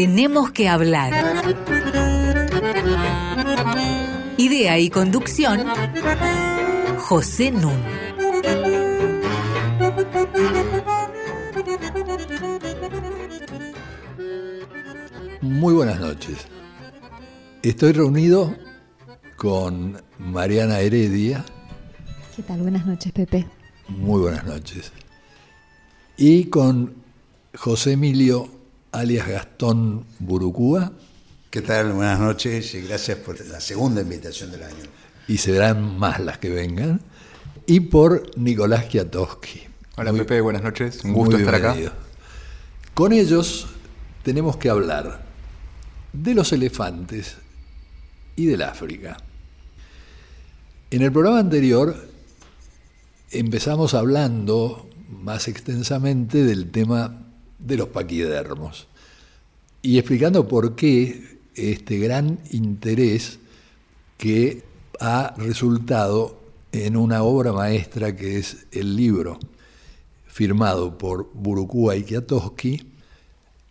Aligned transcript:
Tenemos 0.00 0.50
que 0.52 0.66
hablar. 0.66 1.12
Idea 4.38 4.78
y 4.78 4.88
conducción, 4.88 5.60
José 6.96 7.50
Nun. 7.50 7.74
Muy 15.42 15.74
buenas 15.74 16.00
noches. 16.00 16.46
Estoy 17.62 17.92
reunido 17.92 18.56
con 19.36 20.02
Mariana 20.18 20.80
Heredia. 20.80 21.44
¿Qué 22.34 22.42
tal? 22.42 22.62
Buenas 22.62 22.86
noches, 22.86 23.12
Pepe. 23.12 23.46
Muy 23.88 24.22
buenas 24.22 24.46
noches. 24.46 24.92
Y 26.16 26.44
con 26.44 26.94
José 27.54 27.92
Emilio, 27.92 28.59
alias 28.92 29.28
Gastón 29.28 30.04
Burucúa. 30.18 30.92
¿Qué 31.50 31.62
tal? 31.62 31.92
Buenas 31.92 32.20
noches 32.20 32.74
y 32.74 32.82
gracias 32.82 33.18
por 33.18 33.44
la 33.46 33.60
segunda 33.60 34.02
invitación 34.02 34.50
del 34.50 34.62
año. 34.62 34.84
Y 35.28 35.38
serán 35.38 35.98
más 35.98 36.20
las 36.20 36.38
que 36.38 36.50
vengan. 36.50 37.00
Y 37.66 37.80
por 37.80 38.36
Nicolás 38.36 38.86
Kiatowski. 38.86 39.62
Hola 39.96 40.12
Pepe, 40.12 40.40
buenas 40.40 40.62
noches. 40.62 41.04
Un 41.04 41.12
gusto 41.12 41.36
estar 41.36 41.54
acá. 41.54 41.76
Con 42.94 43.12
ellos 43.12 43.66
tenemos 44.22 44.56
que 44.56 44.70
hablar 44.70 45.22
de 46.12 46.34
los 46.34 46.52
elefantes 46.52 47.36
y 48.36 48.46
del 48.46 48.62
África. 48.62 49.16
En 50.90 51.02
el 51.02 51.12
programa 51.12 51.38
anterior 51.38 52.08
empezamos 53.30 53.94
hablando 53.94 54.88
más 55.08 55.48
extensamente 55.48 56.44
del 56.44 56.70
tema 56.70 57.29
de 57.60 57.76
los 57.76 57.88
paquidermos. 57.88 58.86
Y 59.82 59.98
explicando 59.98 60.46
por 60.48 60.76
qué 60.76 61.38
este 61.54 61.98
gran 61.98 62.38
interés 62.50 63.38
que 64.18 64.62
ha 65.00 65.34
resultado 65.38 66.38
en 66.72 66.96
una 66.96 67.22
obra 67.22 67.52
maestra 67.52 68.14
que 68.14 68.38
es 68.38 68.66
el 68.70 68.96
libro 68.96 69.38
firmado 70.26 70.96
por 70.96 71.30
Burucúa 71.34 71.96
y 71.96 72.04
Kiatowski, 72.04 72.86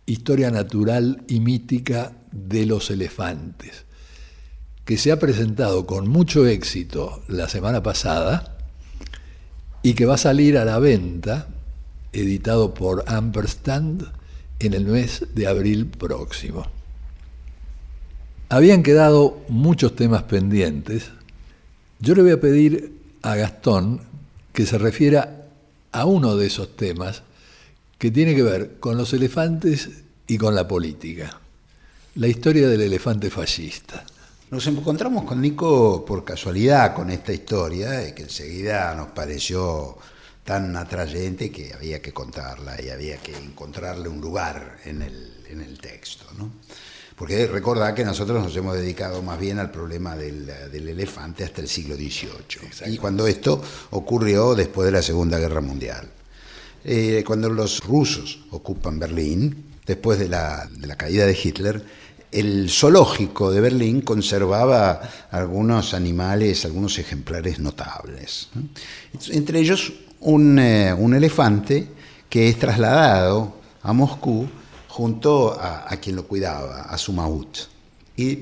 Historia 0.06 0.50
Natural 0.50 1.22
y 1.28 1.40
Mítica 1.40 2.12
de 2.32 2.66
los 2.66 2.90
Elefantes, 2.90 3.84
que 4.84 4.98
se 4.98 5.12
ha 5.12 5.18
presentado 5.18 5.86
con 5.86 6.08
mucho 6.08 6.46
éxito 6.46 7.22
la 7.28 7.48
semana 7.48 7.82
pasada 7.82 8.58
y 9.82 9.94
que 9.94 10.04
va 10.04 10.14
a 10.14 10.18
salir 10.18 10.58
a 10.58 10.64
la 10.64 10.78
venta, 10.78 11.48
editado 12.12 12.74
por 12.74 13.04
Ampersand, 13.06 14.10
en 14.60 14.74
el 14.74 14.84
mes 14.84 15.26
de 15.34 15.46
abril 15.46 15.86
próximo. 15.86 16.66
Habían 18.48 18.82
quedado 18.82 19.40
muchos 19.48 19.96
temas 19.96 20.24
pendientes. 20.24 21.10
Yo 21.98 22.14
le 22.14 22.22
voy 22.22 22.32
a 22.32 22.40
pedir 22.40 22.92
a 23.22 23.36
Gastón 23.36 24.02
que 24.52 24.66
se 24.66 24.78
refiera 24.78 25.46
a 25.92 26.04
uno 26.04 26.36
de 26.36 26.46
esos 26.46 26.76
temas 26.76 27.22
que 27.98 28.10
tiene 28.10 28.34
que 28.34 28.42
ver 28.42 28.76
con 28.80 28.96
los 28.96 29.12
elefantes 29.12 29.88
y 30.26 30.36
con 30.38 30.54
la 30.54 30.66
política. 30.66 31.38
La 32.16 32.28
historia 32.28 32.68
del 32.68 32.80
elefante 32.80 33.30
fascista. 33.30 34.04
Nos 34.50 34.66
encontramos 34.66 35.24
con 35.24 35.40
Nico 35.40 36.04
por 36.04 36.24
casualidad 36.24 36.94
con 36.94 37.10
esta 37.10 37.32
historia 37.32 38.14
que 38.14 38.22
enseguida 38.22 38.94
nos 38.96 39.08
pareció 39.08 39.96
tan 40.44 40.76
atrayente 40.76 41.50
que 41.50 41.72
había 41.74 42.00
que 42.00 42.12
contarla 42.12 42.80
y 42.82 42.88
había 42.88 43.18
que 43.18 43.36
encontrarle 43.36 44.08
un 44.08 44.20
lugar 44.20 44.78
en 44.84 45.02
el, 45.02 45.78
texto. 45.80 46.24
¿no? 46.38 46.50
Porque 47.16 47.46
recordad 47.46 47.94
que 47.94 48.04
nosotros 48.04 48.42
nos 48.42 48.56
hemos 48.56 48.76
dedicado 48.76 49.22
más 49.22 49.38
bien 49.38 49.58
al 49.58 49.70
problema 49.70 50.16
del, 50.16 50.48
elefante 50.72 51.44
hasta 51.44 51.60
el 51.60 51.68
siglo 51.68 51.96
XVIII. 51.96 52.92
Y 52.92 52.98
cuando 52.98 53.26
esto 53.26 53.62
ocurrió 53.90 54.54
después 54.54 54.86
de 54.86 54.92
la 54.92 55.02
Segunda 55.02 55.38
Guerra 55.38 55.60
Mundial. 55.60 56.08
Eh, 56.82 57.22
cuando 57.26 57.50
los 57.50 57.84
rusos 57.84 58.40
ocupan 58.50 58.98
Berlín, 58.98 59.64
después 59.84 60.18
de 60.18 60.28
la, 60.28 60.66
de 60.70 60.86
la 60.86 60.96
caída 60.96 61.26
de 61.26 61.38
Hitler, 61.40 61.84
el 62.32 62.70
zoológico 62.70 63.50
de 63.50 63.60
Berlín 63.60 64.02
conservaba 64.02 65.00
algunos 65.30 65.94
animales, 65.94 66.64
algunos 66.64 66.98
ejemplares 66.98 67.58
notables. 67.58 68.48
Entre 69.30 69.60
ellos 69.60 69.92
eh, 70.22 70.94
un, 70.96 71.14
elefante 71.14 71.88
que 72.28 72.48
es 72.48 72.58
trasladado 72.58 73.54
a 73.82 73.92
Moscú 73.92 74.46
junto 74.88 75.58
a, 75.58 75.88
quien 75.96 76.16
lo 76.16 76.26
cuidaba, 76.26 76.82
a 76.82 76.98
su 76.98 77.12
maut. 77.12 77.58
Y 78.16 78.38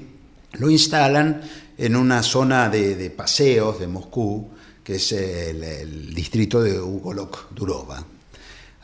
lo 0.55 0.71
instalan 0.71 1.43
en 1.77 1.95
una 1.95 2.23
zona 2.23 2.69
de, 2.69 3.11
paseos 3.11 3.79
de 3.79 3.87
Moscú, 3.87 4.49
que 4.83 4.97
es 4.97 5.13
el, 5.13 6.15
distrito 6.15 6.63
de 6.63 6.81
Ugolok 6.81 7.51
Durova. 7.51 8.05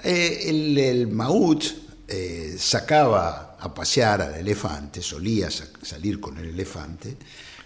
Eh, 0.04 0.42
el, 0.46 0.78
el 0.78 1.08
maut 1.08 1.64
eh, 2.06 2.56
sacaba 2.58 3.56
a 3.58 3.72
pasear 3.72 4.20
al 4.20 4.34
elefante, 4.34 5.02
solía 5.02 5.48
salir 5.50 6.20
con 6.20 6.36
el 6.36 6.50
elefante, 6.50 7.16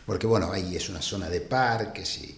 porque 0.06 0.28
bueno, 0.28 0.52
ahí 0.52 0.76
es 0.76 0.88
una 0.88 1.02
zona 1.02 1.28
de 1.28 1.40
parques 1.40 2.18
y, 2.18 2.37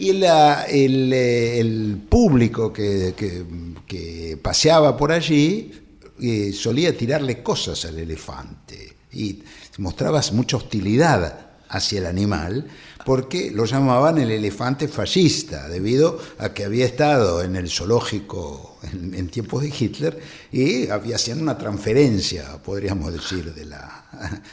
y 0.00 0.10
el, 0.10 2.02
público 2.08 2.72
que, 2.72 4.38
paseaba 4.42 4.96
por 4.96 5.12
allí 5.12 5.72
eh, 6.20 6.52
solía 6.52 6.96
tirarle 6.96 7.42
cosas 7.42 7.84
al 7.84 7.98
elefante 7.98 8.96
y 9.12 9.42
mostraba 9.78 10.22
mucha 10.32 10.56
hostilidad 10.56 11.50
hacia 11.68 11.98
el 12.00 12.06
animal 12.06 12.66
porque 13.04 13.50
lo 13.50 13.64
llamaban 13.64 14.18
el 14.18 14.30
elefante 14.30 14.88
fascista, 14.88 15.68
debido 15.68 16.18
a 16.38 16.52
que 16.52 16.64
había 16.64 16.86
estado 16.86 17.42
en 17.42 17.56
el 17.56 17.70
zoológico 17.70 18.78
en, 18.92 19.28
tiempos 19.28 19.62
de 19.62 19.68
Hitler 19.68 20.20
y 20.52 20.88
había, 20.88 21.16
hacían 21.16 21.40
una 21.40 21.56
transferencia, 21.56 22.62
podríamos 22.62 23.12
decir, 23.12 23.54
de 23.54 23.64
la, 23.64 24.04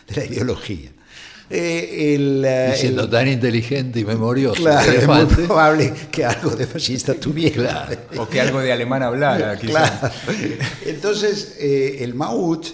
ideología. 0.29 0.91
Eh, 1.49 2.15
el, 2.15 2.43
eh, 2.45 2.73
siendo 2.75 3.09
tan 3.09 3.27
inteligente 3.27 4.01
y 4.01 4.05
memorioso. 4.05 4.61
Claro, 4.61 4.91
es 4.91 5.07
muy 5.07 5.25
probable 5.25 5.93
que 6.11 6.25
algo 6.25 6.51
de 6.51 6.67
fascista 6.67 7.13
tuviera. 7.13 7.87
O 8.17 8.27
que 8.27 8.41
algo 8.41 8.59
de 8.59 8.71
alemán 8.71 9.03
hablara, 9.03 9.57
quizás. 9.57 10.11
Entonces, 10.85 11.55
eh, 11.59 11.97
el 12.01 12.13
Maut 12.15 12.67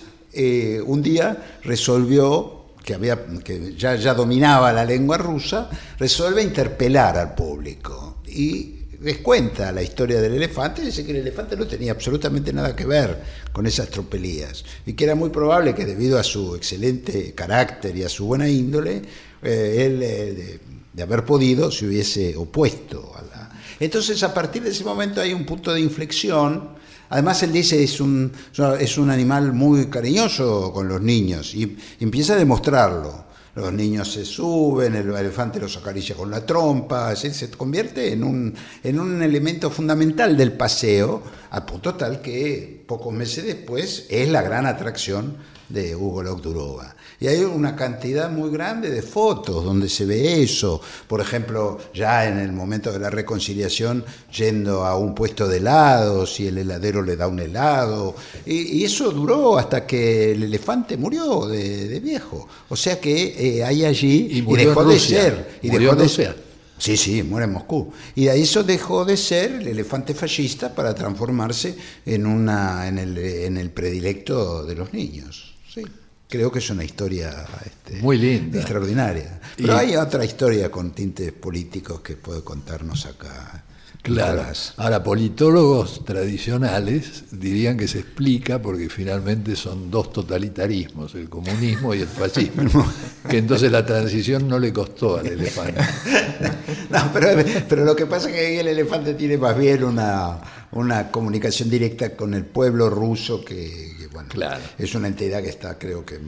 un 0.85 1.03
día 1.03 1.37
resolvió 1.63 2.65
que, 2.83 2.95
había, 2.95 3.23
que 3.43 3.75
ya, 3.77 3.95
ya 3.95 4.15
dominaba 4.15 4.73
la 4.73 4.83
lengua 4.83 5.17
rusa, 5.17 5.69
resuelve 5.99 6.41
interpelar 6.41 7.17
al 7.17 7.35
público 7.35 8.17
y 8.25 8.82
les 9.03 9.17
cuenta 9.17 9.71
la 9.71 9.83
historia 9.83 10.21
del 10.21 10.33
elefante 10.33 10.81
dice 10.81 11.05
que 11.05 11.11
el 11.11 11.17
elefante 11.17 11.57
no 11.57 11.67
tenía 11.67 11.91
absolutamente 11.91 12.53
nada 12.53 12.75
que 12.75 12.85
ver 12.85 13.21
con 13.51 13.67
esas 13.67 13.89
tropelías 13.89 14.63
y 14.85 14.93
que 14.93 15.03
era 15.03 15.13
muy 15.13 15.29
probable 15.29 15.75
que 15.75 15.85
debido 15.85 16.17
a 16.17 16.23
su 16.23 16.55
excelente 16.55 17.33
carácter 17.33 17.95
y 17.97 18.03
a 18.03 18.09
su 18.09 18.25
buena 18.25 18.47
índole, 18.47 19.01
eh, 19.41 19.85
él 19.85 19.99
eh, 20.01 20.59
de, 20.93 21.03
haber 21.03 21.25
podido 21.25 21.69
se 21.69 21.85
hubiese 21.85 22.35
opuesto 22.37 23.11
a 23.15 23.21
la... 23.21 23.51
Entonces 23.79 24.23
a 24.23 24.33
partir 24.33 24.63
de 24.63 24.69
ese 24.69 24.83
momento 24.83 25.19
hay 25.19 25.33
un 25.33 25.45
punto 25.45 25.73
de 25.73 25.81
inflexión 25.81 26.81
Además, 27.09 27.43
él 27.43 27.51
dice 27.51 27.83
es 27.83 28.01
un, 28.01 28.31
es 28.79 28.97
un 28.97 29.11
animal 29.11 29.53
muy 29.53 29.85
cariñoso 29.85 30.71
con 30.73 30.87
los 30.87 30.99
niños 30.99 31.53
y 31.53 31.77
empieza 31.99 32.33
a 32.33 32.37
demostrarlo. 32.37 33.25
Los 33.55 33.71
niños 33.71 34.11
se 34.11 34.25
suben, 34.25 34.95
el 34.95 35.13
elefante 35.13 35.59
los 35.59 35.77
acaricia 35.77 36.15
con 36.15 36.31
la 36.31 36.43
trompa, 36.43 37.15
se, 37.15 37.51
convierte 37.51 38.11
en 38.11 38.23
un, 38.23 38.53
en 38.83 38.99
un 38.99 39.21
elemento 39.21 39.69
fundamental 39.69 40.35
del 40.35 40.53
paseo, 40.53 41.21
a 41.51 41.63
punto 41.63 41.93
tal 41.93 42.19
que 42.19 42.82
pocos 42.93 43.11
meses 43.11 43.43
después 43.43 44.05
es 44.07 44.29
la 44.29 44.43
gran 44.43 44.67
atracción 44.67 45.35
de 45.67 45.95
Hugo 45.95 46.21
Locdurova. 46.21 46.95
Y 47.19 47.25
hay 47.25 47.39
una 47.43 47.75
cantidad 47.75 48.29
muy 48.29 48.51
grande 48.51 48.91
de 48.91 49.01
fotos 49.01 49.65
donde 49.65 49.89
se 49.89 50.05
ve 50.05 50.43
eso. 50.43 50.79
Por 51.07 51.19
ejemplo, 51.19 51.79
ya 51.91 52.27
en 52.27 52.37
el 52.37 52.51
momento 52.51 52.91
de 52.91 52.99
la 52.99 53.09
reconciliación, 53.09 54.05
yendo 54.31 54.85
a 54.85 54.95
un 54.95 55.15
puesto 55.15 55.47
de 55.47 55.57
helados 55.57 56.39
y 56.39 56.45
el 56.49 56.59
heladero 56.59 57.01
le 57.01 57.15
da 57.15 57.27
un 57.27 57.39
helado. 57.39 58.13
Y, 58.45 58.83
eso 58.83 59.09
duró 59.09 59.57
hasta 59.57 59.87
que 59.87 60.33
el 60.33 60.43
elefante 60.43 60.95
murió 60.95 61.47
de, 61.47 61.99
viejo. 61.99 62.47
O 62.69 62.75
sea 62.75 62.99
que 62.99 63.57
eh, 63.57 63.63
hay 63.63 63.85
allí 63.85 64.27
y, 64.29 64.55
dejó 64.55 64.85
de 64.85 64.99
ser. 64.99 65.57
Y 65.63 65.69
dejó 65.69 65.95
de 65.95 66.07
ser. 66.07 66.52
Sí, 66.83 66.97
sí, 66.97 67.23
muere 67.23 67.45
en 67.45 67.53
Moscú. 67.53 67.93
Y 68.13 68.25
de 68.25 68.41
eso 68.41 68.61
dejó 68.61 69.05
de 69.05 69.15
ser 69.15 69.53
el 69.53 69.67
elefante 69.67 70.13
fascista 70.13 70.75
para 70.75 70.93
transformarse 70.93 71.77
en, 72.05 72.25
una, 72.25 72.89
en, 72.89 72.97
el, 72.97 73.17
en 73.17 73.55
el 73.55 73.71
predilecto 73.71 74.65
de 74.65 74.75
los 74.75 74.91
niños. 74.91 75.55
Sí 75.73 75.83
creo 76.27 76.51
que 76.51 76.57
es 76.57 76.69
una 76.71 76.83
historia 76.83 77.45
este, 77.63 78.01
muy 78.01 78.17
linda, 78.17 78.57
extraordinaria. 78.57 79.39
Pero 79.55 79.77
hay 79.77 79.95
otra 79.95 80.25
historia 80.25 80.71
con 80.71 80.91
tintes 80.91 81.31
políticos 81.31 82.01
que 82.01 82.15
puede 82.15 82.41
contarnos 82.41 83.05
acá 83.05 83.63
Claro. 84.01 84.43
Ahora, 84.77 85.01
politólogos 85.01 86.03
tradicionales 86.03 87.23
dirían 87.31 87.77
que 87.77 87.87
se 87.87 87.99
explica 87.99 88.61
porque 88.61 88.89
finalmente 88.89 89.55
son 89.55 89.89
dos 89.89 90.11
totalitarismos, 90.11 91.15
el 91.15 91.29
comunismo 91.29 91.93
y 91.93 92.01
el 92.01 92.07
fascismo, 92.07 92.85
que 93.29 93.37
entonces 93.37 93.71
la 93.71 93.85
transición 93.85 94.47
no 94.47 94.59
le 94.59 94.73
costó 94.73 95.17
al 95.19 95.27
elefante. 95.27 95.79
no, 96.89 97.11
pero, 97.13 97.85
lo 97.85 97.95
que 97.95 98.05
pasa 98.05 98.29
es 98.29 98.35
que 98.35 98.45
ahí 98.45 98.57
el 98.57 98.67
elefante 98.67 99.13
tiene 99.13 99.37
más 99.37 99.57
bien 99.57 99.85
una, 99.85 100.37
una 100.73 101.09
comunicación 101.09 101.69
directa 101.69 102.13
con 102.15 102.33
el 102.33 102.45
pueblo 102.45 102.89
ruso 102.89 103.43
que, 103.45 103.95
bueno, 104.11 104.29
es 104.77 104.95
una 104.95 105.07
entidad 105.07 105.41
que 105.41 105.49
está, 105.49 105.77
creo 105.77 106.05
que 106.05 106.19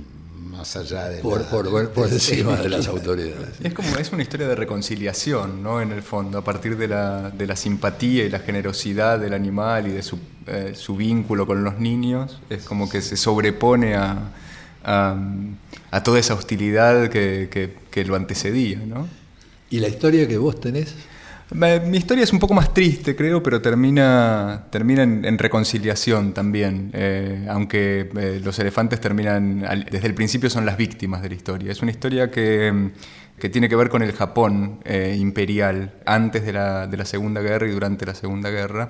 más 0.56 0.76
allá 0.76 1.10
de 1.10 1.22
por, 1.22 1.46
por, 1.46 2.08
encima 2.08 2.56
de 2.56 2.70
las 2.70 2.88
autoridades. 2.88 3.56
Es 3.64 3.74
como 3.74 3.96
es 3.98 4.12
una 4.12 4.24
historia 4.24 4.48
de 4.48 4.56
reconciliación, 4.56 5.62
¿no? 5.62 5.82
En 5.82 5.92
el 5.92 6.02
fondo, 6.02 6.38
a 6.38 6.44
partir 6.44 6.78
de 6.78 6.88
la, 6.88 7.30
de 7.30 7.48
la 7.48 7.56
simpatía 7.56 8.26
y 8.26 8.30
la 8.30 8.40
generosidad 8.40 9.20
del 9.20 9.34
animal 9.34 9.88
y 9.88 9.92
de 9.92 10.04
su, 10.04 10.20
eh, 10.48 10.74
su 10.76 10.96
vínculo 10.96 11.46
con 11.46 11.64
los 11.64 11.80
niños, 11.80 12.40
es 12.50 12.64
como 12.64 12.90
que 12.90 13.02
se 13.02 13.18
sobrepone 13.18 13.96
a, 13.96 14.32
a, 14.84 16.04
toda 16.04 16.20
esa 16.20 16.34
hostilidad 16.34 17.10
que, 17.10 17.50
que, 17.52 17.76
que 17.92 18.06
lo 18.06 18.16
antecedía, 18.16 18.80
¿no? 18.86 19.08
¿Y 19.70 19.80
la 19.80 19.88
historia 19.88 20.28
que 20.28 20.38
vos 20.38 20.60
tenés? 20.60 20.94
Mi 21.52 21.98
historia 21.98 22.24
es 22.24 22.34
un 22.34 22.40
poco 22.40 22.56
más 22.56 22.74
triste, 22.74 23.16
creo, 23.16 23.44
pero 23.44 23.62
termina, 23.62 24.66
termina 24.72 25.04
en, 25.04 25.38
reconciliación 25.38 26.34
también, 26.34 26.90
eh, 26.94 27.46
aunque 27.50 28.10
eh, 28.18 28.42
los 28.44 28.58
elefantes 28.58 29.00
terminan, 29.00 29.64
desde 29.92 30.08
el 30.08 30.16
principio 30.16 30.50
son 30.50 30.66
las 30.66 30.76
víctimas 30.76 31.22
de 31.22 31.30
la 31.30 31.36
historia. 31.36 31.72
Es 31.72 31.84
una 31.84 31.92
historia 31.92 32.32
que, 32.32 32.90
que 33.38 33.50
tiene 33.50 33.70
que 33.70 33.76
ver 33.76 33.90
con 33.90 34.02
el 34.02 34.12
Japón 34.14 34.80
eh, 34.86 35.16
imperial, 35.20 35.94
antes 36.08 36.44
de 36.44 36.54
la, 36.54 36.88
de 36.88 36.98
la 36.98 37.06
Segunda 37.06 37.42
Guerra 37.42 37.68
y 37.68 37.72
durante 37.72 38.08
la 38.08 38.16
Segunda 38.16 38.50
Guerra, 38.50 38.90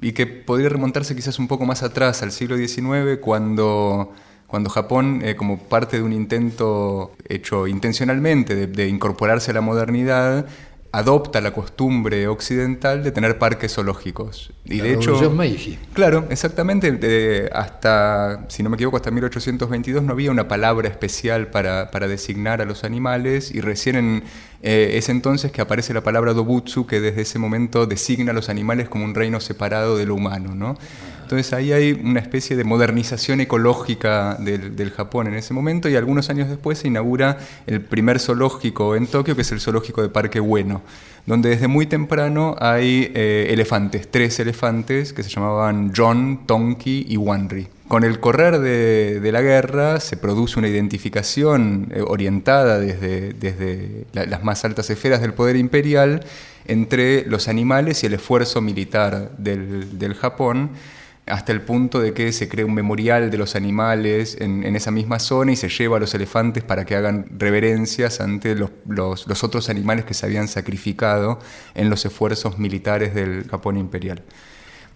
y 0.00 0.12
que 0.12 0.26
podría 0.26 0.70
remontarse 0.70 1.14
quizás 1.14 1.38
un 1.38 1.48
poco 1.48 1.66
más 1.66 1.82
atrás, 1.82 2.22
al 2.22 2.32
siglo 2.32 2.56
XIX, 2.56 3.18
cuando 3.20 4.12
cuando 4.46 4.70
Japón, 4.70 5.20
como 5.36 5.58
parte 5.58 5.96
de 5.96 6.04
un 6.04 6.12
intento 6.12 7.16
hecho 7.28 7.66
intencionalmente 7.66 8.54
de, 8.54 8.66
de, 8.68 8.86
incorporarse 8.88 9.50
a 9.50 9.54
la 9.54 9.62
modernidad, 9.62 10.46
adopta 10.94 11.40
la 11.40 11.52
costumbre 11.52 12.28
occidental 12.28 13.02
de 13.02 13.10
tener 13.10 13.36
parques 13.36 13.74
zoológicos. 13.74 14.52
Y 14.64 14.78
de 14.78 14.94
hecho, 14.94 15.28
Meiji. 15.30 15.76
claro, 15.92 16.26
exactamente, 16.30 17.50
hasta, 17.52 18.44
si 18.48 18.62
no 18.62 18.70
me 18.70 18.76
equivoco, 18.76 18.96
hasta 18.96 19.10
1822 19.10 20.04
no 20.04 20.12
había 20.12 20.30
una 20.30 20.46
palabra 20.46 20.88
especial 20.88 21.48
para, 21.48 21.90
para 21.90 22.06
designar 22.06 22.62
a 22.62 22.64
los 22.64 22.84
animales 22.84 23.52
y 23.52 23.60
recién 23.60 23.96
en 23.96 24.22
eh, 24.66 24.96
es 24.96 25.10
entonces 25.10 25.52
que 25.52 25.60
aparece 25.60 25.92
la 25.92 26.02
palabra 26.02 26.32
Dobutsu, 26.32 26.86
que 26.86 26.98
desde 26.98 27.20
ese 27.20 27.38
momento 27.38 27.86
designa 27.86 28.30
a 28.30 28.34
los 28.34 28.48
animales 28.48 28.88
como 28.88 29.04
un 29.04 29.14
reino 29.14 29.38
separado 29.38 29.98
de 29.98 30.06
lo 30.06 30.14
humano. 30.14 30.54
¿no? 30.54 30.78
Entonces 31.34 31.52
ahí 31.52 31.72
hay 31.72 31.92
una 31.92 32.20
especie 32.20 32.54
de 32.54 32.62
modernización 32.62 33.40
ecológica 33.40 34.36
del, 34.38 34.90
Japón 34.92 35.26
en 35.26 35.34
ese 35.34 35.52
momento 35.52 35.88
y 35.88 35.96
algunos 35.96 36.30
años 36.30 36.48
después 36.48 36.78
se 36.78 36.86
inaugura 36.86 37.38
el 37.66 37.80
primer 37.80 38.20
zoológico 38.20 38.94
en 38.94 39.08
Tokio, 39.08 39.34
que 39.34 39.42
es 39.42 39.50
el 39.50 39.60
zoológico 39.60 40.00
de 40.00 40.10
Parque 40.10 40.38
Bueno, 40.38 40.82
donde 41.26 41.48
desde 41.48 41.66
muy 41.66 41.86
temprano 41.86 42.54
hay 42.60 43.10
eh, 43.16 43.48
elefantes, 43.50 44.08
tres 44.08 44.38
elefantes 44.38 45.12
que 45.12 45.24
se 45.24 45.30
llamaban 45.30 45.92
John, 45.96 46.46
Tonki 46.46 47.06
y 47.08 47.16
Wanri. 47.16 47.66
Con 47.88 48.04
el 48.04 48.20
correr 48.20 48.60
de, 48.60 49.30
la 49.32 49.42
guerra 49.42 49.98
se 49.98 50.16
produce 50.16 50.60
una 50.60 50.68
identificación 50.68 51.88
eh, 51.90 52.00
orientada 52.06 52.78
desde, 52.78 53.32
desde 53.32 54.06
las 54.12 54.44
más 54.44 54.64
altas 54.64 54.88
esferas 54.88 55.20
del 55.20 55.34
poder 55.34 55.56
imperial 55.56 56.24
entre 56.66 57.26
los 57.26 57.48
animales 57.48 58.02
y 58.02 58.06
el 58.06 58.14
esfuerzo 58.14 58.60
militar 58.60 59.32
del, 59.36 60.14
Japón, 60.14 60.70
hasta 61.26 61.52
el 61.52 61.62
punto 61.62 62.00
de 62.00 62.12
que 62.12 62.32
se 62.32 62.48
crea 62.48 62.66
un 62.66 62.74
memorial 62.74 63.30
de 63.30 63.38
los 63.38 63.56
animales 63.56 64.36
en, 64.40 64.76
esa 64.76 64.90
misma 64.90 65.18
zona 65.18 65.52
y 65.52 65.56
se 65.56 65.68
lleva 65.68 65.96
a 65.96 66.00
los 66.00 66.14
elefantes 66.14 66.62
para 66.62 66.84
que 66.84 66.96
hagan 66.96 67.26
reverencias 67.38 68.20
ante 68.20 68.54
los, 68.54 69.42
otros 69.42 69.70
animales 69.70 70.04
que 70.04 70.12
se 70.12 70.26
habían 70.26 70.48
sacrificado 70.48 71.38
en 71.74 71.88
los 71.88 72.04
esfuerzos 72.04 72.58
militares 72.58 73.14
del 73.14 73.48
Japón 73.48 73.78
imperial. 73.78 74.22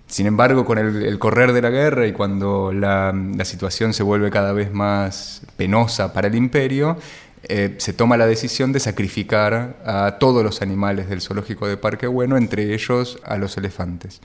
Sin 0.06 0.26
embargo, 0.26 0.64
con 0.64 0.78
el, 0.78 1.18
correr 1.18 1.52
de 1.52 1.62
la 1.62 1.70
guerra 1.70 2.06
y 2.06 2.12
cuando 2.12 2.72
la, 2.72 3.14
situación 3.44 3.94
se 3.94 4.02
vuelve 4.02 4.30
cada 4.30 4.52
vez 4.52 4.72
más 4.72 5.42
penosa 5.56 6.12
para 6.12 6.28
el 6.28 6.34
imperio, 6.34 6.98
eh, 7.44 7.76
se 7.78 7.92
toma 7.94 8.16
la 8.16 8.26
decisión 8.26 8.72
de 8.72 8.80
sacrificar 8.80 9.78
a 9.84 10.16
todos 10.18 10.42
los 10.42 10.60
animales 10.60 11.08
del 11.08 11.20
zoológico 11.20 11.68
de 11.68 11.76
Parque 11.76 12.06
Bueno, 12.06 12.36
entre 12.36 12.74
ellos 12.74 13.18
a 13.24 13.38
los 13.38 13.56
elefantes. 13.56 14.20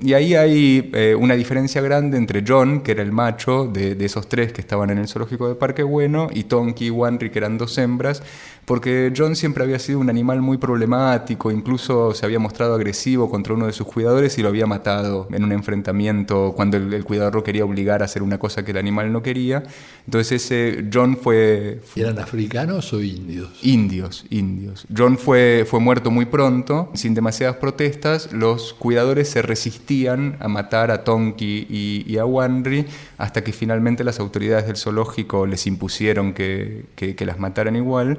Y 0.00 0.14
ahí 0.14 0.34
hay 0.34 0.90
eh, 0.94 1.14
una 1.14 1.34
diferencia 1.34 1.82
grande 1.82 2.16
entre 2.16 2.42
John, 2.46 2.80
que 2.80 2.92
era 2.92 3.02
el 3.02 3.12
macho 3.12 3.66
de, 3.66 3.92
esos 4.02 4.26
tres 4.26 4.52
que 4.52 4.62
estaban 4.62 4.88
en 4.88 4.96
el 4.96 5.06
zoológico 5.06 5.48
de 5.48 5.54
Parque 5.54 5.82
Bueno, 5.82 6.28
y 6.32 6.44
Tonki 6.44 6.86
y 6.86 6.90
Wanri, 6.90 7.30
que 7.30 7.38
eran 7.38 7.58
dos 7.58 7.76
hembras, 7.76 8.22
porque 8.64 9.12
John 9.16 9.34
siempre 9.34 9.64
había 9.64 9.78
sido 9.80 9.98
un 9.98 10.08
animal 10.08 10.40
muy 10.40 10.56
problemático, 10.56 11.50
incluso 11.50 12.14
se 12.14 12.24
había 12.24 12.38
mostrado 12.38 12.74
agresivo 12.74 13.28
contra 13.28 13.54
uno 13.54 13.66
de 13.66 13.72
sus 13.72 13.86
cuidadores 13.86 14.38
y 14.38 14.42
lo 14.42 14.48
había 14.48 14.66
matado 14.66 15.26
en 15.32 15.42
un 15.42 15.50
enfrentamiento 15.50 16.52
cuando 16.54 16.76
el, 16.76 17.04
cuidador 17.04 17.34
lo 17.34 17.42
quería 17.42 17.64
obligar 17.64 18.02
a 18.02 18.04
hacer 18.04 18.22
una 18.22 18.38
cosa 18.38 18.64
que 18.64 18.70
el 18.70 18.76
animal 18.76 19.12
no 19.12 19.22
quería. 19.22 19.64
Entonces 20.06 20.44
ese 20.44 20.84
John 20.92 21.16
fue... 21.16 21.80
¿Eran 21.96 22.20
africanos 22.20 22.92
o 22.92 23.02
indios? 23.02 23.50
Indios, 23.62 24.26
indios. 24.30 24.86
John 24.96 25.18
fue, 25.18 25.66
fue 25.68 25.80
muerto 25.80 26.12
muy 26.12 26.26
pronto, 26.26 26.90
sin 26.94 27.14
demasiadas 27.14 27.56
protestas. 27.56 28.32
Los 28.32 28.74
cuidadores 28.74 29.28
se 29.28 29.42
resistían 29.42 30.36
a 30.38 30.46
matar 30.46 30.92
a 30.92 31.02
Tonki 31.02 31.66
y, 31.68 32.16
a 32.18 32.24
Wanri 32.24 32.86
hasta 33.18 33.42
que 33.42 33.52
finalmente 33.52 34.04
las 34.04 34.20
autoridades 34.20 34.66
del 34.66 34.76
zoológico 34.76 35.46
les 35.46 35.66
impusieron 35.66 36.32
que, 36.32 36.84
que 36.94 37.26
las 37.26 37.40
mataran 37.40 37.74
igual 37.74 38.18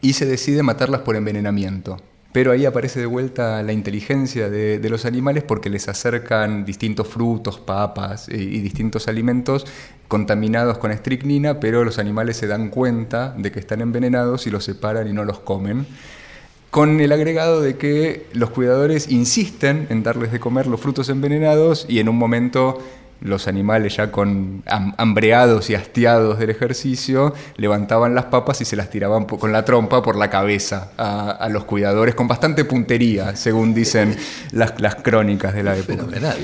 y 0.00 0.14
se 0.14 0.26
decide 0.26 0.62
matarlas 0.62 1.02
por 1.02 1.16
envenenamiento. 1.16 1.98
Pero 2.32 2.52
ahí 2.52 2.64
aparece 2.64 3.00
de 3.00 3.06
vuelta 3.06 3.60
la 3.62 3.72
inteligencia 3.72 4.48
de, 4.48 4.88
los 4.88 5.04
animales 5.04 5.42
porque 5.42 5.68
les 5.68 5.88
acercan 5.88 6.64
distintos 6.64 7.08
frutos, 7.08 7.58
papas 7.58 8.28
y, 8.28 8.34
y, 8.34 8.60
distintos 8.60 9.08
alimentos 9.08 9.66
contaminados 10.06 10.78
con 10.78 10.92
estricnina, 10.92 11.58
pero 11.58 11.84
los 11.84 11.98
animales 11.98 12.36
se 12.36 12.46
dan 12.46 12.70
cuenta 12.70 13.34
de 13.36 13.50
que 13.50 13.58
están 13.58 13.80
envenenados 13.80 14.46
y 14.46 14.50
los 14.50 14.64
separan 14.64 15.08
y 15.08 15.12
no 15.12 15.24
los 15.24 15.40
comen. 15.40 15.86
Con 16.70 17.00
el 17.00 17.10
agregado 17.10 17.60
de 17.60 17.76
que 17.76 18.26
los 18.32 18.50
cuidadores 18.50 19.10
insisten 19.10 19.88
en 19.90 20.04
darles 20.04 20.30
de 20.30 20.38
comer 20.38 20.68
los 20.68 20.80
frutos 20.80 21.08
envenenados 21.08 21.84
y 21.88 21.98
en 21.98 22.08
un 22.08 22.16
momento 22.16 22.78
los 23.20 23.48
animales 23.48 23.96
ya 23.96 24.10
con 24.10 24.62
hambreados 24.66 25.70
y 25.70 25.74
hastiados 25.74 26.38
del 26.38 26.50
ejercicio, 26.50 27.34
levantaban 27.56 28.14
las 28.14 28.26
papas 28.26 28.60
y 28.60 28.64
se 28.64 28.76
las 28.76 28.90
tiraban 28.90 29.24
con 29.24 29.52
la 29.52 29.64
trompa 29.64 30.02
por 30.02 30.16
la 30.16 30.30
cabeza 30.30 30.92
a, 30.96 31.48
los 31.50 31.64
cuidadores, 31.64 32.14
con 32.14 32.28
bastante 32.28 32.64
puntería, 32.64 33.36
según 33.36 33.74
dicen 33.74 34.16
las, 34.52 34.72
crónicas 35.02 35.54
de 35.54 35.62
la 35.62 35.76
época. 35.76 36.06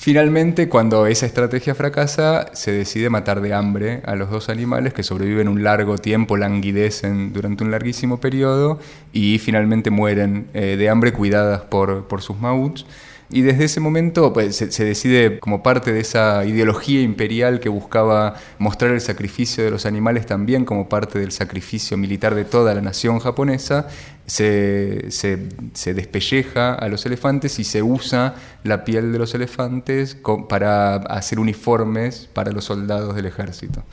Finalmente, 0.00 0.68
cuando 0.68 1.06
esa 1.06 1.26
estrategia 1.26 1.74
fracasa, 1.74 2.46
se 2.54 2.70
decide 2.70 3.10
matar 3.10 3.40
de 3.40 3.52
hambre 3.52 4.00
a 4.06 4.14
los 4.14 4.30
dos 4.30 4.48
animales 4.48 4.94
que 4.94 5.02
sobreviven 5.02 5.48
un 5.48 5.64
largo 5.64 5.98
tiempo, 5.98 6.36
languidecen 6.36 7.32
durante 7.32 7.64
un 7.64 7.72
larguísimo 7.72 8.20
periodo 8.20 8.78
y 9.12 9.38
finalmente 9.38 9.90
mueren 9.90 10.48
eh, 10.54 10.76
de 10.78 10.88
hambre 10.88 11.12
cuidadas 11.12 11.62
por, 11.62 12.06
por 12.06 12.22
sus 12.22 12.38
mauts. 12.38 12.86
Y 13.30 13.42
desde 13.42 13.64
ese 13.64 13.80
momento 13.80 14.32
pues, 14.32 14.56
se, 14.56 14.84
decide, 14.84 15.38
como 15.38 15.62
parte 15.62 15.92
de 15.92 16.00
esa 16.00 16.46
ideología 16.46 17.02
imperial 17.02 17.60
que 17.60 17.68
buscaba 17.68 18.34
mostrar 18.58 18.92
el 18.92 19.02
sacrificio 19.02 19.64
de 19.64 19.70
los 19.70 19.84
animales 19.84 20.24
también 20.24 20.64
como 20.64 20.88
parte 20.88 21.18
del 21.18 21.30
sacrificio 21.30 21.98
militar 21.98 22.34
de 22.34 22.46
toda 22.46 22.74
la 22.74 22.80
nación 22.80 23.18
japonesa, 23.18 23.88
se, 24.24 25.10
se, 25.10 25.94
despelleja 25.94 26.74
a 26.74 26.88
los 26.88 27.04
elefantes 27.04 27.58
y 27.58 27.64
se 27.64 27.82
usa 27.82 28.34
la 28.64 28.84
piel 28.84 29.12
de 29.12 29.18
los 29.18 29.34
elefantes 29.34 30.16
para 30.48 30.96
hacer 30.96 31.38
uniformes 31.38 32.28
para 32.32 32.52
los 32.52 32.64
soldados 32.64 33.14
del 33.14 33.26
ejército. 33.26 33.84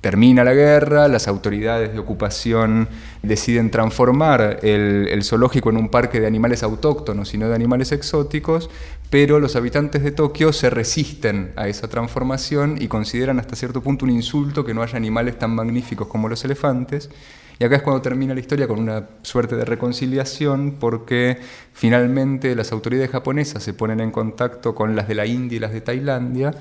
Termina 0.00 0.44
la 0.44 0.54
guerra, 0.54 1.08
las 1.08 1.28
autoridades 1.28 1.92
de 1.92 1.98
ocupación 1.98 2.88
deciden 3.22 3.70
transformar 3.70 4.60
el, 4.62 5.22
zoológico 5.22 5.68
en 5.68 5.76
un 5.76 5.90
parque 5.90 6.20
de 6.20 6.26
animales 6.26 6.62
autóctonos 6.62 7.34
y 7.34 7.38
no 7.38 7.50
de 7.50 7.54
animales 7.54 7.92
exóticos, 7.92 8.70
pero 9.10 9.40
los 9.40 9.56
habitantes 9.56 10.02
de 10.02 10.10
Tokio 10.10 10.54
se 10.54 10.70
resisten 10.70 11.52
a 11.56 11.68
esa 11.68 11.88
transformación 11.88 12.76
y 12.80 12.88
consideran 12.88 13.40
hasta 13.40 13.56
cierto 13.56 13.82
punto 13.82 14.06
un 14.06 14.10
insulto 14.12 14.64
que 14.64 14.72
no 14.72 14.82
haya 14.82 14.96
animales 14.96 15.38
tan 15.38 15.54
magníficos 15.54 16.08
como 16.08 16.30
los 16.30 16.42
elefantes. 16.46 17.10
Y 17.58 17.64
acá 17.64 17.76
es 17.76 17.82
cuando 17.82 18.00
termina 18.00 18.32
la 18.32 18.40
historia 18.40 18.66
con 18.66 18.78
una 18.78 19.06
suerte 19.20 19.54
de 19.54 19.66
reconciliación 19.66 20.76
porque 20.80 21.36
finalmente 21.74 22.56
las 22.56 22.72
autoridades 22.72 23.10
japonesas 23.10 23.62
se 23.62 23.74
ponen 23.74 24.00
en 24.00 24.10
contacto 24.10 24.74
con 24.74 24.96
las 24.96 25.08
de 25.08 25.14
la 25.14 25.26
India 25.26 25.56
y 25.56 25.60
las 25.60 25.72
de 25.74 25.82
Tailandia 25.82 26.54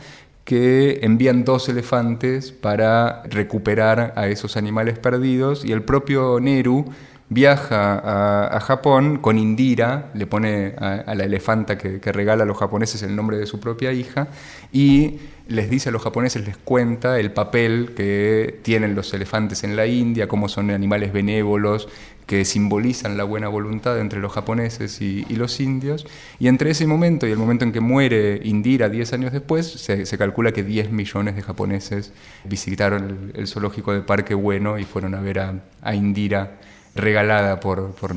que 0.49 1.01
envían 1.03 1.43
dos 1.43 1.69
elefantes 1.69 2.51
para 2.51 3.21
recuperar 3.29 4.13
a 4.15 4.29
esos 4.29 4.57
animales 4.57 4.97
perdidos 4.97 5.63
y 5.63 5.71
el 5.73 5.83
propio 5.83 6.39
Neru 6.39 6.85
viaja 7.29 8.55
a, 8.55 8.59
Japón 8.59 9.19
con 9.19 9.37
Indira, 9.37 10.09
le 10.13 10.25
pone 10.25 10.73
a, 10.77 11.13
la 11.15 11.23
elefanta 11.23 11.77
que, 11.77 11.99
regala 12.11 12.43
a 12.43 12.45
los 12.45 12.57
japoneses 12.57 13.03
el 13.03 13.15
nombre 13.15 13.37
de 13.37 13.45
su 13.45 13.59
propia 13.59 13.93
hija, 13.93 14.27
y 14.71 15.19
les 15.47 15.69
dice 15.69 15.89
a 15.89 15.91
los 15.91 16.03
japoneses, 16.03 16.45
les 16.45 16.57
cuenta 16.57 17.19
el 17.19 17.31
papel 17.31 17.93
que 17.95 18.59
tienen 18.63 18.95
los 18.95 19.13
elefantes 19.13 19.63
en 19.63 19.75
la 19.75 19.87
India, 19.87 20.27
cómo 20.27 20.49
son 20.49 20.71
animales 20.71 21.13
benévolos, 21.13 21.87
que 22.29 22.45
simbolizan 22.45 23.17
la 23.17 23.23
buena 23.23 23.47
voluntad 23.47 23.99
entre 23.99 24.19
los 24.19 24.31
japoneses 24.31 25.01
y, 25.01 25.25
los 25.29 25.59
indios. 25.59 26.05
Y 26.37 26.47
entre 26.47 26.69
ese 26.69 26.85
momento 26.85 27.25
y 27.25 27.31
el 27.31 27.39
momento 27.39 27.65
en 27.65 27.71
que 27.71 27.79
muere 27.79 28.39
Indira 28.43 28.87
10 28.87 29.13
años 29.13 29.31
después, 29.31 29.65
se, 29.65 30.17
calcula 30.19 30.51
que 30.51 30.61
10 30.61 30.91
millones 30.91 31.35
de 31.35 31.41
japoneses 31.41 32.13
visitaron 32.43 33.31
el, 33.33 33.47
zoológico 33.47 33.93
de 33.93 34.01
Parque 34.01 34.35
Bueno 34.35 34.77
y 34.77 34.83
fueron 34.83 35.15
a 35.15 35.21
ver 35.21 35.39
a, 35.39 35.95
Indira 35.95 36.59
regalada 36.95 37.59
por, 37.59 37.91
por. 37.91 38.15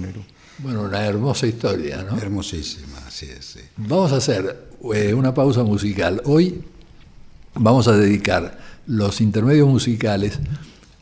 Bueno, 0.59 0.83
una 0.83 1.05
hermosa 1.07 1.47
historia, 1.47 2.02
¿no? 2.02 2.19
Hermosísima, 2.19 2.99
sí, 3.11 3.29
sí. 3.41 3.61
Vamos 3.76 4.12
a 4.12 4.17
hacer 4.17 4.69
eh, 4.95 5.14
una 5.14 5.35
pausa 5.35 5.62
musical. 5.64 6.23
Hoy 6.25 6.62
vamos 7.55 7.88
a 7.88 7.97
dedicar 7.97 8.59
los 8.87 9.21
intermedios 9.21 9.69
musicales 9.69 10.38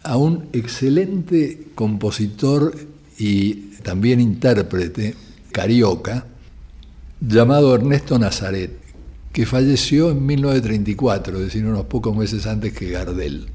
a 0.02 0.16
un 0.16 0.48
excelente 0.52 1.68
compositor 1.74 2.74
y 3.18 3.54
también 3.82 4.20
intérprete 4.20 5.14
carioca 5.52 6.26
llamado 7.20 7.74
Ernesto 7.74 8.18
Nazaret, 8.18 8.78
que 9.32 9.46
falleció 9.46 10.10
en 10.10 10.24
1934, 10.24 11.36
es 11.36 11.44
decir, 11.44 11.66
unos 11.66 11.84
pocos 11.84 12.16
meses 12.16 12.46
antes 12.46 12.72
que 12.72 12.90
Gardel. 12.90 13.48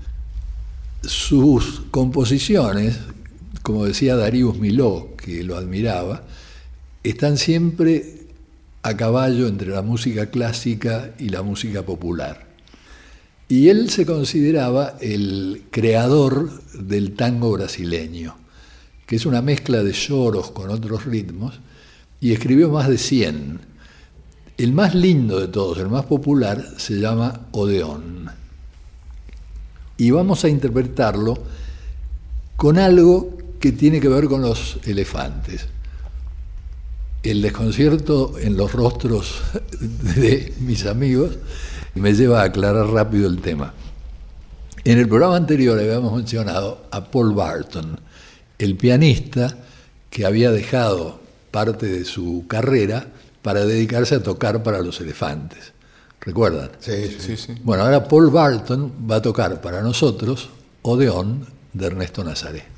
Sus 1.01 1.81
composiciones, 1.91 2.99
como 3.65 3.83
decía 3.83 4.15
Darius 4.15 4.57
Miló, 4.57 5.09
que 5.17 5.43
lo 5.43 5.57
admiraba, 5.57 6.23
están 7.03 7.37
siempre 7.37 8.27
a 8.81 8.95
caballo 8.95 9.47
entre 9.47 9.67
la 9.67 9.81
música 9.81 10.27
clásica 10.27 11.13
y 11.19 11.27
la 11.27 11.41
música 11.41 11.83
popular. 11.83 12.47
Y 13.49 13.67
él 13.67 13.89
se 13.89 14.05
consideraba 14.05 14.95
el 15.01 15.63
creador 15.69 16.63
del 16.73 17.15
tango 17.15 17.51
brasileño 17.51 18.45
que 19.05 19.15
es 19.15 19.25
una 19.25 19.41
mezcla 19.41 19.83
de 19.83 19.93
lloros 19.93 20.51
con 20.51 20.69
otros 20.69 21.05
ritmos, 21.05 21.59
y 22.19 22.31
escribió 22.31 22.69
más 22.69 22.87
de 22.87 22.97
100. 22.97 23.59
El 24.57 24.73
más 24.73 24.95
lindo 24.95 25.39
de 25.39 25.47
todos, 25.47 25.77
el 25.77 25.89
más 25.89 26.05
popular, 26.05 26.65
se 26.77 26.95
llama 26.95 27.47
Odeón. 27.51 28.31
Y 29.97 30.11
vamos 30.11 30.43
a 30.43 30.49
interpretarlo 30.49 31.37
con 32.55 32.79
algo 32.79 33.34
que 33.59 33.71
tiene 33.71 33.99
que 33.99 34.07
ver 34.07 34.25
con 34.25 34.41
los 34.41 34.77
elefantes. 34.85 35.67
El 37.23 37.41
desconcierto 37.41 38.37
en 38.37 38.55
los 38.55 38.71
rostros 38.71 39.41
de 39.79 40.53
mis 40.59 40.85
amigos 40.85 41.37
me 41.95 42.13
lleva 42.13 42.41
a 42.41 42.45
aclarar 42.45 42.87
rápido 42.87 43.27
el 43.27 43.41
tema. 43.41 43.73
En 44.83 44.99
el 44.99 45.07
programa 45.07 45.35
anterior 45.35 45.79
habíamos 45.79 46.13
mencionado 46.13 46.85
a 46.91 47.09
Paul 47.09 47.33
Barton, 47.33 47.99
el 48.59 48.75
pianista 48.77 49.57
que 50.11 50.25
había 50.25 50.51
dejado 50.51 51.19
parte 51.49 51.87
de 51.87 52.05
su 52.05 52.45
carrera 52.47 53.07
para 53.41 53.65
dedicarse 53.65 54.15
a 54.15 54.23
tocar 54.23 54.61
para 54.61 54.81
los 54.81 55.01
elefantes. 55.01 55.73
¿Recuerdan? 56.21 56.71
Sí, 56.79 57.15
sí, 57.19 57.37
sí. 57.37 57.53
Bueno, 57.63 57.83
ahora 57.83 58.07
Paul 58.07 58.29
Barton 58.29 58.91
va 59.09 59.17
a 59.17 59.21
tocar 59.21 59.61
para 59.61 59.81
nosotros 59.81 60.49
Odeón 60.81 61.45
de 61.73 61.87
Ernesto 61.87 62.23
Nazaret. 62.23 62.74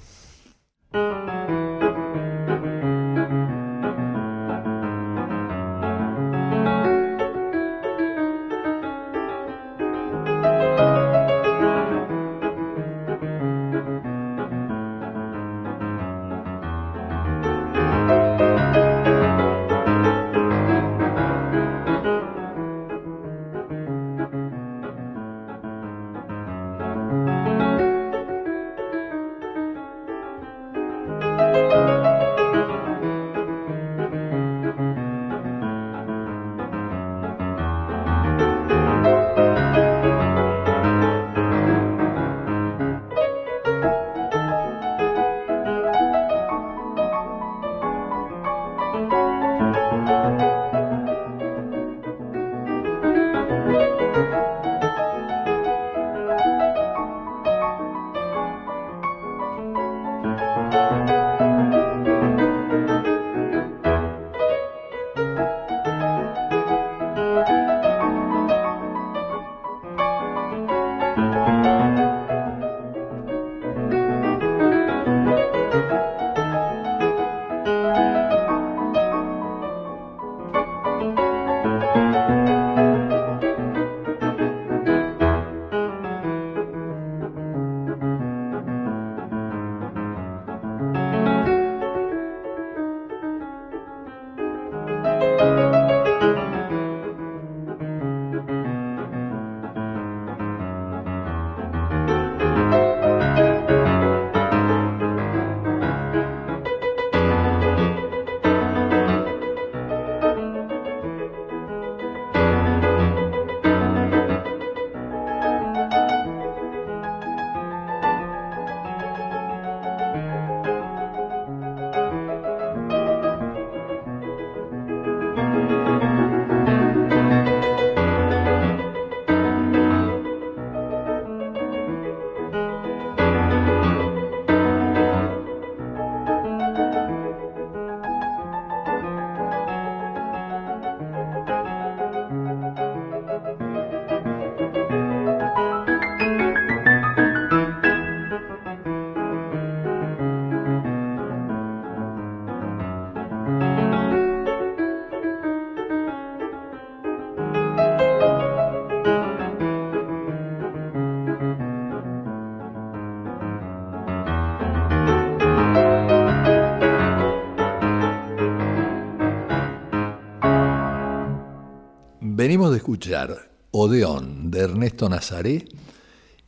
escuchar 172.88 173.51
Odeón 173.72 174.50
de 174.50 174.62
Ernesto 174.62 175.10
Nazaré, 175.10 175.65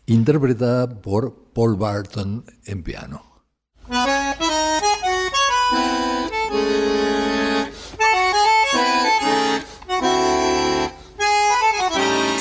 interpretada 0.05 0.89
por 0.89 1.35
Paul 1.53 1.75
Barton 1.75 2.45
en 2.63 2.81
piano. 2.81 3.21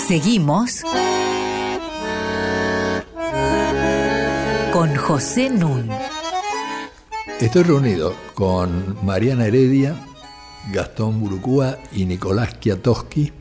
Seguimos 0.06 0.82
con 4.72 4.94
José 4.94 5.50
Nun. 5.50 5.90
Estoy 7.40 7.64
reunido 7.64 8.14
con 8.34 9.04
Mariana 9.04 9.46
Heredia, 9.46 9.96
Gastón 10.72 11.18
Burucúa 11.18 11.78
y 11.90 12.04
Nicolás 12.04 12.54
Kiatoski 12.54 13.32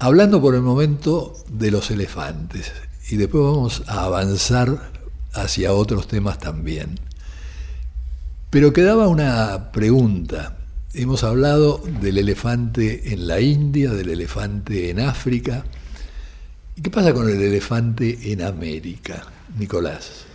hablando 0.00 0.40
por 0.40 0.54
el 0.54 0.62
momento 0.62 1.34
de 1.48 1.70
los 1.70 1.90
elefantes. 1.90 2.72
Y 3.10 3.16
después 3.16 3.44
vamos 3.44 3.82
a 3.86 4.04
avanzar 4.04 4.90
hacia 5.34 5.72
otros 5.72 6.08
temas 6.08 6.38
también. 6.38 6.98
Pero 8.48 8.72
quedaba 8.72 9.06
una 9.08 9.70
pregunta. 9.72 10.56
Hemos 10.94 11.22
hablado 11.22 11.82
del 12.00 12.18
elefante 12.18 13.12
en 13.12 13.28
la 13.28 13.40
India, 13.40 13.92
del 13.92 14.08
elefante 14.08 14.90
en 14.90 15.00
África. 15.00 15.64
¿Y 16.74 16.82
qué 16.82 16.90
pasa 16.90 17.12
con 17.12 17.28
el 17.28 17.40
elefante 17.40 18.32
en 18.32 18.42
América, 18.42 19.24
Nicolás? 19.56 20.29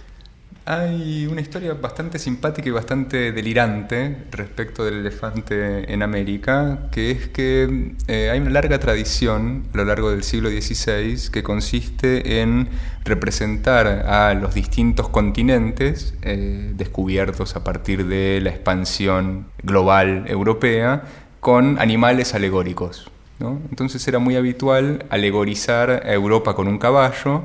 Hay 0.68 1.28
una 1.28 1.42
historia 1.42 1.76
bastante 1.76 2.18
simpática 2.18 2.68
y 2.68 2.72
bastante 2.72 3.32
delirante 3.32 4.26
respecto 4.32 4.84
del 4.84 4.96
elefante 4.96 5.94
en 5.94 6.02
América, 6.02 6.90
que 6.92 7.12
es 7.12 7.28
que 7.28 7.94
eh, 8.08 8.32
hay 8.32 8.40
una 8.40 8.50
larga 8.50 8.80
tradición 8.80 9.66
a 9.76 9.78
lo 9.78 9.86
largo 9.86 10.10
del 10.10 10.24
siglo 10.24 10.50
XVI 10.50 11.30
que 11.32 11.44
consiste 11.44 12.42
en 12.42 12.70
representar 13.04 13.86
a 13.86 14.34
los 14.34 14.56
distintos 14.56 15.08
continentes 15.10 16.16
eh, 16.24 16.72
descubiertos 16.74 17.56
a 17.56 17.64
partir 17.64 18.08
de 18.08 18.42
la 18.42 18.50
expansión 18.50 19.46
global 19.62 20.26
europea 20.28 21.04
con 21.42 21.78
animales 21.80 22.34
alegóricos. 22.34 23.12
Entonces 23.40 24.08
era 24.08 24.18
muy 24.18 24.36
habitual 24.36 25.06
alegorizar 25.10 25.92
a 25.92 26.14
Europa 26.14 26.56
con 26.56 26.68
un 26.68 26.80
caballo, 26.80 27.44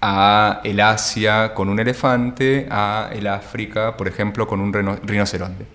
a 0.00 0.60
el 0.64 0.80
Asia 0.80 1.54
con 1.54 1.68
un 1.68 1.80
elefante, 1.80 2.66
a 2.70 3.10
el 3.12 3.26
África, 3.26 3.96
por 3.96 4.08
ejemplo, 4.08 4.46
con 4.46 4.60
un 4.60 4.72
rinoceronte. 4.72 5.66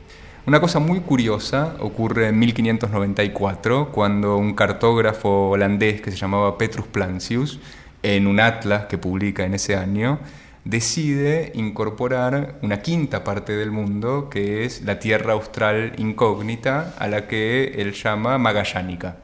Una 0.45 0.59
cosa 0.59 0.79
muy 0.79 0.99
curiosa 0.99 1.75
ocurre 1.79 2.27
en 2.27 2.37
1594, 2.39 3.91
cuando 3.91 4.35
un 4.37 4.53
cartógrafo 4.53 5.51
holandés 5.51 6.01
que 6.01 6.11
se 6.11 6.17
llamaba 6.17 6.57
Petrus 6.57 6.87
Plancius, 6.87 7.59
en 8.01 8.27
un 8.27 8.41
atlas 8.41 8.87
que 8.87 8.97
publica 8.97 9.45
en 9.45 9.53
ese 9.53 9.77
año, 9.77 10.19
decide 10.65 11.51
incorporar 11.55 12.59
una 12.61 12.81
quinta 12.81 13.23
parte 13.23 13.53
del 13.53 13.71
mundo, 13.71 14.29
que 14.29 14.65
es 14.65 14.81
la 14.81 14.99
Tierra 14.99 15.33
Austral 15.33 15.93
incógnita, 15.97 16.93
a 16.99 17.07
la 17.07 17.27
que 17.27 17.75
él 17.77 17.93
llama 17.93 18.37
Magallánica. 18.37 19.17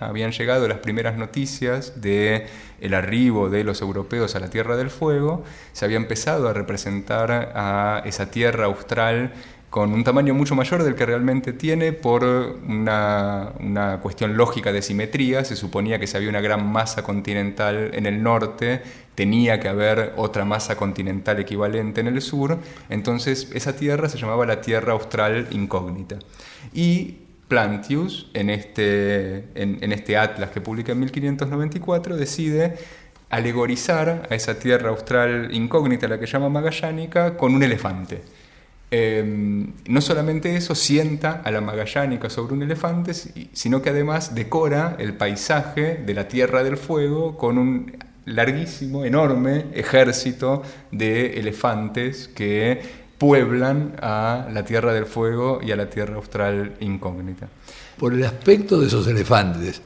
Habían 0.00 0.32
llegado 0.32 0.66
las 0.68 0.78
primeras 0.78 1.16
noticias 1.18 2.00
de 2.00 2.46
el 2.80 2.94
arribo 2.94 3.50
de 3.50 3.62
los 3.62 3.82
europeos 3.82 4.34
a 4.34 4.40
la 4.40 4.48
Tierra 4.48 4.76
del 4.76 4.88
Fuego, 4.88 5.44
se 5.72 5.84
había 5.84 5.98
empezado 5.98 6.48
a 6.48 6.54
representar 6.54 7.52
a 7.54 8.02
esa 8.06 8.30
Tierra 8.30 8.64
austral 8.64 9.32
con 9.68 9.92
un 9.92 10.02
tamaño 10.02 10.34
mucho 10.34 10.56
mayor 10.56 10.82
del 10.82 10.96
que 10.96 11.06
realmente 11.06 11.52
tiene 11.52 11.92
por 11.92 12.24
una, 12.24 13.52
una, 13.60 14.00
cuestión 14.00 14.36
lógica 14.36 14.72
de 14.72 14.82
simetría. 14.82 15.44
Se 15.44 15.54
suponía 15.54 16.00
que 16.00 16.08
si 16.08 16.16
había 16.16 16.28
una 16.28 16.40
gran 16.40 16.66
masa 16.66 17.04
continental 17.04 17.92
en 17.94 18.06
el 18.06 18.20
norte, 18.20 18.82
tenía 19.14 19.60
que 19.60 19.68
haber 19.68 20.14
otra 20.16 20.44
masa 20.44 20.76
continental 20.76 21.38
equivalente 21.38 22.00
en 22.00 22.08
el 22.08 22.20
sur. 22.20 22.58
Entonces 22.88 23.48
esa 23.54 23.76
tierra 23.76 24.08
se 24.08 24.18
llamaba 24.18 24.44
la 24.44 24.60
Tierra 24.60 24.92
Austral 24.92 25.46
Incógnita. 25.52 26.18
Y 26.74 27.18
Plantius, 27.50 28.30
en 28.32 28.48
este, 28.48 29.44
en, 29.56 29.92
este 29.92 30.16
atlas 30.16 30.50
que 30.50 30.60
publica 30.60 30.92
en 30.92 31.00
1594, 31.00 32.16
decide 32.16 32.76
alegorizar 33.28 34.28
a 34.30 34.34
esa 34.36 34.58
tierra 34.58 34.90
austral 34.90 35.52
incógnita, 35.52 36.06
la 36.06 36.20
que 36.20 36.26
llama 36.26 36.48
Magallánica, 36.48 37.36
con 37.36 37.52
un 37.52 37.64
elefante. 37.64 38.22
Em, 38.92 39.72
no 39.88 40.00
solamente 40.00 40.54
eso, 40.54 40.76
sienta 40.76 41.42
a 41.44 41.50
la 41.50 41.60
Magallánica 41.60 42.30
sobre 42.30 42.54
un 42.54 42.62
elefante, 42.62 43.14
sino 43.14 43.82
que 43.82 43.90
además 43.90 44.34
decora 44.36 44.94
el 45.00 45.14
paisaje 45.14 45.96
de 45.96 46.14
la 46.14 46.28
Tierra 46.28 46.62
del 46.62 46.76
Fuego 46.76 47.36
con 47.36 47.58
un 47.58 47.98
larguísimo, 48.26 49.04
enorme 49.04 49.66
ejército 49.74 50.62
de 50.92 51.40
elefantes 51.40 52.28
que 52.28 53.09
pueblan 53.20 53.96
a 54.00 54.48
la 54.50 54.64
Tierra 54.64 54.94
del 54.94 55.04
Fuego 55.04 55.60
y 55.62 55.70
a 55.72 55.76
la 55.76 55.90
Tierra 55.90 56.16
Austral 56.16 56.76
incógnita. 56.80 57.48
Por 57.98 58.14
el 58.14 58.24
aspecto 58.24 58.80
de 58.80 58.86
esos 58.86 59.06
elefantes, 59.06 59.82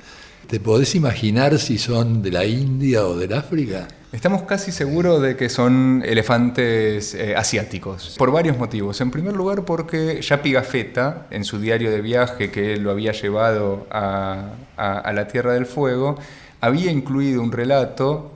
¿te 0.47 0.61
podés 0.61 0.94
imaginar 0.94 1.59
si 1.59 1.77
son 1.77 2.23
de 2.23 2.31
la 2.31 2.44
India 2.44 3.05
o 3.05 3.16
del 3.16 3.33
África? 3.33 3.88
Estamos 4.12 4.42
casi 4.42 4.70
seguros 4.70 5.20
de 5.20 5.37
que 5.37 5.49
son 5.49 6.05
elefantes 6.07 7.16
eh, 7.16 7.35
asiáticos, 7.35 8.14
por 8.16 8.31
varios 8.31 8.57
motivos. 8.57 9.01
En 9.01 9.11
primer 9.11 9.35
lugar, 9.35 9.64
porque 9.64 10.23
ya 10.23 10.40
Pigafetta, 10.40 11.27
en 11.31 11.42
su 11.42 11.59
diario 11.59 11.90
de 11.90 12.03
viaje 12.03 12.53
que 12.53 12.77
lo 12.77 12.92
había 12.92 13.11
llevado 13.11 13.88
a 13.90 15.12
la 15.12 15.27
Tierra 15.27 15.55
del 15.55 15.66
Fuego, 15.66 16.20
había 16.61 16.92
incluido 16.92 17.42
un 17.42 17.51
relato 17.51 18.34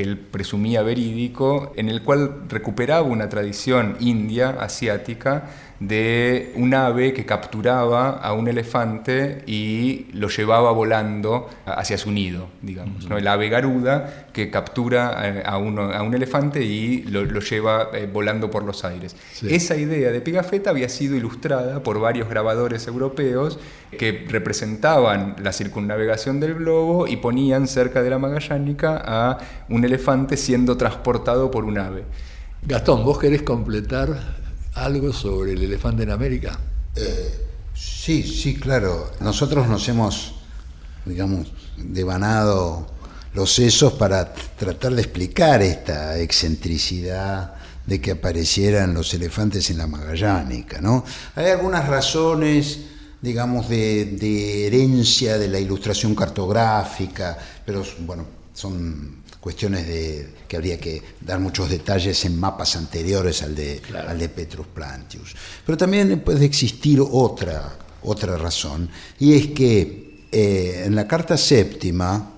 que 0.00 0.04
él 0.06 0.16
presumía 0.16 0.82
verídico, 0.82 1.72
en 1.76 1.90
el 1.90 2.02
cual 2.02 2.44
recuperaba 2.48 3.02
una 3.02 3.28
tradición 3.28 3.98
india, 4.00 4.48
asiática, 4.48 5.50
de 5.80 6.52
un 6.56 6.74
ave 6.74 7.14
que 7.14 7.24
capturaba 7.24 8.10
a 8.10 8.34
un 8.34 8.48
elefante 8.48 9.42
y 9.46 10.08
lo 10.12 10.28
llevaba 10.28 10.72
volando 10.72 11.48
hacia 11.64 11.96
su 11.96 12.10
nido, 12.10 12.48
digamos. 12.60 13.08
¿no? 13.08 13.16
El 13.16 13.26
ave 13.26 13.48
garuda 13.48 14.26
que 14.34 14.50
captura 14.50 15.18
eh, 15.26 15.42
a, 15.44 15.56
uno, 15.56 15.90
a 15.90 16.02
un 16.02 16.12
elefante 16.12 16.62
y 16.62 17.04
lo, 17.04 17.24
lleva 17.24 17.88
eh, 17.94 18.06
volando 18.12 18.50
por 18.50 18.64
los 18.64 18.84
aires. 18.84 19.16
Esa 19.42 19.74
idea 19.76 20.12
de 20.12 20.20
Pigafetta 20.20 20.68
había 20.68 20.90
sido 20.90 21.16
ilustrada 21.16 21.82
por 21.82 21.98
varios 21.98 22.28
grabadores 22.28 22.86
europeos 22.86 23.58
que 23.96 24.26
representaban 24.28 25.36
la 25.42 25.52
circunnavegación 25.52 26.40
del 26.40 26.56
globo 26.56 27.08
y 27.08 27.16
ponían 27.16 27.66
cerca 27.66 28.02
de 28.02 28.10
la 28.10 28.18
Magallánica 28.18 29.02
a 29.02 29.38
un 29.70 29.82
elefante 29.84 30.36
siendo 30.36 30.76
transportado 30.76 31.50
por 31.50 31.64
un 31.64 31.78
ave. 31.78 32.04
Gastón, 32.66 33.02
¿vos 33.02 33.18
querés 33.18 33.40
completar 33.40 34.40
algo 34.74 35.12
sobre 35.12 35.52
el 35.52 35.62
elefante 35.62 36.02
en 36.02 36.10
América? 36.10 36.58
Eh, 36.96 37.46
sí, 37.74 38.22
sí, 38.22 38.56
claro. 38.56 39.10
Nosotros 39.20 39.68
nos 39.68 39.88
hemos, 39.88 40.34
digamos, 41.04 41.52
devanado 41.76 42.86
los 43.34 43.54
sesos 43.54 43.92
para 43.94 44.32
tratar 44.34 44.94
de 44.94 45.02
explicar 45.02 45.62
esta 45.62 46.18
excentricidad 46.18 47.54
de 47.86 48.00
que 48.00 48.12
aparecieran 48.12 48.94
los 48.94 49.14
elefantes 49.14 49.70
en 49.70 49.78
la 49.78 49.86
Magallánica, 49.86 50.80
¿no? 50.80 51.04
Hay 51.34 51.46
algunas 51.46 51.88
razones, 51.88 52.80
digamos, 53.20 53.68
de, 53.68 54.04
de 54.04 54.66
herencia 54.66 55.38
de 55.38 55.48
la 55.48 55.58
ilustración 55.58 56.14
cartográfica, 56.14 57.38
pero 57.64 57.84
bueno, 58.00 58.26
son 58.52 59.19
cuestiones 59.40 59.86
de 59.86 60.34
que 60.46 60.56
habría 60.56 60.78
que 60.78 61.02
dar 61.20 61.40
muchos 61.40 61.70
detalles 61.70 62.24
en 62.24 62.38
mapas 62.38 62.76
anteriores 62.76 63.42
al 63.42 63.54
de, 63.54 63.80
al 64.06 64.18
de 64.18 64.28
Petrus 64.28 64.66
Plantius. 64.66 65.34
Pero 65.64 65.78
también 65.78 66.20
puede 66.20 66.44
existir 66.44 67.00
otra, 67.00 67.72
otra 68.02 68.36
razón, 68.36 68.88
y 69.18 69.34
es 69.34 69.46
que 69.48 70.26
eh, 70.30 70.82
en 70.84 70.94
la 70.94 71.08
carta 71.08 71.36
séptima 71.36 72.34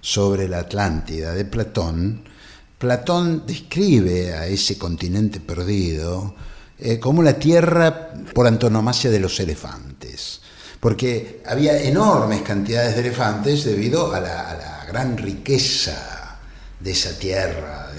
sobre 0.00 0.48
la 0.48 0.60
Atlántida 0.60 1.34
de 1.34 1.44
Platón, 1.44 2.24
Platón 2.78 3.44
describe 3.46 4.34
a 4.34 4.46
ese 4.46 4.78
continente 4.78 5.40
perdido 5.40 6.34
eh, 6.78 6.98
como 6.98 7.22
la 7.22 7.38
tierra 7.38 8.12
por 8.34 8.46
antonomasia 8.46 9.10
de 9.10 9.20
los 9.20 9.38
elefantes, 9.40 10.40
porque 10.80 11.42
había 11.46 11.82
enormes 11.82 12.42
cantidades 12.42 12.94
de 12.94 13.00
elefantes 13.00 13.64
debido 13.64 14.14
a 14.14 14.20
la, 14.20 14.50
a 14.50 14.56
la 14.56 14.84
gran 14.86 15.16
riqueza 15.16 16.15
de 16.86 16.92
esa 16.92 17.18
tierra, 17.18 17.90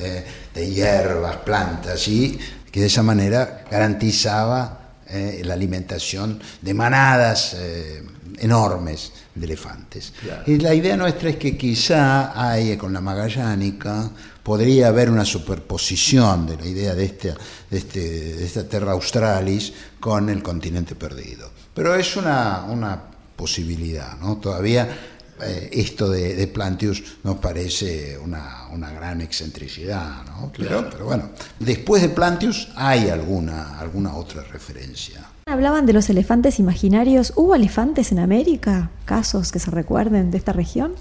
de, 0.56 0.72
hierbas, 0.72 1.36
plantas, 1.38 2.08
y 2.08 2.40
que 2.72 2.80
de 2.80 2.86
esa 2.86 3.04
manera 3.04 3.66
garantizaba 3.70 4.96
eh, 5.10 5.42
la 5.44 5.56
alimentación 5.56 6.40
de 6.62 6.74
manadas 6.74 7.54
eh, 7.56 8.02
enormes 8.40 9.12
de 9.36 9.46
elefantes. 9.46 10.14
Y 10.46 10.58
la 10.60 10.74
idea 10.74 10.96
nuestra 10.96 11.30
es 11.30 11.36
que 11.36 11.58
quizá 11.58 12.32
hay 12.34 12.78
con 12.78 12.94
la 12.94 13.02
Magallánica 13.02 14.10
podría 14.42 14.88
haber 14.88 15.10
una 15.10 15.26
superposición 15.26 16.48
de 16.48 16.56
la 16.56 16.66
idea 16.66 16.96
de, 16.96 17.04
este, 17.04 17.36
de, 17.70 17.78
este, 17.78 18.00
de 18.00 18.46
esta 18.46 18.70
Terra 18.70 18.94
Australis 18.94 19.74
con 20.00 20.30
el 20.30 20.42
continente 20.42 20.96
perdido. 20.96 21.52
Pero 21.74 21.94
es 21.94 22.16
una, 22.16 22.64
una 22.70 23.02
posibilidad, 23.36 24.18
¿no? 24.18 24.38
Todavía 24.38 25.17
eh, 25.42 25.70
esto 25.72 26.10
de, 26.10 26.48
Plantius 26.48 27.04
nos 27.24 27.38
parece 27.38 28.18
una, 28.18 28.92
gran 28.92 29.22
excentricidad, 29.22 30.24
¿no? 30.26 30.52
Pero, 30.56 31.06
bueno, 31.06 31.30
después 31.60 32.02
de 32.02 32.10
Plantius 32.10 32.70
hay 32.76 33.10
alguna, 33.10 33.80
alguna 33.80 34.16
otra 34.16 34.44
referencia. 34.44 35.22
Hablaban 35.46 35.86
de 35.86 35.94
los 35.94 36.10
elefantes 36.10 36.60
imaginarios. 36.60 37.34
¿Hubo 37.36 37.56
elefantes 37.56 38.12
en 38.12 38.20
América? 38.20 38.90
¿Casos 39.06 39.52
que 39.52 39.60
se 39.60 39.72
recuerden 39.72 40.32
de 40.32 40.38
esta 40.38 40.54
región? 40.54 40.94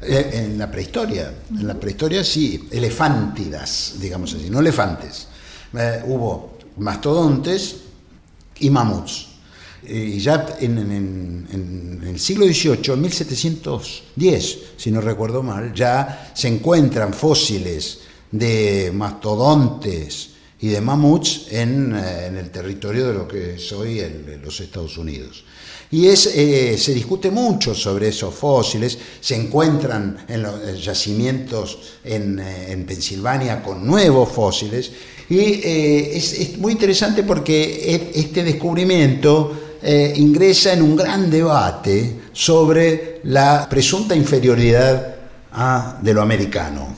Eh, 0.00 0.46
En 0.46 0.58
la 0.58 0.70
prehistoria, 0.70 1.32
en 1.50 1.66
la 1.66 1.74
prehistoria 1.74 2.24
sí, 2.24 2.68
elefántidas, 2.72 3.94
digamos 4.00 4.34
así, 4.34 4.50
no 4.50 4.60
elefantes. 4.60 5.28
Eh, 5.74 6.02
hubo 6.06 6.58
mastodontes 6.78 7.76
y 8.58 8.70
mamuts. 8.70 9.31
Y 9.88 10.18
ya 10.20 10.56
en, 10.60 12.00
el 12.06 12.18
siglo 12.20 12.46
XVIII, 12.46 12.92
en 12.92 13.00
1710, 13.00 14.58
si 14.76 14.90
no 14.90 15.00
recuerdo 15.00 15.42
mal, 15.42 15.74
ya 15.74 16.32
se 16.34 16.48
encuentran 16.48 17.12
fósiles 17.12 17.98
de 18.30 18.92
mastodontes 18.94 20.30
y 20.60 20.68
de 20.68 20.80
mamuts 20.80 21.46
en, 21.50 21.94
eh, 21.96 22.26
el 22.28 22.50
territorio 22.50 23.08
de 23.08 23.14
lo 23.14 23.26
que 23.26 23.54
es 23.56 23.72
hoy 23.72 24.00
los 24.42 24.60
Estados 24.60 24.96
Unidos. 24.96 25.44
Y 25.90 26.06
eh, 26.06 26.76
se 26.78 26.94
discute 26.94 27.30
mucho 27.30 27.74
sobre 27.74 28.08
esos 28.08 28.34
fósiles, 28.34 28.96
se 29.20 29.34
encuentran 29.36 30.24
en 30.28 30.42
los 30.42 30.54
eh, 30.62 30.80
yacimientos 30.80 31.78
en, 32.04 32.38
eh, 32.38 32.72
en 32.72 32.86
Pensilvania 32.86 33.62
con 33.62 33.86
nuevos 33.86 34.30
fósiles, 34.30 34.90
y 35.28 35.38
eh, 35.38 36.16
es, 36.16 36.32
es 36.34 36.58
muy 36.58 36.72
interesante 36.72 37.22
porque 37.24 37.62
e- 37.94 38.20
este 38.20 38.42
descubrimiento 38.42 39.61
eh, 39.82 40.12
ingresa 40.16 40.72
en 40.72 40.82
un 40.82 40.96
gran 40.96 41.30
debate 41.30 42.20
sobre 42.32 43.20
la 43.24 43.66
presunta 43.68 44.14
inferioridad 44.14 45.14
ah, 45.52 45.98
de 46.00 46.14
lo 46.14 46.22
americano. 46.22 46.94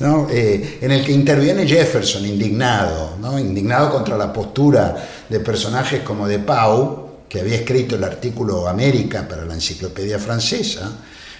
¿no? 0.00 0.26
Eh, 0.30 0.78
en 0.80 0.90
el 0.90 1.04
que 1.04 1.12
interviene 1.12 1.66
Jefferson, 1.66 2.26
indignado, 2.26 3.16
indignado 3.38 3.90
contra 3.90 4.16
la 4.16 4.32
postura 4.32 4.96
de 5.28 5.40
personajes 5.40 6.02
como 6.02 6.26
De 6.26 6.40
Pau, 6.40 7.10
que 7.28 7.40
había 7.40 7.54
escrito 7.56 7.96
el 7.96 8.04
artículo 8.04 8.66
América 8.68 9.26
para 9.28 9.44
la 9.44 9.54
enciclopedia 9.54 10.18
francesa, 10.18 10.90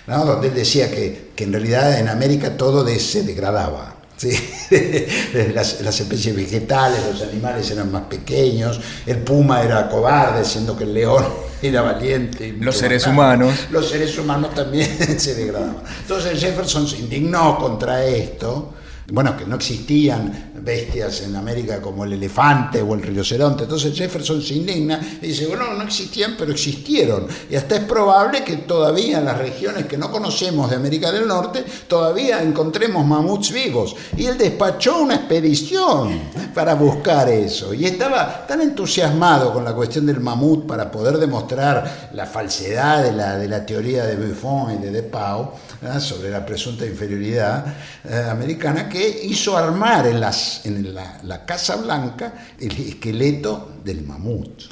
donde 0.06 0.48
él 0.48 0.54
decía 0.54 0.90
que, 0.90 1.32
que 1.34 1.44
en 1.44 1.52
realidad 1.52 1.98
en 1.98 2.08
América 2.08 2.56
todo 2.56 2.84
de- 2.84 2.98
se 2.98 3.24
degradaba. 3.24 3.96
¿Sí? 4.22 4.30
las, 5.54 5.80
las 5.80 6.00
especies 6.00 6.34
vegetales, 6.34 7.00
los 7.10 7.22
animales 7.22 7.70
eran 7.70 7.90
más 7.90 8.04
pequeños, 8.04 8.80
el 9.06 9.18
puma 9.18 9.62
era 9.62 9.88
cobarde, 9.88 10.44
siendo 10.44 10.76
que 10.76 10.84
el 10.84 10.94
león 10.94 11.24
era 11.62 11.82
valiente. 11.82 12.48
y 12.48 12.52
Los 12.52 12.76
seres 12.78 13.06
humanos. 13.06 13.66
los 13.70 13.88
seres 13.88 14.16
humanos 14.18 14.54
también 14.54 14.88
se 15.18 15.34
degradaban. 15.34 15.82
Entonces 16.00 16.38
Jefferson 16.40 16.86
se 16.86 16.98
indignó 16.98 17.58
contra 17.58 18.04
esto. 18.04 18.74
Bueno, 19.12 19.36
que 19.36 19.44
no 19.44 19.56
existían 19.56 20.52
bestias 20.62 21.20
en 21.20 21.36
América 21.36 21.82
como 21.82 22.04
el 22.04 22.14
elefante 22.14 22.80
o 22.80 22.94
el 22.94 23.02
rinoceronte. 23.02 23.64
Entonces 23.64 23.94
Jefferson 23.94 24.40
se 24.40 24.54
indigna 24.54 25.18
y 25.20 25.26
dice, 25.26 25.46
bueno, 25.48 25.74
no 25.74 25.82
existían, 25.82 26.34
pero 26.38 26.50
existieron. 26.50 27.26
Y 27.50 27.56
hasta 27.56 27.76
es 27.76 27.84
probable 27.84 28.42
que 28.42 28.56
todavía 28.58 29.18
en 29.18 29.26
las 29.26 29.36
regiones 29.36 29.84
que 29.84 29.98
no 29.98 30.10
conocemos 30.10 30.70
de 30.70 30.76
América 30.76 31.12
del 31.12 31.28
Norte, 31.28 31.62
todavía 31.86 32.42
encontremos 32.42 33.04
mamuts 33.04 33.52
vivos. 33.52 33.94
Y 34.16 34.24
él 34.24 34.38
despachó 34.38 35.02
una 35.02 35.16
expedición 35.16 36.18
para 36.54 36.74
buscar 36.74 37.28
eso. 37.28 37.74
Y 37.74 37.84
estaba 37.84 38.46
tan 38.46 38.62
entusiasmado 38.62 39.52
con 39.52 39.62
la 39.62 39.74
cuestión 39.74 40.06
del 40.06 40.20
mamut 40.20 40.66
para 40.66 40.90
poder 40.90 41.18
demostrar 41.18 42.10
la 42.14 42.24
falsedad 42.24 43.02
de 43.02 43.12
la, 43.12 43.36
de 43.36 43.48
la 43.48 43.66
teoría 43.66 44.06
de 44.06 44.16
Buffon 44.16 44.74
y 44.74 44.78
de 44.78 44.90
De 44.90 45.02
Pau 45.02 45.50
¿verdad? 45.82 46.00
sobre 46.00 46.30
la 46.30 46.46
presunta 46.46 46.86
inferioridad 46.86 47.66
eh, 48.08 48.28
americana 48.30 48.88
que 48.88 49.01
hizo 49.08 49.56
armar 49.56 50.06
en, 50.06 50.20
las, 50.20 50.64
en 50.66 50.94
la, 50.94 51.20
la 51.22 51.44
Casa 51.44 51.76
Blanca 51.76 52.34
el 52.58 52.72
esqueleto 52.72 53.72
del 53.84 54.02
mamut. 54.04 54.62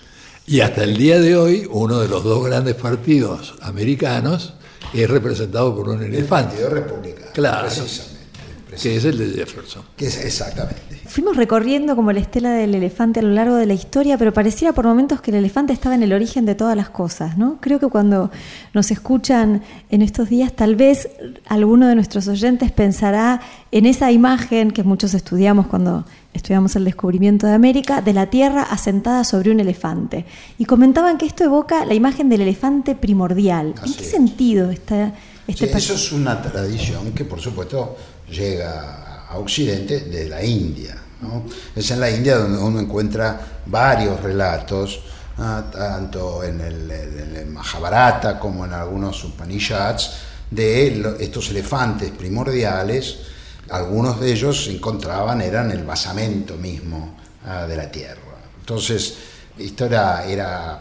Y 0.47 0.61
hasta 0.61 0.83
el 0.83 0.97
día 0.97 1.21
de 1.21 1.37
hoy, 1.37 1.69
uno 1.71 2.01
de 2.01 2.09
los 2.09 2.25
dos 2.25 2.45
grandes 2.45 2.75
partidos 2.75 3.55
americanos 3.63 4.55
es 4.93 5.09
representado 5.09 5.75
por 5.77 5.89
un 5.89 6.03
El 6.03 6.15
elefante, 6.15 6.57
Partido 6.57 6.71
Republicano. 6.71 7.33
Claro. 7.33 7.69
Que 8.71 8.97
es 8.97 9.05
el 9.05 9.19
de 9.19 9.27
Jefferson. 9.31 9.83
Que 9.97 10.07
es 10.07 10.25
exactamente. 10.25 11.01
Fuimos 11.07 11.37
recorriendo 11.37 11.97
como 11.97 12.13
la 12.13 12.21
estela 12.21 12.53
del 12.53 12.75
elefante 12.75 13.21
a 13.21 13.23
lo 13.23 13.31
largo 13.31 13.57
de 13.57 13.67
la 13.67 13.75
historia, 13.75 14.17
pero 14.19 14.33
pareciera 14.33 14.73
por 14.73 14.87
momentos 14.87 15.21
que 15.21 15.31
el 15.31 15.39
elefante 15.39 15.73
estaba 15.73 15.95
en 15.95 16.03
el 16.03 16.13
origen 16.13 16.47
de 16.47 16.55
todas 16.55 16.77
las 16.77 16.91
cosas, 16.91 17.37
¿no? 17.37 17.59
Creo 17.61 17.81
que 17.81 17.89
cuando 17.89 18.31
nos 18.75 18.91
escuchan 18.91 19.63
en 19.91 20.03
estos 20.03 20.29
días, 20.29 20.53
tal 20.55 20.77
vez 20.77 21.09
alguno 21.47 21.89
de 21.89 21.95
nuestros 21.95 22.29
oyentes 22.29 22.71
pensará 22.71 23.41
en 23.73 23.87
esa 23.87 24.13
imagen 24.13 24.71
que 24.71 24.83
muchos 24.83 25.15
estudiamos 25.15 25.67
cuando 25.67 26.05
estudiamos 26.33 26.77
el 26.77 26.85
descubrimiento 26.85 27.47
de 27.47 27.55
América, 27.55 28.03
de 28.03 28.13
la 28.13 28.27
Tierra 28.27 28.63
asentada 28.63 29.25
sobre 29.25 29.51
un 29.51 29.61
elefante. 29.61 30.27
Y 30.59 30.65
comentaban 30.65 31.19
que 31.19 31.27
esto 31.27 31.45
evoca 31.45 31.85
la 31.85 31.95
imagen 31.95 32.29
del 32.29 32.43
elefante 32.43 32.95
primordial. 32.95 33.75
¿En 33.85 33.95
qué 33.95 34.03
es. 34.03 34.11
sentido 34.11 34.71
está 34.71 35.13
este 35.47 35.67
Sí, 35.67 35.73
eso 35.77 35.95
es 35.95 36.13
una 36.13 36.41
tradición 36.41 37.13
que 37.13 37.25
por 37.25 37.41
supuesto 37.41 37.97
llega 38.31 39.27
a 39.29 39.39
Occidente 39.39 40.01
de 40.01 40.29
la 40.29 40.43
India. 40.43 40.97
¿no? 41.23 41.45
Es 41.75 41.91
en 41.91 42.01
la 42.01 42.11
India 42.11 42.39
donde 42.39 42.59
uno 42.59 42.81
encuentra 42.81 43.41
varios 43.67 44.21
relatos, 44.23 45.01
ah, 45.39 45.65
tanto 45.71 46.43
en 46.45 46.61
el, 46.61 46.91
en 46.91 47.37
el 47.37 47.47
Mahabharata 47.47 48.39
como 48.39 48.65
en 48.65 48.73
algunos 48.73 49.23
Upanishads, 49.25 50.13
de 50.51 51.15
estos 51.21 51.51
elefantes 51.51 52.11
primordiales. 52.11 53.19
Algunos 53.71 54.19
de 54.21 54.33
ellos 54.33 54.65
se 54.65 54.73
encontraban, 54.73 55.41
eran 55.43 55.71
el 55.71 55.85
basamento 55.85 56.57
mismo 56.57 57.17
ah, 57.47 57.67
de 57.67 57.77
la 57.77 57.91
tierra. 57.91 58.21
Entonces, 58.59 59.15
esto 59.59 59.87
era, 59.87 60.25
era 60.25 60.81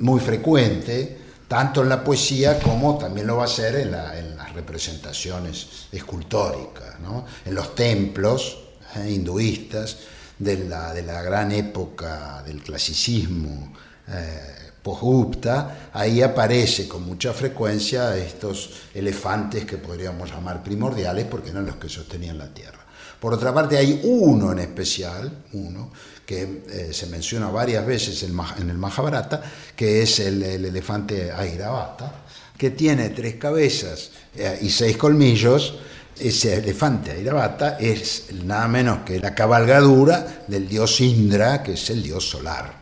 muy 0.00 0.20
frecuente, 0.20 1.18
tanto 1.48 1.82
en 1.82 1.88
la 1.88 2.04
poesía 2.04 2.58
como 2.60 2.98
también 2.98 3.26
lo 3.26 3.38
va 3.38 3.44
a 3.44 3.48
ser 3.48 3.74
en, 3.76 3.90
la- 3.90 4.18
en 4.18 4.27
representaciones 4.58 5.86
escultóricas, 5.92 6.96
en 7.44 7.54
los 7.54 7.74
templos 7.74 8.58
eh, 8.96 9.10
hinduistas 9.10 9.98
de 10.38 10.64
la, 10.68 10.92
de 10.92 11.02
la 11.02 11.22
gran 11.22 11.52
época 11.52 12.42
del 12.44 12.62
clasicismo 12.62 13.72
eh, 14.08 14.72
post-Gupta, 14.82 15.90
ahí 15.92 16.22
aparece 16.22 16.88
con 16.88 17.04
mucha 17.04 17.32
frecuencia 17.32 18.16
estos 18.16 18.70
elefantes 18.94 19.64
que 19.64 19.76
podríamos 19.78 20.30
llamar 20.30 20.62
primordiales 20.62 21.26
porque 21.26 21.50
eran 21.50 21.66
los 21.66 21.76
que 21.76 21.88
sostenían 21.88 22.38
la 22.38 22.52
tierra. 22.52 22.78
Por 23.20 23.34
otra 23.34 23.52
parte, 23.52 23.76
hay 23.76 24.00
uno 24.04 24.52
en 24.52 24.60
especial, 24.60 25.44
uno, 25.52 25.90
que 26.24 26.62
eh, 26.70 26.92
se 26.92 27.06
menciona 27.06 27.48
varias 27.50 27.84
veces 27.84 28.22
en 28.22 28.70
el 28.70 28.78
Mahabharata, 28.78 29.42
que 29.74 30.02
es 30.02 30.20
el, 30.20 30.42
el 30.42 30.64
elefante 30.64 31.32
Airavata, 31.32 32.12
que 32.58 32.70
tiene 32.70 33.10
tres 33.10 33.36
cabezas 33.36 34.10
eh, 34.36 34.58
y 34.60 34.68
seis 34.68 34.96
colmillos. 34.96 35.78
Ese 36.18 36.54
elefante 36.54 37.12
Airavata 37.12 37.78
es 37.78 38.26
nada 38.44 38.66
menos 38.66 38.98
que 39.06 39.20
la 39.20 39.34
cabalgadura 39.34 40.44
del 40.48 40.68
dios 40.68 41.00
Indra, 41.00 41.62
que 41.62 41.74
es 41.74 41.90
el 41.90 42.02
dios 42.02 42.28
solar, 42.28 42.74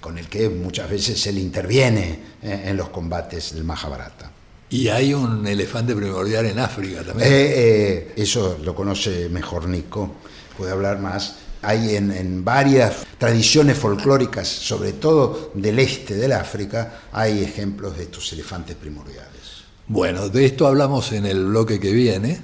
con 0.00 0.16
el 0.16 0.28
que 0.28 0.48
muchas 0.48 0.88
veces 0.88 1.26
él 1.26 1.38
interviene 1.38 2.20
eh, 2.40 2.62
en 2.66 2.76
los 2.76 2.90
combates 2.90 3.52
del 3.52 3.64
Mahabharata. 3.64 4.30
Y 4.70 4.88
hay 4.88 5.14
un 5.14 5.46
elefante 5.46 5.94
primordial 5.94 6.46
en 6.46 6.58
África 6.58 7.02
también. 7.02 7.28
Eh, 7.30 7.52
eh, 7.56 8.12
eso 8.16 8.58
lo 8.62 8.74
conoce 8.74 9.28
mejor 9.28 9.68
Nico, 9.68 10.16
puede 10.56 10.72
hablar 10.72 10.98
más. 10.98 11.36
Hay 11.64 11.96
en, 11.96 12.44
varias 12.44 13.06
tradiciones 13.18 13.78
folclóricas, 13.78 14.48
sobre 14.48 14.92
todo 14.92 15.52
del 15.54 15.78
este 15.78 16.14
del 16.14 16.32
África, 16.32 17.00
hay 17.12 17.42
ejemplos 17.42 17.96
de 17.96 18.04
estos 18.04 18.32
elefantes 18.32 18.76
primordiales. 18.76 19.64
Bueno, 19.86 20.28
de 20.28 20.46
esto 20.46 20.66
hablamos 20.66 21.12
en 21.12 21.26
el 21.26 21.46
bloque 21.46 21.78
que 21.80 21.92
viene 21.92 22.40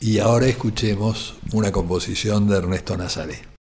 y 0.00 0.18
ahora 0.18 0.46
escuchemos 0.46 1.36
una 1.52 1.72
composición 1.72 2.48
de 2.48 2.58
Ernesto 2.58 2.96
Nazaré. 2.96 3.53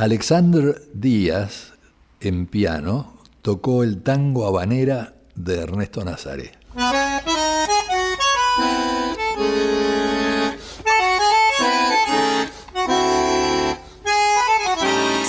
Alexander 0.00 0.80
Díaz, 0.94 1.74
en 2.22 2.46
piano, 2.46 3.18
tocó 3.42 3.82
el 3.82 4.02
tango 4.02 4.46
habanera 4.46 5.12
de 5.34 5.60
Ernesto 5.60 6.02
Nazaré. 6.02 6.52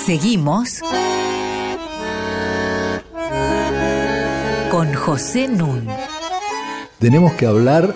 Seguimos 0.05 0.79
con 4.71 4.93
José 4.93 5.49
Nun. 5.49 5.85
Tenemos 6.97 7.33
que 7.33 7.45
hablar 7.45 7.93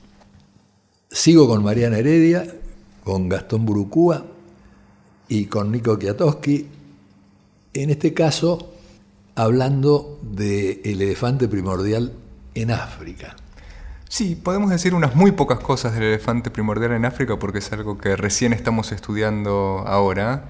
Sigo 1.10 1.48
con 1.48 1.64
Mariana 1.64 1.98
Heredia, 1.98 2.48
con 3.04 3.28
Gastón 3.28 3.66
Burucúa 3.66 4.24
y 5.28 5.46
con 5.46 5.72
Nico 5.72 6.00
Kiatowski, 6.00 6.68
en 7.74 7.90
este 7.90 8.14
caso 8.14 8.70
hablando 9.36 10.20
del 10.22 10.80
elefante 10.86 11.48
primordial 11.48 12.14
en 12.56 12.72
África. 12.72 13.36
Sí, 14.10 14.36
podemos 14.36 14.70
decir 14.70 14.94
unas 14.94 15.16
muy 15.16 15.32
pocas 15.32 15.60
cosas 15.60 15.94
del 15.96 16.04
elefante 16.04 16.52
primordial 16.52 16.92
en 16.92 17.06
África 17.06 17.38
porque 17.38 17.60
es 17.60 17.72
algo 17.74 17.98
que 17.98 18.16
recién 18.16 18.54
estamos 18.54 18.92
estudiando 18.92 19.84
ahora. 19.88 20.46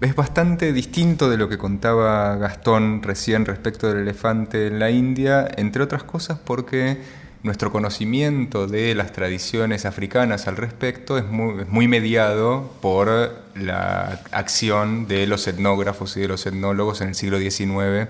Es 0.00 0.14
bastante 0.14 0.72
distinto 0.72 1.30
de 1.30 1.38
lo 1.38 1.48
que 1.48 1.58
contaba 1.58 2.36
Gastón 2.36 3.02
recién 3.02 3.46
respecto 3.46 3.88
del 3.88 3.98
elefante 4.02 4.66
en 4.66 4.78
la 4.78 4.90
India, 4.90 5.48
entre 5.56 5.82
otras 5.82 6.04
cosas 6.04 6.38
porque 6.38 6.98
nuestro 7.42 7.70
conocimiento 7.70 8.66
de 8.66 8.94
las 8.94 9.12
tradiciones 9.12 9.86
africanas 9.86 10.48
al 10.48 10.56
respecto 10.56 11.18
es 11.18 11.24
muy, 11.24 11.88
mediado 11.88 12.72
por 12.80 13.08
la 13.54 14.20
acción 14.32 15.06
de 15.06 15.26
los 15.26 15.46
etnógrafos 15.46 16.16
y 16.16 16.20
de 16.20 16.28
los 16.28 16.46
etnólogos 16.46 17.00
en 17.00 17.08
el 17.08 17.14
siglo 17.14 17.38
XIX 17.38 18.08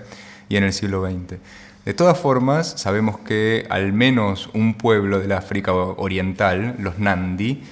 y 0.49 0.57
en 0.57 0.63
el 0.63 0.73
siglo 0.73 1.05
XX. 1.05 1.39
De 1.85 1.93
todas 1.93 2.17
formas, 2.17 2.73
sabemos 2.77 3.19
que 3.19 3.65
al 3.69 3.93
menos 3.93 4.49
un 4.53 4.73
pueblo 4.73 5.19
del 5.19 5.31
África 5.31 5.73
Oriental, 5.73 6.75
los 6.77 6.99
Nandi, 6.99 7.63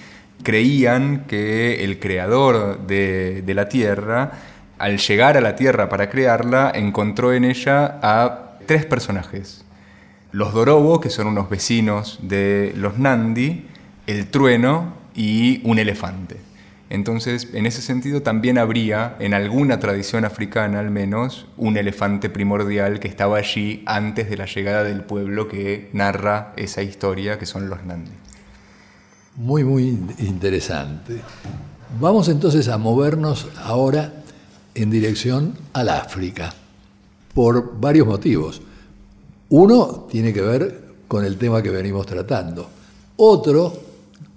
creían 0.44 1.26
que 1.28 1.84
el 1.84 2.00
creador 2.00 2.88
de, 2.88 3.44
la 3.48 3.70
Tierra, 3.70 4.32
al 4.80 4.98
llegar 4.98 5.38
a 5.38 5.42
la 5.42 5.56
Tierra 5.56 5.90
para 5.90 6.10
crearla, 6.10 6.72
encontró 6.74 7.34
en 7.34 7.44
ella 7.44 8.00
a 8.02 8.58
tres 8.66 8.86
personajes. 8.86 9.66
Los 10.32 10.54
Dorobo, 10.54 11.02
que 11.02 11.10
son 11.10 11.28
unos 11.28 11.50
vecinos 11.50 12.20
de 12.22 12.74
los 12.76 12.98
Nandi, 12.98 13.68
el 14.08 14.28
trueno 14.28 14.94
y 15.16 15.62
un 15.64 15.80
elefante. 15.80 16.47
Entonces, 16.90 17.50
en 17.54 17.66
ese 17.66 17.82
sentido, 17.82 18.22
también 18.22 18.58
habría, 18.58 19.18
en 19.20 19.34
alguna 19.34 19.80
tradición 19.80 20.24
africana 20.24 20.80
al 20.80 20.90
menos, 20.90 21.46
un 21.58 21.76
elefante 21.76 22.30
primordial 22.30 23.00
que 23.00 23.10
estaba 23.10 23.38
allí 23.38 23.84
antes 23.86 24.30
de 24.30 24.38
la 24.38 24.46
llegada 24.46 24.84
del 24.84 25.04
pueblo 25.04 25.50
que 25.50 25.90
narra 25.92 26.54
esa 26.56 26.82
historia, 26.84 27.38
que 27.38 27.46
son 27.46 27.70
los 27.70 27.84
Nandi. 27.84 28.12
Muy, 29.36 29.66
muy 29.66 30.00
interesante. 30.20 31.22
Vamos 32.00 32.30
entonces 32.30 32.70
a 32.70 32.78
movernos 32.78 33.48
ahora 33.64 34.24
en 34.74 34.90
dirección 34.90 35.56
al 35.74 35.90
África, 35.90 36.54
por 37.34 37.80
varios 37.80 38.08
motivos. 38.08 38.62
Uno 39.50 40.08
tiene 40.10 40.32
que 40.32 40.42
ver 40.42 40.88
con 41.08 41.26
el 41.26 41.38
tema 41.38 41.62
que 41.62 41.70
venimos 41.70 42.06
tratando. 42.06 42.70
Otro 43.18 43.87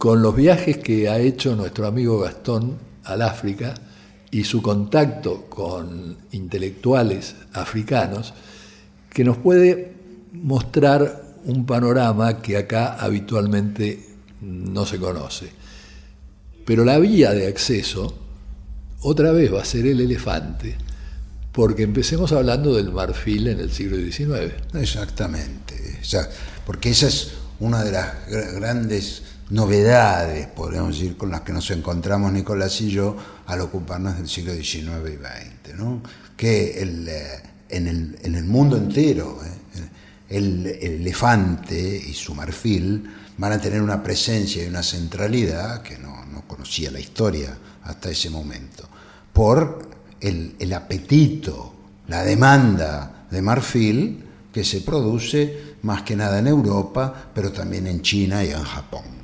con 0.01 0.23
los 0.23 0.35
viajes 0.35 0.79
que 0.79 1.11
ha 1.11 1.19
hecho 1.19 1.55
nuestro 1.55 1.87
amigo 1.87 2.21
Gastón 2.21 2.79
al 3.05 3.21
África 3.21 3.75
y 4.31 4.45
su 4.45 4.63
contacto 4.63 5.45
con 5.51 6.17
intelectuales 6.33 7.35
africanos, 7.53 8.33
que 9.11 9.25
nos 9.25 9.37
puede 9.37 9.93
mostrar 10.33 11.23
un 11.45 11.67
panorama 11.67 12.41
que 12.41 12.57
acá 12.57 12.95
habitualmente 12.95 14.17
no 14.41 14.87
se 14.87 14.99
conoce. 14.99 15.51
Pero 16.65 16.83
la 16.87 16.99
vía 16.99 17.33
de 17.33 17.47
acceso, 17.47 18.15
otra 19.03 19.33
vez 19.33 19.53
va 19.53 19.61
a 19.61 19.67
ser 19.67 19.87
el 19.87 20.01
elefante, 20.01 20.79
porque 21.53 21.83
empecemos 21.83 22.33
hablando 22.33 22.75
del 22.75 22.91
marfil 22.91 23.49
en 23.49 23.61
el 23.61 23.71
siglo 23.71 23.99
XIX. 23.99 24.55
Exactamente, 24.73 26.01
porque 26.65 26.89
esa 26.89 27.09
es 27.09 27.33
una 27.59 27.85
de 27.85 27.93
las 27.93 28.15
grandes 28.55 29.25
novedades, 29.51 30.47
podríamos 30.47 30.97
decir, 30.97 31.17
con 31.17 31.31
las 31.31 31.41
que 31.43 31.53
nos 31.53 31.71
encontramos 31.71 32.33
Nicolás 32.33 32.81
y 32.81 32.91
yo 32.91 33.17
al 33.47 33.61
ocuparnos 33.61 34.17
del 34.17 34.29
siglo 34.29 34.55
XIX 34.55 34.89
y 35.09 35.17
XX, 35.17 35.71
que 36.37 36.81
eh, 36.81 37.43
en, 37.69 37.87
el, 37.87 38.19
en, 38.23 38.35
el, 38.35 38.45
mundo 38.45 38.77
entero 38.77 39.41
¿eh? 39.45 39.89
el, 40.29 40.67
el, 40.67 41.01
elefante 41.01 41.79
y 41.79 42.15
su 42.15 42.35
marfil 42.35 43.11
van 43.39 43.53
a 43.53 43.61
tener 43.61 43.83
una 43.83 44.03
presencia 44.03 44.65
y 44.65 44.69
una 44.69 44.83
centralidad 44.83 45.83
que 45.83 45.99
no, 45.99 46.25
no 46.27 46.47
conocía 46.47 46.91
la 46.91 47.01
historia 47.01 47.57
hasta 47.85 48.11
ese 48.11 48.31
momento, 48.31 48.89
por 49.33 49.89
el 50.21 50.73
apetito, 50.75 51.75
la 52.09 52.23
demanda 52.23 53.27
de 53.31 53.41
marfil 53.41 54.25
que 54.53 54.65
se 54.65 54.83
produce 54.83 55.77
más 55.83 56.03
que 56.03 56.15
nada 56.15 56.41
en 56.41 56.49
Europa, 56.49 57.31
pero 57.35 57.51
también 57.51 57.87
en 57.87 58.03
China 58.03 58.45
y 58.45 58.51
en 58.51 58.63
Japón 58.63 59.20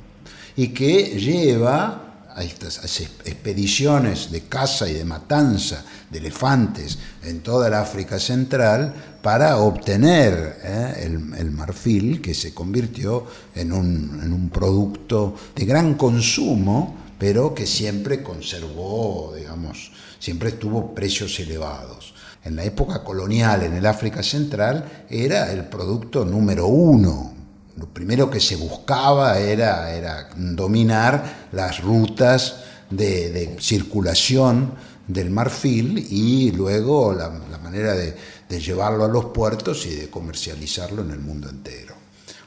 y 0.57 0.69
que 0.69 1.19
lleva 1.19 2.03
a 2.35 2.43
estas 2.43 3.01
expediciones 3.25 4.31
de 4.31 4.41
caza 4.41 4.89
y 4.89 4.93
de 4.93 5.05
matanza 5.05 5.83
de 6.09 6.19
elefantes 6.19 6.99
en 7.23 7.41
toda 7.41 7.67
el 7.67 7.73
África 7.73 8.19
Central 8.19 8.93
para 9.21 9.57
obtener 9.57 10.59
eh, 10.63 11.03
el, 11.37 11.51
marfil 11.51 12.21
que 12.21 12.33
se 12.33 12.53
convirtió 12.53 13.25
en 13.55 13.71
un, 13.71 14.19
en 14.23 14.33
un 14.33 14.49
producto 14.49 15.35
de 15.55 15.65
gran 15.65 15.95
consumo, 15.95 16.95
pero 17.17 17.55
que 17.55 17.65
siempre 17.65 18.21
conservó, 18.21 19.33
digamos, 19.35 19.91
siempre 20.19 20.51
tuvo 20.51 20.93
precios 20.93 21.39
elevados. 21.39 22.13
En 22.45 22.55
la 22.55 22.63
época 22.63 23.03
colonial 23.03 23.63
en 23.63 23.73
el 23.73 23.85
África 23.85 24.21
Central 24.21 25.05
era 25.09 25.51
el 25.51 25.65
producto 25.65 26.23
número 26.23 26.67
uno 26.67 27.36
lo 27.77 27.87
primero 27.87 28.29
que 28.29 28.39
se 28.39 28.55
buscaba 28.55 29.39
era, 29.39 29.95
era 29.95 30.29
dominar 30.35 31.47
las 31.51 31.81
rutas 31.81 32.63
de, 32.89 33.55
circulación 33.59 34.73
del 35.07 35.29
marfil 35.29 36.05
y 36.09 36.51
luego 36.51 37.13
la, 37.13 37.29
manera 37.63 37.93
de, 37.93 38.15
de, 38.49 38.59
llevarlo 38.59 39.05
a 39.05 39.07
los 39.07 39.25
puertos 39.25 39.85
y 39.85 39.95
de 39.95 40.09
comercializarlo 40.09 41.03
en 41.03 41.11
el 41.11 41.19
mundo 41.19 41.49
entero. 41.49 41.95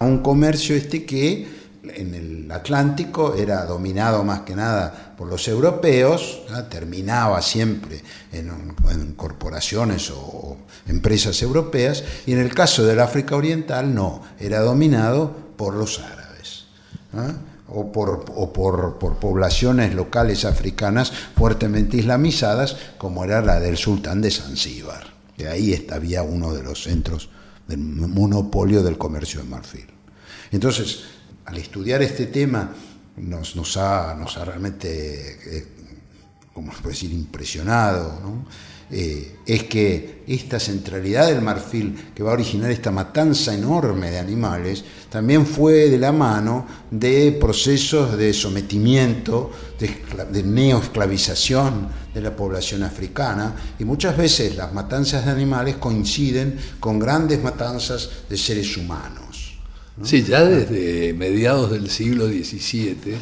Un 0.00 0.18
comercio 0.18 0.74
este 0.74 1.04
que 1.04 1.59
en 1.82 2.14
el 2.14 2.50
Atlántico 2.50 3.34
era 3.34 3.64
dominado 3.64 4.22
más 4.24 4.40
que 4.40 4.54
nada 4.54 5.14
por 5.16 5.28
los 5.28 5.46
europeos, 5.48 6.42
terminaba 6.68 7.40
siempre 7.42 8.02
en, 8.32 9.14
corporaciones 9.16 10.10
o, 10.10 10.56
empresas 10.86 11.40
europeas, 11.42 12.02
y 12.26 12.32
en 12.32 12.38
el 12.38 12.54
caso 12.54 12.84
del 12.84 13.00
África 13.00 13.36
Oriental 13.36 13.94
no, 13.94 14.22
era 14.38 14.60
dominado 14.60 15.34
por 15.56 15.74
los 15.74 16.00
árabes. 16.00 16.66
O, 17.72 17.92
por, 17.92 18.24
por, 18.24 19.16
poblaciones 19.18 19.94
locales 19.94 20.44
africanas 20.44 21.12
fuertemente 21.36 21.98
islamizadas, 21.98 22.76
como 22.98 23.24
era 23.24 23.40
la 23.42 23.60
del 23.60 23.76
sultán 23.76 24.20
de 24.20 24.30
Zanzíbar. 24.30 25.14
que 25.36 25.48
ahí 25.48 25.86
había 25.90 26.22
uno 26.22 26.52
de 26.52 26.62
los 26.62 26.82
centros 26.82 27.30
del 27.66 27.78
monopolio 27.78 28.82
del 28.82 28.98
comercio 28.98 29.40
de 29.40 29.48
marfil. 29.48 29.86
Entonces, 30.50 31.04
al 31.44 31.56
estudiar 31.56 32.02
este 32.02 32.26
tema 32.26 32.72
nos, 33.16 33.76
ha, 33.76 34.14
nos 34.14 34.36
ha 34.36 34.44
realmente, 34.44 35.58
eh, 35.58 35.66
como 36.52 36.72
se 36.72 36.78
puede 36.80 36.94
decir, 36.94 37.12
impresionado, 37.12 38.44
eh, 38.92 39.36
es 39.46 39.64
que 39.64 40.24
esta 40.26 40.58
centralidad 40.58 41.28
del 41.28 41.42
marfil 41.42 42.10
que 42.12 42.24
va 42.24 42.30
a 42.30 42.34
originar 42.34 42.72
esta 42.72 42.90
matanza 42.90 43.54
enorme 43.54 44.10
de 44.10 44.18
animales 44.18 44.82
también 45.08 45.46
fue 45.46 45.88
de 45.88 45.98
la 45.98 46.10
mano 46.10 46.66
de 46.90 47.36
procesos 47.40 48.16
de 48.16 48.32
sometimiento, 48.32 49.52
de, 49.78 50.02
de 50.32 50.42
neoesclavización 50.42 51.88
de 52.12 52.20
la 52.20 52.34
población 52.34 52.82
africana 52.82 53.54
y 53.78 53.84
muchas 53.84 54.16
veces 54.16 54.56
las 54.56 54.72
matanzas 54.72 55.24
de 55.24 55.30
animales 55.30 55.76
coinciden 55.76 56.58
con 56.80 56.98
grandes 56.98 57.40
matanzas 57.40 58.10
de 58.28 58.36
seres 58.36 58.76
humanos. 58.76 59.19
Sí, 60.02 60.22
ya 60.22 60.44
desde 60.44 61.12
mediados 61.12 61.70
del 61.70 61.90
siglo 61.90 62.26
XVII 62.26 63.16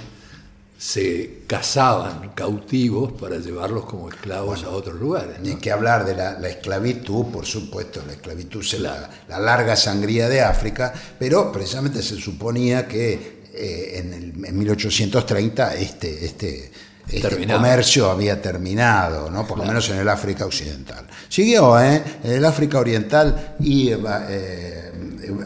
se 0.79 1.41
cazaban 1.49 2.31
cautivos 2.37 3.13
para 3.13 3.39
llevarlos 3.39 3.85
como 3.85 4.09
esclavos 4.09 4.63
a 4.63 4.71
otros 4.71 5.01
lugares. 5.01 5.41
Ni 5.43 5.57
que 5.57 5.73
hablar 5.73 6.05
de 6.05 6.15
la, 6.15 6.49
esclavitud, 6.49 7.27
por 7.27 7.45
supuesto, 7.47 8.01
la 8.07 8.13
esclavitud 8.13 8.61
es 8.61 8.79
la, 8.79 9.11
larga 9.29 9.75
sangría 9.75 10.29
de 10.29 10.41
África, 10.41 10.93
pero 11.19 11.51
precisamente 11.51 12.01
se 12.01 12.17
suponía 12.17 12.87
que 12.87 13.39
eh, 13.53 13.99
en, 13.99 14.13
el, 14.13 14.55
1830 14.55 15.75
este, 15.75 16.25
este, 16.25 16.71
este 17.11 17.47
comercio 17.49 18.09
había 18.09 18.41
terminado, 18.41 19.31
¿no? 19.31 19.49
por 19.49 19.59
lo 19.59 19.65
menos 19.65 19.91
en 19.91 19.99
el 19.99 20.09
África 20.09 20.47
Occidental. 20.47 21.09
Siguió, 21.29 21.81
¿eh? 21.81 22.03
En 22.23 22.33
el 22.33 22.45
África 22.45 22.79
Oriental 22.79 23.57
y 23.59 23.91
eh, 23.91 24.88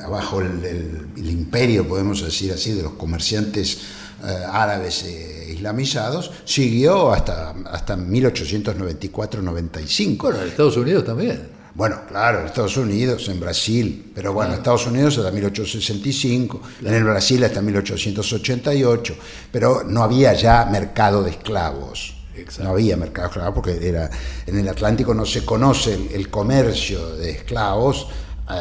bajo 0.09 0.41
el, 0.41 1.11
imperio, 1.17 1.87
podemos 1.87 2.23
decir 2.23 2.53
así, 2.53 2.73
de 2.73 2.83
los 2.83 2.93
comerciantes 2.93 3.79
eh, 4.25 4.45
árabes 4.51 5.05
e 5.05 5.53
islamizados, 5.53 6.31
siguió 6.45 7.13
hasta, 7.13 7.51
hasta 7.71 7.97
1894-95. 7.97 10.19
Bueno, 10.19 10.43
en 10.43 10.49
Estados 10.49 10.77
Unidos 10.77 11.05
también. 11.05 11.63
Bueno, 11.75 12.03
claro, 12.07 12.41
en 12.41 12.47
Estados 12.47 12.77
Unidos, 12.77 13.27
en 13.29 13.41
Brasil, 13.41 14.13
pero 14.15 14.35
bueno, 14.35 14.53
en 14.53 14.59
Estados 14.59 14.87
Unidos 14.87 15.17
hasta 15.17 15.31
1865, 15.31 16.61
en 16.83 16.93
el 16.93 17.05
Brasil 17.05 17.43
hasta 17.45 17.63
1888, 17.63 19.17
pero 19.51 19.83
no 19.85 20.03
había 20.03 20.35
ya 20.35 20.67
mercado 20.67 21.23
de 21.23 21.31
esclavos. 21.31 22.17
No 22.61 22.71
había 22.71 22.97
mercado 22.99 23.29
de 23.29 23.31
esclavos 23.31 23.55
porque 23.55 23.89
era, 23.89 24.11
en 24.47 24.59
el 24.59 24.69
Atlántico 24.69 25.15
no 25.15 25.25
se 25.25 25.47
conoce 25.47 26.11
el, 26.13 26.29
comercio 26.29 27.17
de 27.17 27.31
esclavos 27.31 28.09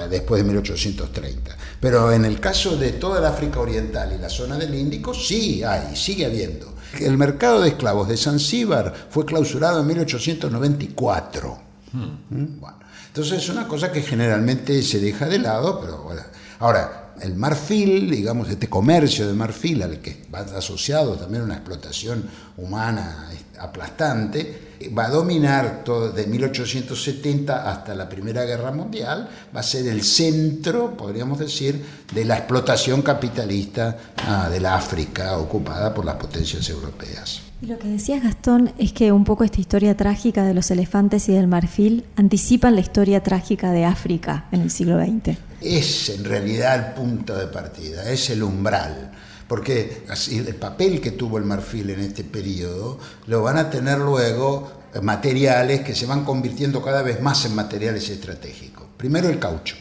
después 0.09 0.41
de 0.41 0.47
1830. 0.47 1.57
Pero 1.79 2.11
en 2.11 2.25
el 2.25 2.39
caso 2.39 2.77
de 2.77 2.93
toda 2.93 3.19
el 3.19 3.25
África 3.25 3.59
Oriental 3.59 4.13
y 4.15 4.21
la 4.21 4.29
zona 4.29 4.57
del 4.57 4.73
Índico, 4.75 5.13
sí 5.13 5.63
hay, 5.63 5.95
sigue 5.95 6.25
habiendo. 6.25 6.73
El 6.99 7.17
mercado 7.17 7.61
de 7.61 7.69
esclavos 7.69 8.07
de 8.07 8.17
Zanzíbar 8.17 8.93
fue 9.09 9.25
clausurado 9.25 9.81
en 9.81 9.87
1894. 9.87 11.59
Hmm. 11.93 11.99
¿Mm? 12.29 12.59
Bueno, 12.59 12.77
entonces 13.07 13.43
es 13.43 13.49
una 13.49 13.67
cosa 13.67 13.91
que 13.91 14.01
generalmente 14.01 14.81
se 14.83 14.99
deja 14.99 15.25
de 15.25 15.39
lado, 15.39 15.79
pero 15.81 16.03
bueno. 16.03 16.21
Ahora, 16.59 17.00
el 17.21 17.35
marfil, 17.35 18.09
digamos, 18.09 18.49
este 18.49 18.67
comercio 18.67 19.27
de 19.27 19.33
marfil 19.33 19.81
al 19.83 19.99
que 19.99 20.23
va 20.33 20.39
asociado 20.39 21.15
también 21.15 21.43
una 21.43 21.55
explotación 21.55 22.23
humana 22.57 23.29
aplastante, 23.59 24.71
va 24.97 25.05
a 25.05 25.09
dominar 25.09 25.83
todo 25.83 26.11
de 26.11 26.25
1870 26.25 27.69
hasta 27.69 27.93
la 27.93 28.09
Primera 28.09 28.43
Guerra 28.45 28.71
Mundial, 28.71 29.29
va 29.55 29.59
a 29.59 29.63
ser 29.63 29.87
el 29.87 30.03
centro, 30.03 30.97
podríamos 30.97 31.37
decir, 31.39 31.83
de 32.13 32.25
la 32.25 32.37
explotación 32.37 33.01
capitalista 33.01 33.97
ah, 34.17 34.49
del 34.49 34.65
África 34.65 35.37
ocupada 35.37 35.93
por 35.93 36.05
las 36.05 36.15
potencias 36.15 36.67
europeas. 36.69 37.41
Y 37.61 37.67
lo 37.67 37.77
que 37.77 37.87
decías, 37.89 38.23
Gastón, 38.23 38.73
es 38.79 38.91
que 38.91 39.11
un 39.11 39.23
poco 39.23 39.43
esta 39.43 39.61
historia 39.61 39.95
trágica 39.95 40.43
de 40.43 40.55
los 40.55 40.71
elefantes 40.71 41.29
y 41.29 41.33
del 41.33 41.47
marfil 41.47 42.05
anticipan 42.15 42.73
la 42.73 42.81
historia 42.81 43.21
trágica 43.21 43.71
de 43.71 43.85
África 43.85 44.45
en 44.51 44.61
el 44.61 44.71
siglo 44.71 44.99
XX. 44.99 45.50
Es 45.61 46.09
en 46.09 46.25
realidad 46.25 46.75
el 46.75 46.93
punto 46.93 47.35
de 47.35 47.47
partida, 47.47 48.09
es 48.09 48.29
el 48.31 48.41
umbral, 48.41 49.11
porque 49.47 50.03
el 50.31 50.55
papel 50.55 50.99
que 50.99 51.11
tuvo 51.11 51.37
el 51.37 51.45
marfil 51.45 51.91
en 51.91 51.99
este 51.99 52.23
periodo 52.23 52.97
lo 53.27 53.43
van 53.43 53.57
a 53.57 53.69
tener 53.69 53.99
luego 53.99 54.71
materiales 55.01 55.81
que 55.81 55.93
se 55.93 56.05
van 56.05 56.25
convirtiendo 56.25 56.81
cada 56.81 57.03
vez 57.03 57.21
más 57.21 57.45
en 57.45 57.55
materiales 57.55 58.09
estratégicos. 58.09 58.87
Primero 58.97 59.29
el 59.29 59.39
caucho. 59.39 59.75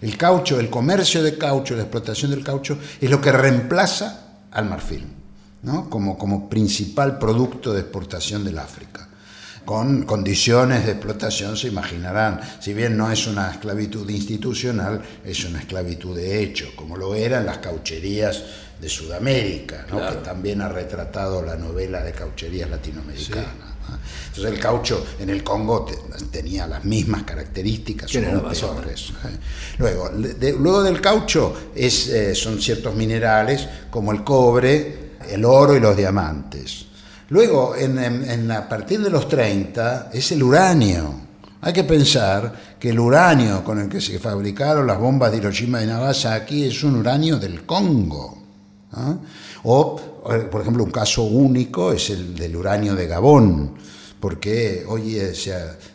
El 0.00 0.16
caucho, 0.16 0.58
el 0.60 0.68
comercio 0.68 1.22
de 1.22 1.38
caucho, 1.38 1.76
la 1.76 1.82
explotación 1.82 2.32
del 2.32 2.44
caucho 2.44 2.78
es 3.00 3.08
lo 3.08 3.20
que 3.20 3.32
reemplaza 3.32 4.40
al 4.50 4.68
marfil 4.68 5.06
como, 5.88 6.18
como 6.18 6.48
principal 6.50 7.18
producto 7.18 7.72
de 7.72 7.80
exportación 7.80 8.44
del 8.44 8.58
África 8.58 9.08
con 9.64 10.02
condiciones 10.02 10.86
de 10.86 10.92
explotación, 10.92 11.56
se 11.56 11.68
imaginarán, 11.68 12.40
si 12.60 12.74
bien 12.74 12.96
no 12.96 13.10
es 13.10 13.26
una 13.26 13.50
esclavitud 13.50 14.08
institucional, 14.10 15.00
es 15.24 15.44
una 15.44 15.60
esclavitud 15.60 16.16
de 16.16 16.42
hecho, 16.42 16.68
como 16.74 16.96
lo 16.96 17.14
eran 17.14 17.46
las 17.46 17.58
caucherías 17.58 18.42
de 18.80 18.88
Sudamérica, 18.88 19.86
que 19.86 20.16
también 20.16 20.60
ha 20.60 20.68
retratado 20.68 21.42
la 21.42 21.56
novela 21.56 22.02
de 22.02 22.12
caucherías 22.12 22.68
latinoamericanas. 22.68 23.72
Entonces 24.28 24.52
el 24.52 24.58
caucho 24.58 25.06
en 25.20 25.30
el 25.30 25.44
Congo 25.44 25.86
tenía 26.30 26.66
las 26.66 26.84
mismas 26.84 27.24
características, 27.24 28.10
son 28.10 28.22
peores. 28.22 29.10
¿eh? 29.10 29.38
Luego, 29.78 30.10
luego 30.58 30.82
del 30.82 31.00
caucho 31.00 31.70
es, 31.74 32.08
eh, 32.08 32.34
son 32.34 32.60
ciertos 32.60 32.94
minerales 32.94 33.68
como 33.90 34.12
el 34.12 34.24
cobre, 34.24 35.12
el 35.28 35.44
oro 35.44 35.76
y 35.76 35.80
los 35.80 35.96
diamantes. 35.96 36.86
Luego, 37.32 37.74
en, 37.74 38.50
a 38.50 38.68
partir 38.68 39.00
de 39.00 39.08
los 39.08 39.26
30, 39.26 40.10
es 40.12 40.32
el 40.32 40.42
uranio. 40.42 41.14
Hay 41.62 41.72
que 41.72 41.84
pensar 41.84 42.76
que 42.78 42.90
el 42.90 43.00
uranio 43.00 43.64
con 43.64 43.78
el 43.78 43.88
que 43.88 44.02
se 44.02 44.18
fabricaron 44.18 44.86
las 44.86 44.98
bombas 44.98 45.32
de 45.32 45.38
Hiroshima 45.38 45.82
y 45.82 45.86
Nagasaki 45.86 46.64
es 46.64 46.84
un 46.84 46.96
uranio 46.96 47.38
del 47.38 47.64
Congo. 47.64 48.36
¿ah? 48.92 49.14
O, 49.62 49.96
por 50.50 50.60
ejemplo, 50.60 50.84
un 50.84 50.90
caso 50.90 51.22
único 51.22 51.94
es 51.94 52.10
el 52.10 52.34
del 52.34 52.54
uranio 52.54 52.94
de 52.94 53.06
Gabón, 53.06 53.76
porque 54.20 54.84
hoy 54.86 55.18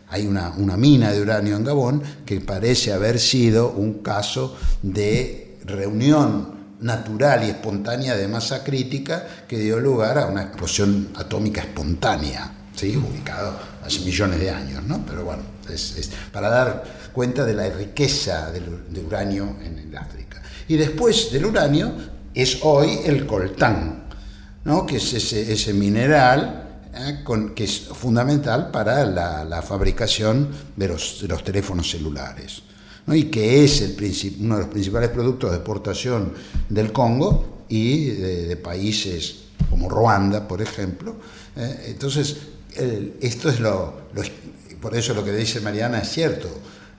hay 0.10 0.26
una, 0.26 0.56
una 0.58 0.76
mina 0.76 1.12
de 1.12 1.22
uranio 1.22 1.56
en 1.56 1.64
Gabón 1.64 2.02
que 2.26 2.42
parece 2.42 2.94
haber 2.94 3.20
sido 3.20 3.74
un 3.74 4.00
caso 4.00 4.58
de 4.82 5.60
reunión 5.66 6.57
natural 6.80 7.44
y 7.44 7.50
espontánea 7.50 8.16
de 8.16 8.28
masa 8.28 8.64
crítica 8.64 9.26
que 9.48 9.58
dio 9.58 9.80
lugar 9.80 10.18
a 10.18 10.28
una 10.28 10.44
explosión 10.44 11.10
atómica 11.16 11.62
espontánea, 11.62 12.52
¿sí? 12.76 12.96
ubicado 12.96 13.58
hace 13.84 14.02
millones 14.02 14.40
de 14.40 14.52
años, 14.52 14.84
¿no? 14.84 15.04
Pero 15.06 15.24
bueno, 15.26 15.44
es, 15.70 16.12
para 16.32 16.50
dar 16.50 16.84
cuenta 17.14 17.46
de 17.46 17.54
la 17.54 17.70
riqueza 17.70 18.52
de 18.52 19.02
uranio 19.02 19.56
en 19.64 19.80
el 19.80 19.98
África. 19.98 20.42
Y 20.68 20.76
después 20.76 21.32
del 21.32 21.46
uranio 21.46 21.94
es 22.34 22.60
hoy 22.62 23.00
el 23.06 23.26
coltán, 23.26 24.04
¿no? 24.66 24.86
que 24.86 24.98
es 24.98 25.14
ese, 25.14 25.74
mineral 25.74 26.82
¿eh? 26.94 27.24
que 27.56 27.64
es 27.64 27.80
fundamental 27.80 28.70
para 28.70 29.06
la, 29.06 29.62
fabricación 29.62 30.50
de 30.76 30.88
los, 30.90 31.22
de 31.22 31.28
los 31.30 31.44
teléfonos 31.44 31.90
celulares 31.90 32.62
y 33.08 33.26
que 33.26 33.64
es 33.64 33.82
el 33.82 33.96
uno 34.42 34.56
de 34.56 34.62
los 34.62 34.70
principales 34.70 35.10
productos 35.10 35.52
de 35.52 35.58
exportación 35.58 36.34
del 36.70 36.92
Congo 36.92 37.64
y 37.70 38.06
de, 38.08 38.58
países 38.58 39.44
como 39.70 39.90
Ruanda, 39.90 40.48
por 40.48 40.62
ejemplo. 40.62 41.16
Eh, 41.56 41.86
entonces, 41.88 42.38
esto 43.22 43.50
es 43.50 43.60
lo, 43.60 43.94
por 44.82 44.96
eso 44.96 45.14
lo 45.14 45.24
que 45.24 45.32
dice 45.32 45.62
Mariana 45.62 46.00
es 46.00 46.10
cierto. 46.10 46.50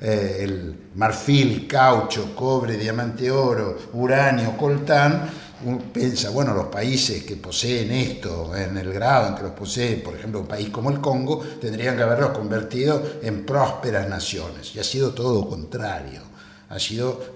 Eh, 0.00 0.38
el 0.42 0.74
marfil, 0.94 1.66
caucho, 1.66 2.34
cobre, 2.36 2.76
diamante 2.76 3.30
oro, 3.30 3.76
uranio, 3.94 4.56
coltán, 4.56 5.28
uno 5.64 5.78
piensa, 5.92 6.30
bueno, 6.30 6.54
los 6.54 6.66
países 6.66 7.24
que 7.24 7.36
poseen 7.36 7.90
esto 7.90 8.54
en 8.56 8.76
el 8.76 8.92
grado 8.92 9.28
en 9.28 9.34
que 9.34 9.42
los 9.42 9.52
posee, 9.52 9.96
por 9.96 10.14
ejemplo, 10.14 10.40
un 10.40 10.46
país 10.46 10.70
como 10.70 10.90
el 10.90 11.00
Congo, 11.00 11.40
tendrían 11.60 11.96
que 11.96 12.02
haberlos 12.02 12.30
convertido 12.30 13.02
en 13.22 13.44
prósperas 13.44 14.08
naciones. 14.08 14.74
Y 14.74 14.78
ha 14.78 14.84
sido 14.84 15.12
todo 15.12 15.48
contrario. 15.48 16.22
Ha 16.70 16.78
sido, 16.78 17.32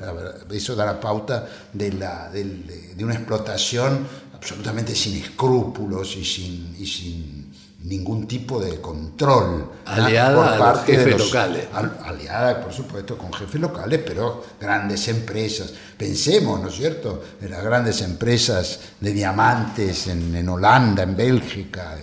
eso 0.50 0.76
da 0.76 0.84
la 0.84 1.00
pauta 1.00 1.48
de, 1.72 1.92
la, 1.92 2.28
de, 2.30 3.02
una 3.02 3.14
explotación 3.14 4.06
absolutamente 4.34 4.94
sin 4.94 5.16
escrúpulos 5.22 6.16
y 6.16 6.24
sin 6.24 7.41
ningún 7.84 8.28
tipo 8.28 8.60
de 8.60 8.80
control 8.80 9.70
aliada 9.84 10.36
por 10.36 10.58
parte 10.58 10.92
a 10.92 10.96
los 10.96 11.04
jefes 11.04 11.26
locales. 11.26 11.68
aliada 12.04 12.60
por 12.60 12.72
supuesto 12.72 13.18
con 13.18 13.32
jefes 13.32 13.60
locales 13.60 14.00
pero 14.06 14.44
grandes 14.60 15.08
empresas. 15.08 15.72
Pensemos 15.96 16.60
no 16.60 16.68
es 16.68 16.76
cierto 16.76 17.22
en 17.40 17.50
las 17.50 17.62
grandes 17.62 18.00
empresas 18.02 18.78
de 19.00 19.12
diamantes 19.12 20.06
en, 20.06 20.48
Holanda 20.48 21.02
en 21.02 21.16
Bélgica 21.16 21.96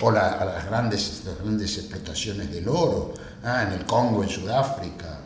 o 0.00 0.10
las 0.10 0.66
grandes 0.66 1.22
las 1.24 1.38
grandes 1.38 1.78
explotaciones 1.78 2.50
del 2.50 2.68
oro 2.68 3.14
¿ah? 3.44 3.64
en 3.66 3.72
el 3.78 3.84
Congo 3.84 4.22
en 4.22 4.28
Sudáfrica 4.28 5.18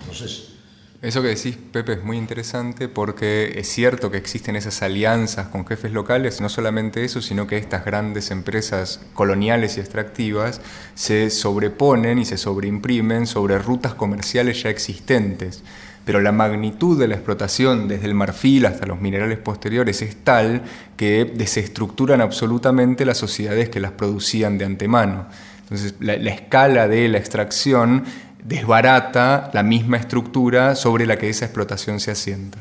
entonces 0.00 0.55
eso 1.02 1.20
que 1.20 1.28
decís, 1.28 1.56
Pepe, 1.72 1.94
es 1.94 2.04
muy 2.04 2.16
interesante 2.16 2.88
porque 2.88 3.52
es 3.56 3.68
cierto 3.68 4.10
que 4.10 4.16
existen 4.16 4.56
esas 4.56 4.82
alianzas 4.82 5.48
con 5.48 5.66
jefes 5.66 5.92
locales, 5.92 6.40
no 6.40 6.48
solamente 6.48 7.04
eso, 7.04 7.20
sino 7.20 7.46
que 7.46 7.58
estas 7.58 7.84
grandes 7.84 8.30
empresas 8.30 9.00
coloniales 9.12 9.76
y 9.76 9.80
extractivas 9.80 10.60
se 10.94 11.30
sobreponen 11.30 12.18
y 12.18 12.24
se 12.24 12.38
sobreimprimen 12.38 13.26
sobre 13.26 13.58
rutas 13.58 13.94
comerciales 13.94 14.62
ya 14.62 14.70
existentes. 14.70 15.62
Pero 16.06 16.20
la 16.20 16.32
magnitud 16.32 16.98
de 16.98 17.08
la 17.08 17.16
explotación 17.16 17.88
desde 17.88 18.06
el 18.06 18.14
marfil 18.14 18.64
hasta 18.64 18.86
los 18.86 19.00
minerales 19.00 19.38
posteriores 19.38 20.02
es 20.02 20.16
tal 20.16 20.62
que 20.96 21.24
desestructuran 21.24 22.20
absolutamente 22.20 23.04
las 23.04 23.18
sociedades 23.18 23.68
que 23.68 23.80
las 23.80 23.92
producían 23.92 24.56
de 24.56 24.64
antemano. 24.64 25.26
Entonces, 25.62 25.94
la, 25.98 26.16
la 26.16 26.30
escala 26.30 26.86
de 26.86 27.08
la 27.08 27.18
extracción 27.18 28.04
desbarata 28.46 29.50
la 29.52 29.62
misma 29.62 29.96
estructura 29.96 30.74
sobre 30.74 31.06
la 31.06 31.18
que 31.18 31.28
esa 31.28 31.46
explotación 31.46 32.00
se 32.00 32.12
asienta. 32.12 32.58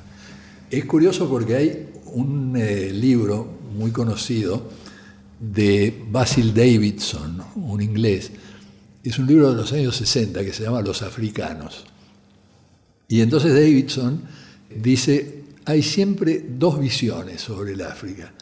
Es 0.72 0.86
curioso 0.86 1.30
porque 1.30 1.56
hay 1.56 1.90
un 2.14 2.56
eh, 2.58 2.92
libro 2.92 3.48
muy 3.78 3.92
conocido 3.92 4.70
de 5.40 6.04
Basil 6.10 6.54
Davidson, 6.54 7.42
un 7.56 7.82
inglés. 7.82 8.32
Es 9.04 9.20
un 9.20 9.28
libro 9.28 9.52
de 9.52 9.58
los 9.58 9.72
años 9.74 9.96
60 9.98 10.44
que 10.44 10.54
se 10.54 10.64
llama 10.64 10.82
Los 10.82 11.02
Africanos. 11.02 11.86
Y 13.08 13.22
entonces 13.22 13.54
Davidson 13.54 14.24
dice, 14.76 15.44
hay 15.66 15.84
siempre 15.84 16.44
dos 16.58 16.80
visiones 16.80 17.42
sobre 17.42 17.74
el 17.74 17.82
África, 17.82 18.34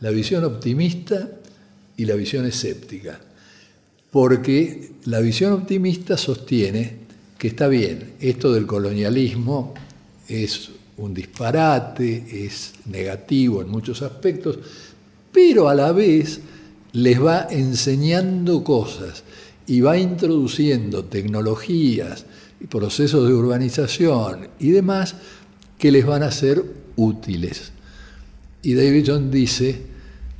la 0.00 0.10
visión 0.10 0.44
optimista 0.44 1.28
y 1.96 2.06
la 2.06 2.14
visión 2.14 2.46
escéptica, 2.46 3.20
porque 4.16 4.92
la 5.04 5.20
visión 5.20 5.52
optimista 5.52 6.16
sostiene 6.16 6.90
que 7.36 7.48
está 7.48 7.68
bien, 7.68 8.14
esto 8.18 8.50
del 8.50 8.66
colonialismo 8.66 9.74
es 10.26 10.70
un 10.96 11.12
disparate, 11.12 12.46
es 12.46 12.72
negativo 12.86 13.60
en 13.60 13.68
muchos 13.68 14.00
aspectos, 14.00 14.58
pero 15.30 15.68
a 15.68 15.74
la 15.74 15.92
vez 15.92 16.40
les 16.92 17.22
va 17.22 17.48
enseñando 17.50 18.64
cosas 18.64 19.22
y 19.66 19.82
va 19.82 19.98
introduciendo 19.98 21.04
tecnologías 21.04 22.24
y 22.58 22.68
procesos 22.68 23.28
de 23.28 23.34
urbanización 23.34 24.48
y 24.58 24.70
demás 24.70 25.14
que 25.76 25.92
les 25.92 26.06
van 26.06 26.22
a 26.22 26.30
ser 26.30 26.64
útiles. 26.96 27.70
Y 28.62 28.72
Davidson 28.72 29.30
dice, 29.30 29.82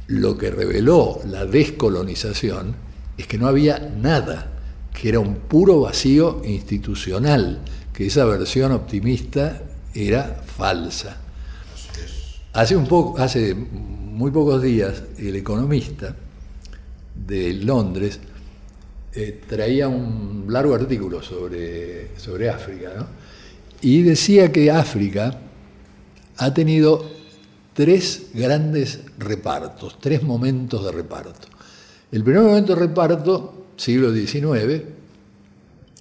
lo 0.06 0.38
que 0.38 0.50
reveló 0.50 1.20
la 1.26 1.44
descolonización 1.44 2.85
es 3.16 3.26
que 3.26 3.38
no 3.38 3.46
había 3.46 3.78
nada, 3.78 4.52
que 4.92 5.08
era 5.08 5.20
un 5.20 5.36
puro 5.36 5.80
vacío 5.80 6.42
institucional, 6.44 7.62
que 7.92 8.06
esa 8.06 8.24
versión 8.24 8.72
optimista 8.72 9.62
era 9.94 10.42
falsa. 10.44 11.16
Hace, 12.52 12.76
un 12.76 12.86
poco, 12.86 13.18
hace 13.18 13.54
muy 13.54 14.30
pocos 14.30 14.62
días, 14.62 15.02
el 15.18 15.36
economista 15.36 16.14
de 17.14 17.52
Londres 17.54 18.18
eh, 19.14 19.40
traía 19.46 19.88
un 19.88 20.46
largo 20.48 20.74
artículo 20.74 21.22
sobre, 21.22 22.16
sobre 22.18 22.50
África, 22.50 22.92
¿no? 22.96 23.06
y 23.80 24.02
decía 24.02 24.52
que 24.52 24.70
África 24.70 25.38
ha 26.36 26.54
tenido 26.54 27.08
tres 27.74 28.28
grandes 28.34 29.00
repartos, 29.18 29.98
tres 30.00 30.22
momentos 30.22 30.84
de 30.84 30.92
reparto. 30.92 31.48
El 32.16 32.24
primer 32.24 32.44
momento 32.44 32.74
de 32.74 32.80
reparto, 32.80 33.66
siglo 33.76 34.10
XIX, 34.10 34.84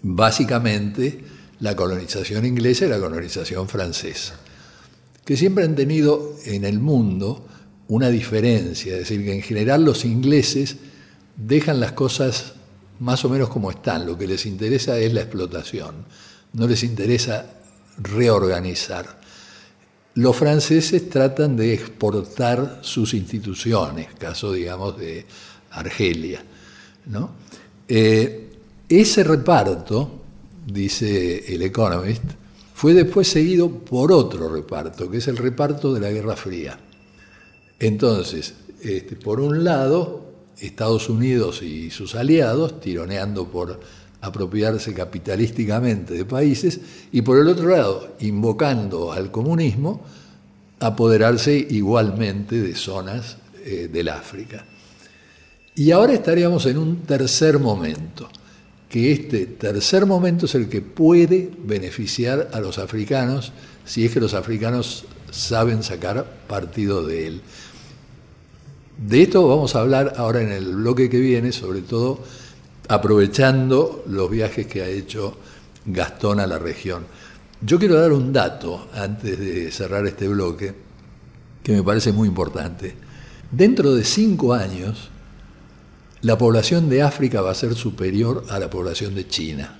básicamente 0.01 1.19
la 1.59 1.75
colonización 1.75 2.45
inglesa 2.45 2.85
y 2.85 2.87
la 2.87 3.01
colonización 3.01 3.67
francesa, 3.67 4.39
que 5.25 5.35
siempre 5.35 5.65
han 5.65 5.75
tenido 5.75 6.37
en 6.45 6.63
el 6.63 6.79
mundo 6.79 7.45
una 7.89 8.07
diferencia, 8.07 8.93
es 8.93 8.99
decir, 8.99 9.25
que 9.25 9.33
en 9.33 9.41
general 9.41 9.83
los 9.83 10.05
ingleses 10.05 10.77
dejan 11.35 11.81
las 11.81 11.91
cosas 11.91 12.53
más 13.01 13.25
o 13.25 13.29
menos 13.29 13.49
como 13.49 13.69
están, 13.69 14.05
lo 14.05 14.17
que 14.17 14.25
les 14.25 14.45
interesa 14.45 14.97
es 14.97 15.13
la 15.13 15.19
explotación, 15.19 15.95
no 16.53 16.65
les 16.65 16.83
interesa 16.83 17.45
reorganizar. 17.97 19.19
Los 20.13 20.37
franceses 20.37 21.09
tratan 21.09 21.57
de 21.57 21.73
exportar 21.73 22.79
sus 22.83 23.13
instituciones, 23.13 24.07
caso 24.17 24.53
digamos 24.53 24.97
de 24.97 25.25
Argelia. 25.75 26.43
¿no? 27.07 27.31
Eh, 27.87 28.49
ese 28.89 29.23
reparto 29.23 30.11
dice 30.65 31.53
el 31.53 31.61
Economist, 31.61 32.23
fue 32.73 32.93
después 32.93 33.27
seguido 33.27 33.69
por 33.69 34.11
otro 34.11 34.49
reparto, 34.49 35.09
que 35.09 35.17
es 35.17 35.27
el 35.27 35.37
reparto 35.37 35.93
de 35.93 36.01
la 36.01 36.11
Guerra 36.11 36.35
Fría. 36.35 36.77
Entonces, 37.79 38.53
este, 38.81 39.15
por 39.15 39.39
un 39.39 39.63
lado, 39.63 40.25
Estados 40.59 41.09
Unidos 41.09 41.61
y 41.61 41.91
sus 41.91 42.15
aliados 42.15 42.79
tironeando 42.79 43.47
por 43.47 43.79
apropiarse 44.21 44.93
capitalísticamente 44.93 46.15
de 46.15 46.25
países, 46.25 46.79
y 47.11 47.21
por 47.21 47.37
el 47.37 47.47
otro 47.47 47.69
lado, 47.69 48.15
invocando 48.19 49.11
al 49.11 49.31
comunismo, 49.31 50.03
apoderarse 50.79 51.55
igualmente 51.69 52.59
de 52.59 52.75
zonas 52.75 53.37
eh, 53.63 53.89
del 53.91 54.09
África. 54.09 54.65
Y 55.75 55.91
ahora 55.91 56.13
estaríamos 56.13 56.65
en 56.67 56.77
un 56.77 57.01
tercer 57.01 57.59
momento 57.59 58.29
que 58.87 59.11
este 59.11 59.45
tercer 59.45 60.05
momento 60.05 60.45
es 60.45 60.55
el 60.55 60.69
que 60.69 60.81
puede 60.81 61.51
beneficiar 61.65 62.49
a 62.53 62.61
los 62.61 62.77
africanos 62.77 63.51
si 63.83 64.05
es 64.05 64.11
que 64.11 64.21
los 64.21 64.33
africanos 64.33 65.03
saben 65.31 65.83
sacar 65.83 66.25
partido 66.47 67.05
de 67.05 67.27
él. 67.27 67.41
De 69.05 69.23
esto 69.23 69.45
vamos 69.45 69.75
a 69.75 69.81
hablar 69.81 70.13
ahora 70.15 70.41
en 70.41 70.51
el 70.53 70.75
bloque 70.75 71.09
que 71.09 71.19
viene, 71.19 71.51
sobre 71.51 71.81
todo 71.81 72.19
aprovechando 72.87 74.05
los 74.07 74.29
viajes 74.29 74.67
que 74.67 74.81
ha 74.81 74.87
hecho 74.87 75.35
Gastón 75.85 76.39
a 76.39 76.47
la 76.47 76.57
región. 76.57 77.05
Yo 77.61 77.77
quiero 77.77 77.99
dar 77.99 78.13
un 78.13 78.31
dato 78.31 78.87
antes 78.93 79.37
de 79.37 79.71
cerrar 79.71 80.07
este 80.07 80.29
bloque 80.29 80.73
que 81.61 81.73
me 81.73 81.83
parece 81.83 82.13
muy 82.13 82.29
importante. 82.29 82.95
Dentro 83.51 83.93
de 83.93 84.05
cinco 84.05 84.53
años, 84.53 85.09
la 86.25 86.39
población 86.39 86.89
de 86.89 87.03
África 87.03 87.41
va 87.41 87.51
a 87.51 87.53
ser 87.53 87.75
superior 87.75 88.45
a 88.49 88.57
la 88.57 88.67
población 88.67 89.13
de 89.13 89.27
China, 89.27 89.77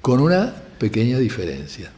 con 0.00 0.20
una 0.20 0.54
pequeña 0.78 1.18
diferencia. 1.18 1.90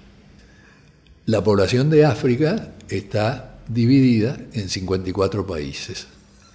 La 1.26 1.44
población 1.44 1.90
de 1.90 2.06
África 2.06 2.72
está 2.88 3.58
dividida 3.68 4.38
en 4.54 4.70
54 4.70 5.46
países 5.46 6.06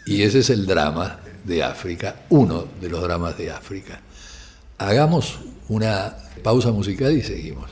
y 0.07 0.23
ese 0.23 0.39
es 0.39 0.49
el 0.49 0.65
drama 0.65 1.19
de 1.43 1.61
África, 1.61 2.23
uno 2.29 2.65
de 2.81 2.89
los 2.89 3.03
dramas 3.03 3.37
de 3.37 3.51
África. 3.51 4.01
Hagamos 4.79 5.41
una 5.69 6.17
pausa 6.41 6.71
musical 6.71 7.15
y 7.15 7.21
seguimos. 7.21 7.69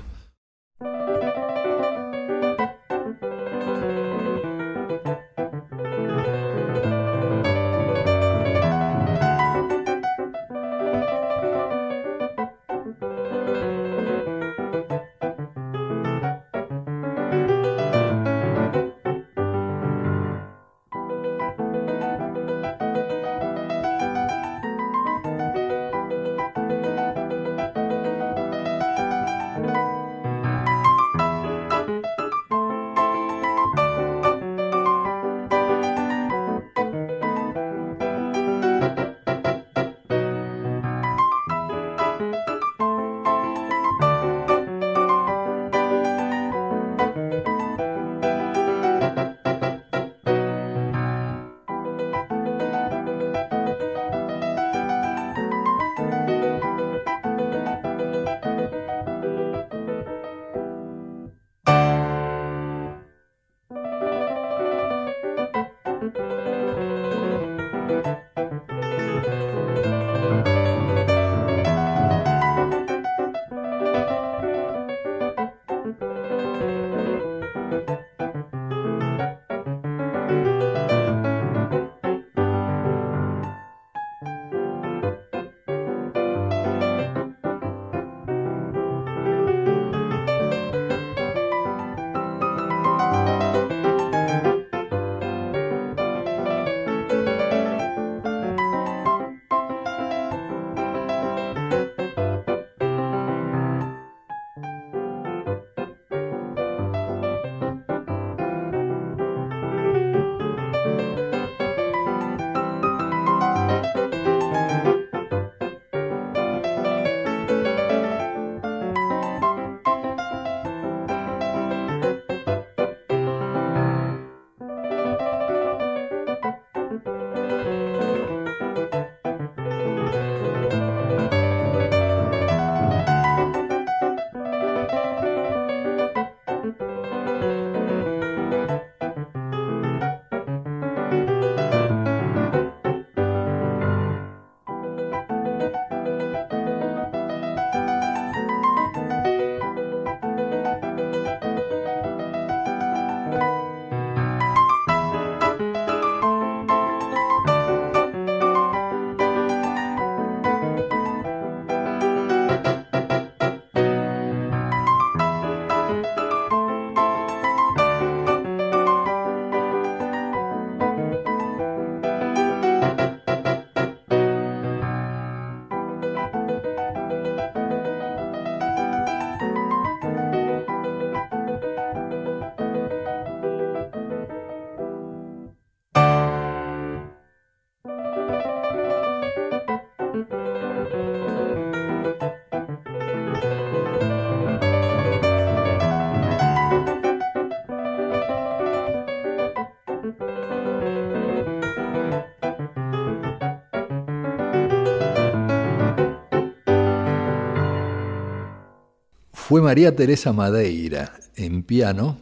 Fue 209.51 209.61
María 209.61 209.93
Teresa 209.93 210.31
Madeira 210.31 211.19
en 211.35 211.63
piano, 211.63 212.17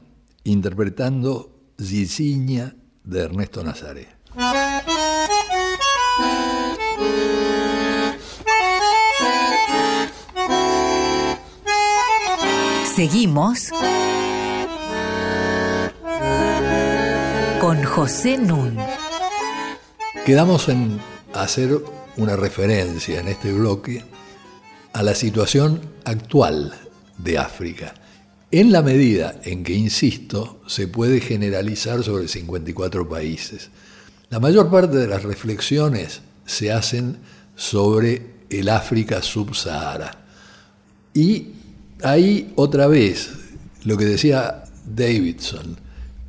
interpretando 0.46 1.52
Ziciña 1.80 2.74
de 3.04 3.22
Ernesto 3.22 3.64
Nazaré. 3.64 4.08
Seguimos 12.96 13.70
con 17.62 17.84
José 17.84 18.40
Nun. 18.40 18.76
Quedamos 20.26 20.68
en 20.68 21.00
hacer 21.36 21.78
una 22.18 22.36
referencia 22.36 23.20
en 23.20 23.28
este 23.28 23.54
bloque 23.54 24.04
a 24.94 25.04
la 25.04 25.14
situación 25.14 25.80
actual 26.06 26.89
de 27.24 27.38
África, 27.38 27.94
en 28.52 28.72
la 28.72 28.82
medida 28.82 29.40
en 29.44 29.64
que, 29.64 29.74
insisto, 29.74 30.62
se 30.66 30.88
puede 30.88 31.22
generalizar 31.22 32.04
sobre 32.04 32.28
54 32.28 33.08
países. 33.08 33.70
La 34.30 34.40
mayor 34.40 34.72
parte 34.72 34.98
de 34.98 35.08
las 35.08 35.24
reflexiones 35.24 36.22
se 36.46 36.72
hacen 36.72 37.18
sobre 37.56 38.40
el 38.50 38.70
África 38.70 39.22
subsahara. 39.22 40.26
Y 41.14 41.50
ahí 42.02 42.54
otra 42.56 42.88
vez, 42.88 43.30
lo 43.84 43.98
que 43.98 44.06
decía 44.06 44.64
Davidson, 44.86 45.78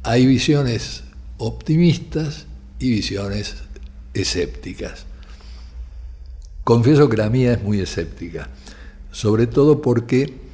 hay 0.02 0.26
visiones 0.26 1.02
optimistas 1.38 2.46
y 2.78 2.90
visiones 2.90 3.56
escépticas. 4.14 5.06
Confieso 6.64 7.08
que 7.08 7.16
la 7.16 7.30
mía 7.30 7.54
es 7.54 7.62
muy 7.62 7.80
escéptica, 7.80 8.48
sobre 9.10 9.46
todo 9.46 9.80
porque 9.80 10.49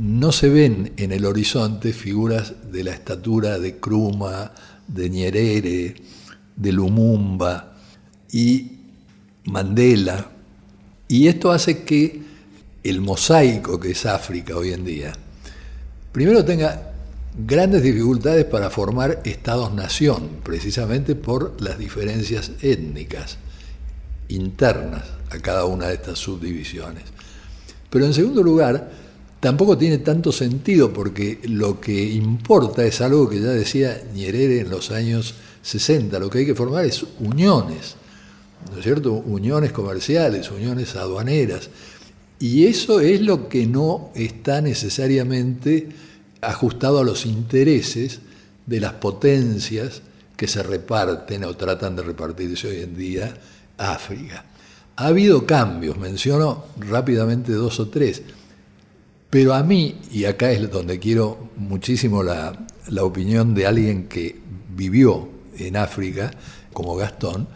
no 0.00 0.32
se 0.32 0.48
ven 0.48 0.94
en 0.96 1.12
el 1.12 1.26
horizonte 1.26 1.92
figuras 1.92 2.54
de 2.72 2.84
la 2.84 2.92
estatura 2.92 3.58
de 3.58 3.76
Kruma, 3.76 4.50
de 4.88 5.10
Nyerere, 5.10 5.94
de 6.56 6.72
Lumumba 6.72 7.76
y 8.32 8.78
Mandela. 9.44 10.30
Y 11.06 11.28
esto 11.28 11.52
hace 11.52 11.82
que 11.84 12.22
el 12.82 13.02
mosaico 13.02 13.78
que 13.78 13.90
es 13.90 14.06
África 14.06 14.56
hoy 14.56 14.72
en 14.72 14.86
día, 14.86 15.12
primero 16.12 16.46
tenga 16.46 16.92
grandes 17.46 17.82
dificultades 17.82 18.46
para 18.46 18.70
formar 18.70 19.20
estados-nación, 19.24 20.30
precisamente 20.42 21.14
por 21.14 21.60
las 21.60 21.78
diferencias 21.78 22.52
étnicas 22.62 23.36
internas 24.28 25.04
a 25.28 25.38
cada 25.40 25.66
una 25.66 25.88
de 25.88 25.94
estas 25.94 26.18
subdivisiones. 26.18 27.04
Pero 27.90 28.06
en 28.06 28.14
segundo 28.14 28.42
lugar, 28.42 28.99
tampoco 29.40 29.76
tiene 29.76 29.98
tanto 29.98 30.30
sentido 30.30 30.92
porque 30.92 31.40
lo 31.44 31.80
que 31.80 32.12
importa 32.12 32.84
es 32.84 33.00
algo 33.00 33.28
que 33.28 33.40
ya 33.40 33.48
decía 33.48 34.02
Nyerere 34.14 34.60
en 34.60 34.70
los 34.70 34.90
años 34.90 35.34
60, 35.62 36.18
lo 36.18 36.30
que 36.30 36.40
hay 36.40 36.46
que 36.46 36.54
formar 36.54 36.84
es 36.84 37.04
uniones, 37.18 37.96
¿no 38.70 38.78
es 38.78 38.84
cierto? 38.84 39.12
Uniones 39.12 39.72
comerciales, 39.72 40.50
uniones 40.50 40.94
aduaneras. 40.96 41.70
Y 42.38 42.66
eso 42.66 43.00
es 43.00 43.20
lo 43.20 43.48
que 43.48 43.66
no 43.66 44.10
está 44.14 44.62
necesariamente 44.62 45.88
ajustado 46.40 47.00
a 47.00 47.04
los 47.04 47.26
intereses 47.26 48.20
de 48.66 48.80
las 48.80 48.94
potencias 48.94 50.02
que 50.36 50.48
se 50.48 50.62
reparten 50.62 51.44
o 51.44 51.54
tratan 51.54 51.96
de 51.96 52.02
repartirse 52.02 52.68
hoy 52.68 52.80
en 52.80 52.96
día 52.96 53.34
África. 53.76 54.46
Ha 54.96 55.08
habido 55.08 55.46
cambios, 55.46 55.98
menciono 55.98 56.64
rápidamente 56.78 57.52
dos 57.52 57.78
o 57.80 57.88
tres, 57.88 58.22
pero 59.30 59.54
a 59.54 59.62
mí, 59.62 59.96
y 60.10 60.24
acá 60.24 60.50
es 60.50 60.68
donde 60.70 60.98
quiero 60.98 61.38
muchísimo 61.56 62.24
la, 62.24 62.52
opinión 63.00 63.54
de 63.54 63.66
alguien 63.66 64.08
que 64.08 64.40
vivió 64.74 65.28
en 65.56 65.76
África, 65.76 66.32
como 66.72 66.96
Gastón, 66.96 67.46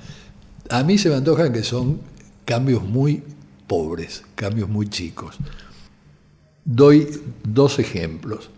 a 0.70 0.84
mí 0.84 0.96
se 0.98 1.08
me 1.08 1.16
antojan 1.16 1.52
que 1.52 1.64
son 1.64 2.00
cambios 2.44 2.84
muy 2.84 3.24
pobres, 3.66 4.22
cambios 4.36 4.68
muy 4.68 4.88
chicos. 4.88 5.36
Doy 6.64 7.20
dos 7.42 7.80
ejemplos. 7.80 8.50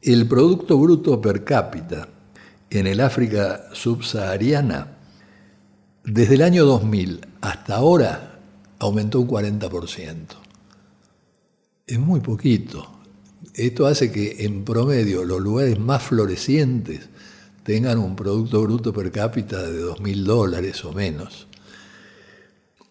El 0.00 0.26
Producto 0.26 0.78
Bruto 0.78 1.20
Per 1.20 1.44
cápita 1.44 2.08
en 2.70 2.86
el 2.86 3.00
África 3.00 3.66
subsahariana, 3.72 4.96
desde 6.04 6.34
el 6.36 6.42
año 6.42 6.64
2000 6.64 7.26
hasta 7.42 7.76
ahora, 7.76 8.40
aumentó 8.78 9.20
un 9.20 9.28
40%. 9.28 10.41
Es 11.86 11.98
muy 11.98 12.20
poquito. 12.20 12.88
Esto 13.54 13.86
hace 13.86 14.12
que 14.12 14.44
en 14.44 14.64
promedio 14.64 15.24
los 15.24 15.40
lugares 15.40 15.78
más 15.78 16.02
florecientes 16.02 17.08
tengan 17.64 17.98
un 17.98 18.14
Producto 18.16 18.60
Bruto 18.62 18.92
Per 18.92 19.10
cápita 19.10 19.62
de 19.62 19.82
2.000 19.82 20.24
dólares 20.24 20.84
o 20.84 20.92
menos. 20.92 21.46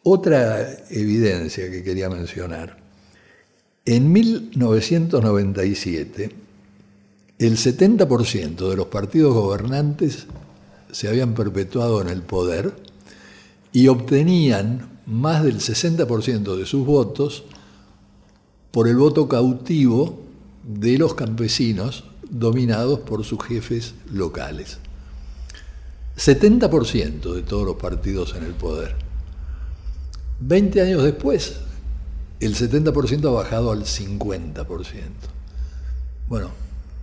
Otra 0.03 0.87
evidencia 0.89 1.69
que 1.69 1.83
quería 1.83 2.09
mencionar. 2.09 2.81
En 3.85 4.11
1997, 4.11 6.31
el 7.39 7.57
70% 7.57 8.69
de 8.69 8.75
los 8.75 8.87
partidos 8.87 9.33
gobernantes 9.33 10.27
se 10.91 11.07
habían 11.07 11.33
perpetuado 11.33 12.01
en 12.01 12.09
el 12.09 12.21
poder 12.21 12.73
y 13.71 13.87
obtenían 13.87 14.99
más 15.05 15.43
del 15.43 15.59
60% 15.59 16.55
de 16.55 16.65
sus 16.65 16.85
votos 16.85 17.45
por 18.71 18.87
el 18.87 18.95
voto 18.95 19.27
cautivo 19.27 20.19
de 20.63 20.97
los 20.97 21.13
campesinos 21.13 22.05
dominados 22.29 22.99
por 22.99 23.23
sus 23.25 23.43
jefes 23.43 23.93
locales. 24.11 24.77
70% 26.17 27.33
de 27.33 27.41
todos 27.41 27.65
los 27.65 27.75
partidos 27.75 28.35
en 28.35 28.43
el 28.43 28.53
poder. 28.53 28.95
20 30.39 30.81
años 30.81 31.03
después, 31.03 31.57
el 32.39 32.55
70% 32.55 33.27
ha 33.27 33.31
bajado 33.31 33.71
al 33.71 33.83
50%. 33.83 34.65
Bueno, 36.27 36.49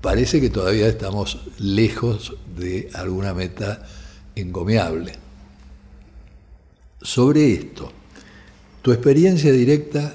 parece 0.00 0.40
que 0.40 0.50
todavía 0.50 0.88
estamos 0.88 1.38
lejos 1.58 2.34
de 2.56 2.90
alguna 2.94 3.34
meta 3.34 3.86
encomiable. 4.34 5.12
Sobre 7.02 7.52
esto, 7.52 7.92
tu 8.82 8.92
experiencia 8.92 9.52
directa 9.52 10.14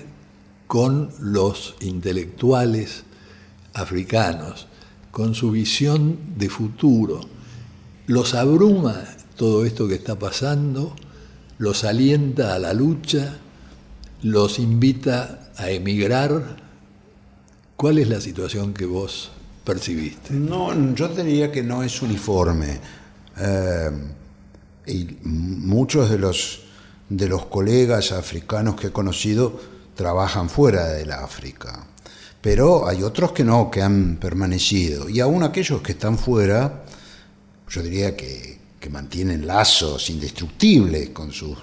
con 0.74 1.12
los 1.20 1.76
intelectuales 1.82 3.04
africanos, 3.76 4.66
con 5.12 5.36
su 5.36 5.52
visión 5.52 6.18
de 6.36 6.50
futuro, 6.50 7.22
¿los 8.08 8.34
abruma 8.34 9.04
todo 9.38 9.66
esto 9.66 9.88
que 9.88 9.94
está 9.94 10.18
pasando? 10.18 10.96
los 11.60 11.84
alienta 11.84 12.56
a 12.56 12.60
la 12.60 12.74
lucha, 12.74 13.38
los 14.24 14.58
invita 14.58 15.52
a 15.58 15.70
emigrar. 15.70 16.58
¿Cuál 17.78 18.00
es 18.00 18.10
la 18.10 18.20
situación 18.20 18.74
que 18.74 18.88
vos 18.88 19.30
percibiste? 19.64 20.34
No, 20.34 20.96
yo 20.96 21.08
diría 21.10 21.52
que 21.52 21.62
no 21.62 21.84
es 21.84 22.02
uniforme. 22.02 22.80
Eh, 23.38 23.92
y 24.88 25.18
muchos 25.22 26.10
de 26.10 26.18
los, 26.18 26.62
de 27.10 27.30
los 27.30 27.46
colegas 27.46 28.12
africanos 28.12 28.76
que 28.76 28.88
he 28.88 28.92
conocido 28.92 29.73
trabajan 29.96 30.50
fuera 30.50 30.88
de 30.88 31.06
la 31.06 31.24
África. 31.24 31.86
Pero 32.42 32.88
hay 32.88 33.04
otros 33.04 33.32
que 33.32 33.44
no, 33.44 33.72
que 33.72 33.82
han 33.82 34.18
permanecido. 34.18 35.10
Y 35.10 35.20
aún 35.20 35.44
aquellos 35.44 35.82
que 35.82 35.94
están 35.94 36.18
fuera, 36.18 36.84
yo 37.70 37.82
diría 37.82 38.16
que 38.18 38.64
que 38.84 38.90
mantienen 38.90 39.48
lazos 39.48 40.10
indestructibles 40.10 41.12
con 41.12 41.32
sus 41.32 41.58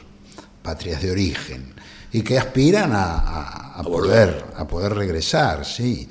patrias 0.62 1.02
de 1.02 1.10
origen 1.10 1.74
y 2.10 2.22
que 2.22 2.38
aspiran 2.38 2.92
a, 2.94 3.78
poder, 3.84 4.42
a 4.56 4.66
poder 4.66 4.94
regresar, 4.94 5.66
sí, 5.66 6.08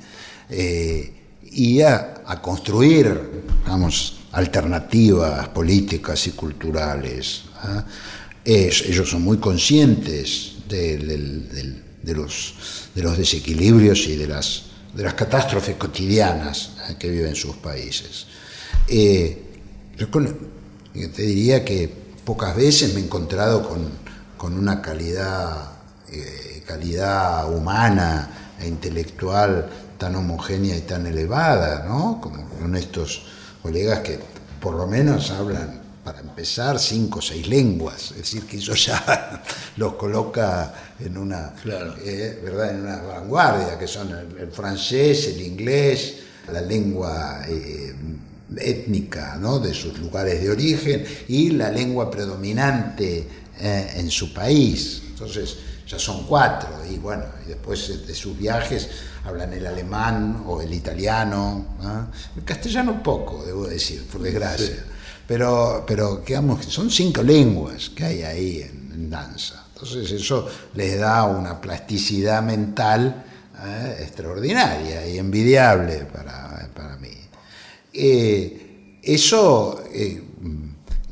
eh, 0.48 1.12
y 1.50 1.80
a, 1.80 2.22
construir, 2.40 3.42
vamos, 3.66 4.20
alternativas 4.30 5.48
políticas 5.48 6.28
y 6.28 6.30
culturales. 6.30 7.42
¿ah? 7.56 7.84
ellos 8.44 9.10
son 9.10 9.22
muy 9.22 9.38
conscientes 9.38 10.58
de, 12.02 12.14
los, 12.14 12.54
de 12.94 13.02
los 13.02 13.16
desequilibrios 13.16 14.06
y 14.06 14.16
de 14.16 14.26
las, 14.26 14.64
de 14.94 15.02
las 15.02 15.14
catástrofes 15.14 15.76
cotidianas 15.76 16.72
¿eh? 16.88 16.96
que 16.98 17.10
viven 17.10 17.34
sus 17.34 17.56
países. 17.56 18.26
Eh, 18.88 19.46
te 21.14 21.22
diría 21.22 21.64
que 21.64 21.92
pocas 22.24 22.56
veces 22.56 22.94
me 22.94 23.00
he 23.00 23.04
encontrado 23.04 23.68
con, 23.68 24.56
una 24.56 24.80
calidad, 24.80 25.72
eh, 26.10 26.62
calidad 26.66 27.52
humana 27.52 28.54
e 28.58 28.66
intelectual 28.66 29.68
tan 29.98 30.16
homogénea 30.16 30.76
y 30.76 30.80
tan 30.80 31.06
elevada, 31.06 31.84
¿no? 31.86 32.20
Como 32.22 32.48
con 32.48 32.74
estos 32.74 33.26
colegas 33.62 34.00
que 34.00 34.18
por 34.60 34.74
lo 34.74 34.86
menos 34.86 35.30
hablan 35.30 35.79
para 36.10 36.22
empezar, 36.26 36.80
cinco 36.80 37.20
o 37.20 37.22
seis 37.22 37.46
lenguas, 37.46 38.10
es 38.10 38.16
decir, 38.16 38.42
que 38.44 38.56
eso 38.58 38.74
ya 38.74 39.44
los 39.76 39.94
coloca 39.94 40.74
en 40.98 41.16
una, 41.16 41.54
Claro. 41.62 41.94
eh, 42.02 42.40
¿verdad? 42.42 42.70
en 42.74 42.80
una 42.80 42.96
vanguardia, 43.00 43.78
que 43.78 43.86
son 43.86 44.10
el, 44.10 44.36
el 44.36 44.50
francés, 44.50 45.28
el 45.28 45.40
inglés, 45.40 46.14
la 46.52 46.62
lengua 46.62 47.42
eh, 47.48 47.94
étnica 48.56 49.36
¿no? 49.36 49.60
de 49.60 49.72
sus 49.72 50.00
lugares 50.00 50.42
de 50.42 50.50
origen 50.50 51.04
y 51.28 51.50
la 51.50 51.70
lengua 51.70 52.10
predominante 52.10 53.24
eh, 53.60 53.90
en 53.94 54.10
su 54.10 54.34
país. 54.34 55.02
Entonces, 55.10 55.58
ya 55.86 55.96
son 56.00 56.26
cuatro, 56.26 56.70
y 56.90 56.98
bueno, 56.98 57.22
y 57.46 57.50
después 57.50 58.04
de 58.04 58.14
sus 58.16 58.36
viajes 58.36 58.88
hablan 59.24 59.52
el 59.52 59.64
alemán 59.64 60.42
o 60.48 60.60
el 60.60 60.74
italiano, 60.74 61.76
el 62.36 62.42
castellano 62.44 63.00
poco, 63.00 63.44
debo 63.46 63.68
decir, 63.68 64.04
por 64.10 64.22
desgracia. 64.22 64.86
Pero, 65.30 65.84
pero 65.86 66.24
digamos, 66.26 66.64
son 66.64 66.90
cinco 66.90 67.22
lenguas 67.22 67.90
que 67.90 68.02
hay 68.02 68.22
ahí 68.22 68.62
en, 68.62 68.90
en 68.92 69.10
danza. 69.10 69.64
Entonces 69.72 70.10
eso 70.10 70.48
les 70.74 70.98
da 70.98 71.22
una 71.22 71.60
plasticidad 71.60 72.42
mental 72.42 73.24
¿eh? 73.64 73.98
extraordinaria 74.00 75.06
y 75.06 75.18
envidiable 75.18 76.04
para, 76.06 76.68
para 76.74 76.96
mí. 76.96 77.14
Eh, 77.92 78.98
eso, 79.04 79.84
eh, 79.92 80.20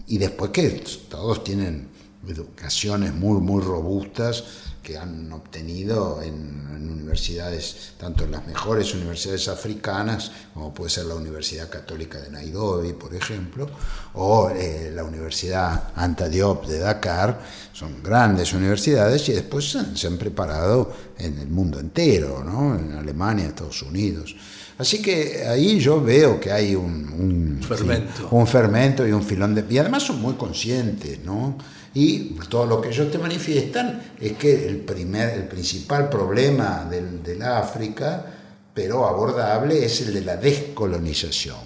y 0.09 0.19
después 0.19 0.51
que 0.51 0.83
todos 1.09 1.45
tienen 1.45 1.87
educaciones 2.27 3.15
muy, 3.15 3.41
muy 3.41 3.63
robustas 3.63 4.43
que 4.89 4.97
han 4.97 5.31
obtenido 5.33 6.23
en, 6.23 6.67
en, 6.75 6.89
universidades, 6.91 7.93
tanto 7.99 8.25
en 8.25 8.31
las 8.31 8.47
mejores 8.47 8.95
universidades 8.95 9.49
africanas, 9.49 10.33
como 10.55 10.73
puede 10.73 10.89
ser 10.89 11.05
la 11.05 11.15
Universidad 11.15 11.69
Católica 11.69 12.19
de 12.19 12.31
Nairobi, 12.31 12.95
por 12.95 13.15
ejemplo, 13.15 13.69
o 14.15 14.49
eh, 14.49 14.91
la 14.95 15.05
Universidad 15.05 15.93
Anta 15.95 16.27
Diop 16.27 16.67
de 16.67 16.79
Dakar, 16.79 17.39
son 17.71 18.03
grandes 18.03 18.55
universidades 18.55 19.29
y 19.29 19.33
después 19.33 19.71
se 19.71 19.79
han, 19.79 19.95
se 19.95 20.07
han 20.07 20.17
preparado 20.17 20.91
en 21.19 21.39
el 21.39 21.49
mundo 21.49 21.79
entero, 21.79 22.43
¿no? 22.43 22.75
en 22.75 22.93
Alemania, 22.93 23.49
Estados 23.49 23.83
Unidos. 23.83 24.35
Así 24.79 25.03
que 25.03 25.45
ahí 25.47 25.79
yo 25.81 26.01
veo 26.01 26.41
que 26.41 26.51
hay 26.51 26.75
un, 26.75 27.13
un 27.13 27.63
fermento. 27.63 28.13
Sí, 28.17 28.23
un 28.31 28.47
fermento 28.47 29.07
y 29.07 29.13
un 29.13 29.23
filón 29.23 29.55
de... 29.55 29.67
Y 29.69 29.77
además 29.77 30.05
son 30.05 30.23
muy 30.23 30.35
conscientes, 30.35 31.19
¿no? 31.25 31.59
Y 31.99 32.37
todo 32.49 32.65
lo 32.65 32.81
que 32.81 32.91
ellos 32.91 33.11
te 33.11 33.19
manifiestan 33.19 34.13
es 34.21 34.35
que 34.35 34.69
el, 34.69 34.77
primer, 34.77 35.31
el 35.31 35.49
principal 35.49 36.09
problema 36.09 36.87
del, 36.89 37.25
del 37.25 37.43
África, 37.43 38.25
pero 38.73 39.05
abordable, 39.05 39.85
es 39.85 40.03
el 40.03 40.15
de 40.15 40.21
la 40.21 40.37
descolonización. 40.37 41.57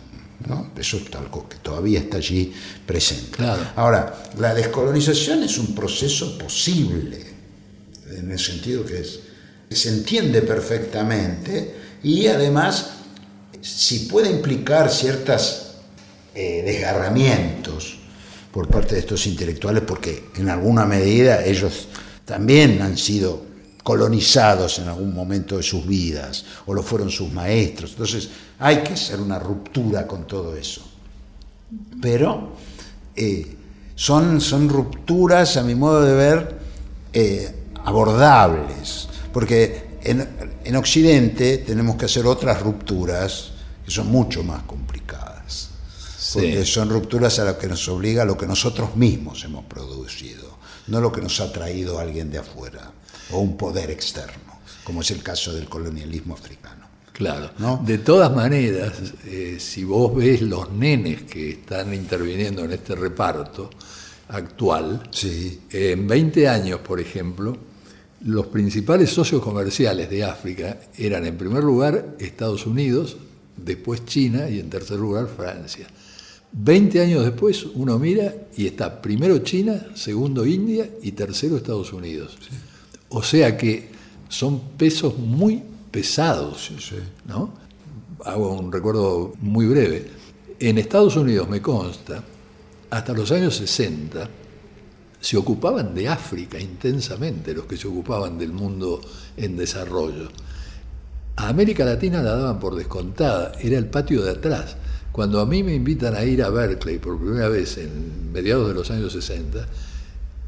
¿no? 0.48 0.70
Eso 0.74 0.96
es 0.96 1.14
algo 1.16 1.46
que 1.46 1.58
todavía 1.58 1.98
está 1.98 2.16
allí 2.16 2.50
presente. 2.86 3.36
Claro. 3.36 3.62
Ahora, 3.76 4.22
la 4.38 4.54
descolonización 4.54 5.42
es 5.42 5.58
un 5.58 5.74
proceso 5.74 6.38
posible, 6.38 7.18
en 8.16 8.30
el 8.30 8.38
sentido 8.38 8.86
que 8.86 9.00
es, 9.00 9.20
se 9.68 9.90
entiende 9.90 10.40
perfectamente 10.40 11.74
y 12.02 12.26
además 12.28 12.92
si 13.60 14.06
puede 14.06 14.30
implicar 14.30 14.90
ciertos 14.90 15.74
eh, 16.34 16.62
desgarramientos 16.64 17.98
por 18.52 18.68
parte 18.68 18.94
de 18.94 19.00
estos 19.00 19.26
intelectuales, 19.26 19.82
porque 19.86 20.28
en 20.36 20.50
alguna 20.50 20.84
medida 20.84 21.44
ellos 21.44 21.88
también 22.24 22.82
han 22.82 22.98
sido 22.98 23.42
colonizados 23.82 24.78
en 24.78 24.88
algún 24.88 25.14
momento 25.14 25.56
de 25.56 25.62
sus 25.62 25.86
vidas, 25.86 26.44
o 26.66 26.74
lo 26.74 26.82
fueron 26.82 27.10
sus 27.10 27.32
maestros. 27.32 27.92
Entonces 27.92 28.28
hay 28.58 28.78
que 28.82 28.92
hacer 28.92 29.20
una 29.20 29.38
ruptura 29.38 30.06
con 30.06 30.26
todo 30.26 30.54
eso. 30.54 30.82
Pero 32.00 32.52
eh, 33.16 33.56
son, 33.94 34.40
son 34.40 34.68
rupturas, 34.68 35.56
a 35.56 35.62
mi 35.62 35.74
modo 35.74 36.02
de 36.02 36.14
ver, 36.14 36.58
eh, 37.12 37.54
abordables, 37.84 39.08
porque 39.32 39.98
en, 40.02 40.28
en 40.62 40.76
Occidente 40.76 41.58
tenemos 41.58 41.96
que 41.96 42.04
hacer 42.04 42.26
otras 42.26 42.60
rupturas 42.60 43.52
que 43.84 43.90
son 43.90 44.08
mucho 44.08 44.44
más 44.44 44.62
complicadas. 44.64 45.31
Porque 46.32 46.64
son 46.64 46.88
rupturas 46.88 47.38
a 47.38 47.44
las 47.44 47.56
que 47.56 47.68
nos 47.68 47.86
obliga 47.88 48.24
lo 48.24 48.36
que 48.36 48.46
nosotros 48.46 48.96
mismos 48.96 49.44
hemos 49.44 49.64
producido, 49.64 50.58
no 50.88 51.00
lo 51.00 51.12
que 51.12 51.20
nos 51.20 51.40
ha 51.40 51.52
traído 51.52 51.98
alguien 51.98 52.30
de 52.30 52.38
afuera 52.38 52.92
o 53.32 53.38
un 53.38 53.56
poder 53.56 53.90
externo, 53.90 54.60
como 54.84 55.02
es 55.02 55.10
el 55.10 55.22
caso 55.22 55.52
del 55.52 55.68
colonialismo 55.68 56.34
africano. 56.34 56.86
Claro. 57.12 57.50
¿no? 57.58 57.82
De 57.84 57.98
todas 57.98 58.34
maneras, 58.34 58.92
eh, 59.26 59.58
si 59.60 59.84
vos 59.84 60.14
ves 60.14 60.42
los 60.42 60.70
nenes 60.72 61.22
que 61.22 61.50
están 61.50 61.92
interviniendo 61.92 62.64
en 62.64 62.72
este 62.72 62.94
reparto 62.94 63.70
actual, 64.28 65.08
sí. 65.10 65.60
eh, 65.70 65.92
en 65.92 66.06
20 66.06 66.48
años, 66.48 66.80
por 66.80 66.98
ejemplo, 67.00 67.56
los 68.24 68.46
principales 68.46 69.10
socios 69.10 69.42
comerciales 69.42 70.08
de 70.08 70.24
África 70.24 70.78
eran, 70.96 71.26
en 71.26 71.36
primer 71.36 71.62
lugar, 71.62 72.16
Estados 72.18 72.66
Unidos, 72.66 73.16
después 73.56 74.04
China 74.06 74.48
y 74.48 74.60
en 74.60 74.70
tercer 74.70 74.98
lugar 74.98 75.28
Francia. 75.28 75.86
Veinte 76.52 77.00
años 77.00 77.24
después 77.24 77.64
uno 77.74 77.98
mira 77.98 78.34
y 78.56 78.66
está 78.66 79.00
primero 79.00 79.38
China, 79.38 79.86
segundo 79.94 80.44
India 80.44 80.88
y 81.02 81.12
tercero 81.12 81.56
Estados 81.56 81.92
Unidos. 81.92 82.36
Sí. 82.40 82.54
O 83.08 83.22
sea 83.22 83.56
que 83.56 83.90
son 84.28 84.60
pesos 84.76 85.18
muy 85.18 85.62
pesados, 85.90 86.66
sí, 86.66 86.76
sí. 86.78 86.96
¿no? 87.26 87.54
Hago 88.24 88.52
un 88.52 88.70
recuerdo 88.70 89.32
muy 89.40 89.66
breve. 89.66 90.10
En 90.58 90.78
Estados 90.78 91.16
Unidos 91.16 91.48
me 91.48 91.60
consta, 91.60 92.22
hasta 92.90 93.12
los 93.14 93.32
años 93.32 93.56
60, 93.56 94.28
se 95.20 95.36
ocupaban 95.36 95.94
de 95.94 96.08
África 96.08 96.58
intensamente 96.58 97.54
los 97.54 97.64
que 97.64 97.76
se 97.76 97.88
ocupaban 97.88 98.36
del 98.36 98.52
mundo 98.52 99.00
en 99.36 99.56
desarrollo. 99.56 100.28
A 101.36 101.48
América 101.48 101.84
Latina 101.84 102.22
la 102.22 102.36
daban 102.36 102.60
por 102.60 102.74
descontada, 102.74 103.52
era 103.60 103.78
el 103.78 103.86
patio 103.86 104.22
de 104.22 104.32
atrás. 104.32 104.76
Cuando 105.12 105.40
a 105.40 105.46
mí 105.46 105.62
me 105.62 105.74
invitan 105.74 106.16
a 106.16 106.24
ir 106.24 106.42
a 106.42 106.48
Berkeley 106.48 106.98
por 106.98 107.18
primera 107.20 107.48
vez 107.48 107.76
en 107.76 108.32
mediados 108.32 108.68
de 108.68 108.74
los 108.74 108.90
años 108.90 109.12
60, 109.12 109.68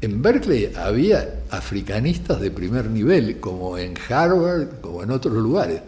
en 0.01 0.21
Berkeley 0.21 0.73
había 0.75 1.43
africanistas 1.51 2.41
de 2.41 2.51
primer 2.51 2.89
nivel, 2.89 3.39
como 3.39 3.77
en 3.77 3.93
Harvard, 4.09 4.81
como 4.81 5.03
en 5.03 5.11
otros 5.11 5.35
lugares, 5.35 5.81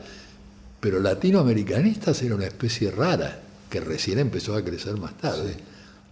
pero 0.80 1.00
latinoamericanistas 1.00 2.22
era 2.22 2.36
una 2.36 2.46
especie 2.46 2.92
rara, 2.92 3.42
que 3.70 3.80
recién 3.82 4.20
empezó 4.20 4.56
a 4.56 4.64
crecer 4.64 4.96
más 4.98 5.18
tarde. 5.18 5.54
Sí. 5.54 5.60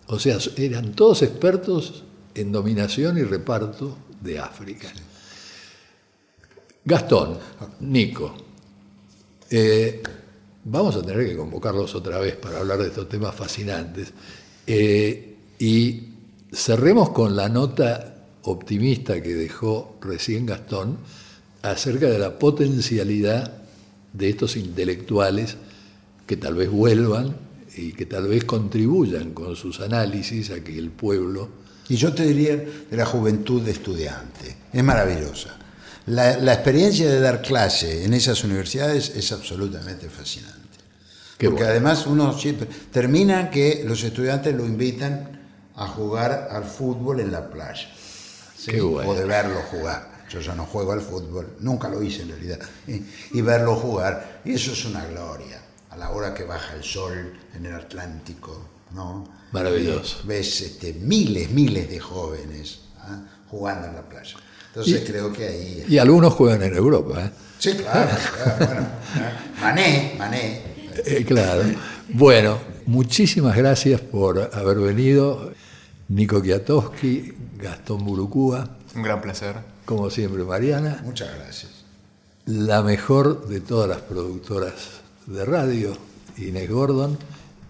O 0.08 0.20
sea, 0.20 0.38
eran 0.58 0.92
todos 0.94 1.22
expertos 1.22 2.04
en 2.34 2.52
dominación 2.52 3.18
y 3.18 3.24
reparto 3.24 3.98
de 4.22 4.40
África. 4.40 4.90
Gastón, 6.84 7.38
Nico, 7.80 8.36
eh, 9.50 10.04
vamos 10.66 10.96
a 10.96 11.02
tener 11.02 11.28
que 11.28 11.38
convocarlos 11.38 11.96
otra 11.96 12.20
vez 12.20 12.36
para 12.36 12.60
hablar 12.60 12.80
de 12.80 12.88
estos 12.88 13.08
temas 13.08 13.34
fascinantes. 13.34 14.12
Eh, 14.68 15.36
y 15.60 16.04
cerremos 16.52 17.12
con 17.12 17.36
la 17.36 17.48
nota 17.48 18.16
optimista 18.44 19.22
que 19.22 19.36
dejó 19.36 19.98
recién 20.02 20.46
Gastón 20.46 20.98
acerca 21.62 22.08
de 22.08 22.20
la 22.20 22.38
potencialidad 22.38 23.64
de 24.14 24.30
estos 24.30 24.56
intelectuales 24.56 25.58
que 26.26 26.38
tal 26.38 26.56
vez 26.56 26.70
vuelvan 26.70 27.36
y 27.76 27.94
que 27.94 28.06
tal 28.06 28.28
vez 28.28 28.46
contribuyan 28.46 29.32
con 29.34 29.56
sus 29.56 29.80
análisis 29.80 30.52
a 30.52 30.64
que 30.64 30.78
el 30.78 30.90
pueblo... 30.90 31.66
Y 31.88 31.98
yo 31.98 32.12
te 32.14 32.26
diría 32.26 32.56
de 32.56 32.98
la 32.98 33.06
juventud 33.06 33.62
de 33.62 33.70
estudiante, 33.70 34.56
es 34.74 34.84
maravillosa. 34.84 35.56
La, 36.08 36.38
la, 36.38 36.54
experiencia 36.54 37.10
de 37.10 37.20
dar 37.20 37.42
clase 37.42 38.06
en 38.06 38.14
esas 38.14 38.44
universidades 38.44 39.10
es 39.16 39.32
absolutamente 39.32 40.08
fascinante. 40.10 40.60
Qué 41.38 41.48
Porque 41.48 41.64
bueno. 41.64 41.72
además 41.72 42.06
uno 42.06 42.38
siempre 42.38 42.68
termina 42.92 43.50
que 43.50 43.84
los 43.86 44.04
estudiantes 44.04 44.56
lo 44.56 44.66
invitan 44.66 45.42
a 45.76 45.88
jugar 45.88 46.50
al 46.52 46.64
fútbol 46.64 47.20
en 47.20 47.32
la 47.32 47.50
playa. 47.50 47.90
¿sí? 48.58 48.80
Bueno. 48.80 49.10
O 49.10 49.16
de 49.16 49.26
verlo 49.26 49.60
jugar. 49.72 50.16
Yo 50.30 50.40
ya 50.40 50.56
no 50.56 50.66
juego 50.66 50.92
al 50.92 51.02
fútbol, 51.02 51.56
nunca 51.60 51.88
lo 51.88 52.02
hice 52.02 52.24
en 52.24 52.30
realidad. 52.30 52.60
Y, 52.88 53.02
y 53.38 53.42
verlo 53.42 53.76
jugar. 53.76 54.42
Y 54.46 54.54
eso 54.54 54.72
es 54.72 54.86
una 54.86 55.06
gloria. 55.06 55.62
A 55.92 55.98
la 55.98 56.10
hora 56.12 56.34
que 56.34 56.44
baja 56.44 56.76
el 56.76 56.84
sol 56.84 57.34
en 57.56 57.66
el 57.66 57.74
Atlántico, 57.76 58.66
¿no? 58.94 59.28
Maravilloso. 59.52 60.22
Y 60.24 60.28
ves 60.28 60.62
este, 60.62 60.94
miles, 60.94 61.50
miles 61.52 61.90
de 61.90 62.00
jóvenes 62.00 62.80
¿eh? 63.08 63.16
jugando 63.50 63.88
en 63.88 63.96
la 63.96 64.02
playa. 64.02 64.36
Entonces 64.76 65.04
y, 65.04 65.06
creo 65.10 65.32
que 65.32 65.48
ahí... 65.48 65.86
Y 65.88 65.98
algunos 66.00 66.34
juegan 66.34 66.62
en 66.64 66.76
Europa. 66.76 67.26
¿eh? 67.26 67.32
Sí, 67.60 67.74
claro. 67.76 68.10
claro 68.36 68.56
bueno, 68.60 68.88
Mané, 69.62 70.16
Mané. 70.18 70.62
Eh, 71.06 71.24
claro. 71.26 71.64
Bueno, 72.10 72.60
muchísimas 72.86 73.56
gracias 73.56 74.02
por 74.02 74.50
haber 74.54 74.80
venido. 74.80 75.54
Nico 76.10 76.42
Kiatowski, 76.42 77.34
Gastón 77.58 78.04
Burucúa. 78.04 78.78
Un 78.96 79.04
gran 79.04 79.22
placer. 79.22 79.56
Como 79.86 80.10
siempre, 80.10 80.44
Mariana. 80.44 81.02
Muchas 81.06 81.34
gracias. 81.34 81.72
La 82.46 82.84
mejor 82.84 83.48
de 83.48 83.62
todas 83.62 83.88
las 83.88 84.02
productoras 84.02 84.74
de 85.26 85.46
radio, 85.46 85.98
Inés 86.38 86.70
Gordon. 86.70 87.18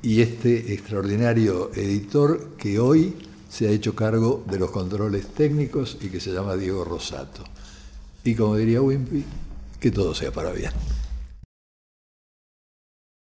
y 0.01 0.21
este 0.21 0.73
extraordinario 0.73 1.71
editor 1.75 2.55
que 2.57 2.79
hoy 2.79 3.15
se 3.55 3.69
ha 3.69 3.71
hecho 3.71 3.95
cargo 3.95 4.43
de 4.47 4.59
los 4.59 4.69
controles 4.69 5.27
técnicos 5.27 5.97
y 6.01 6.09
que 6.09 6.19
se 6.19 6.33
llama 6.33 6.57
Diego 6.57 6.83
Rosato. 6.83 7.41
Y 8.25 8.35
como 8.35 8.57
diría 8.57 8.81
Wimpy, 8.81 9.23
que 9.79 9.91
todo 9.91 10.13
sea 10.13 10.29
para 10.29 10.51
bien. 10.51 10.71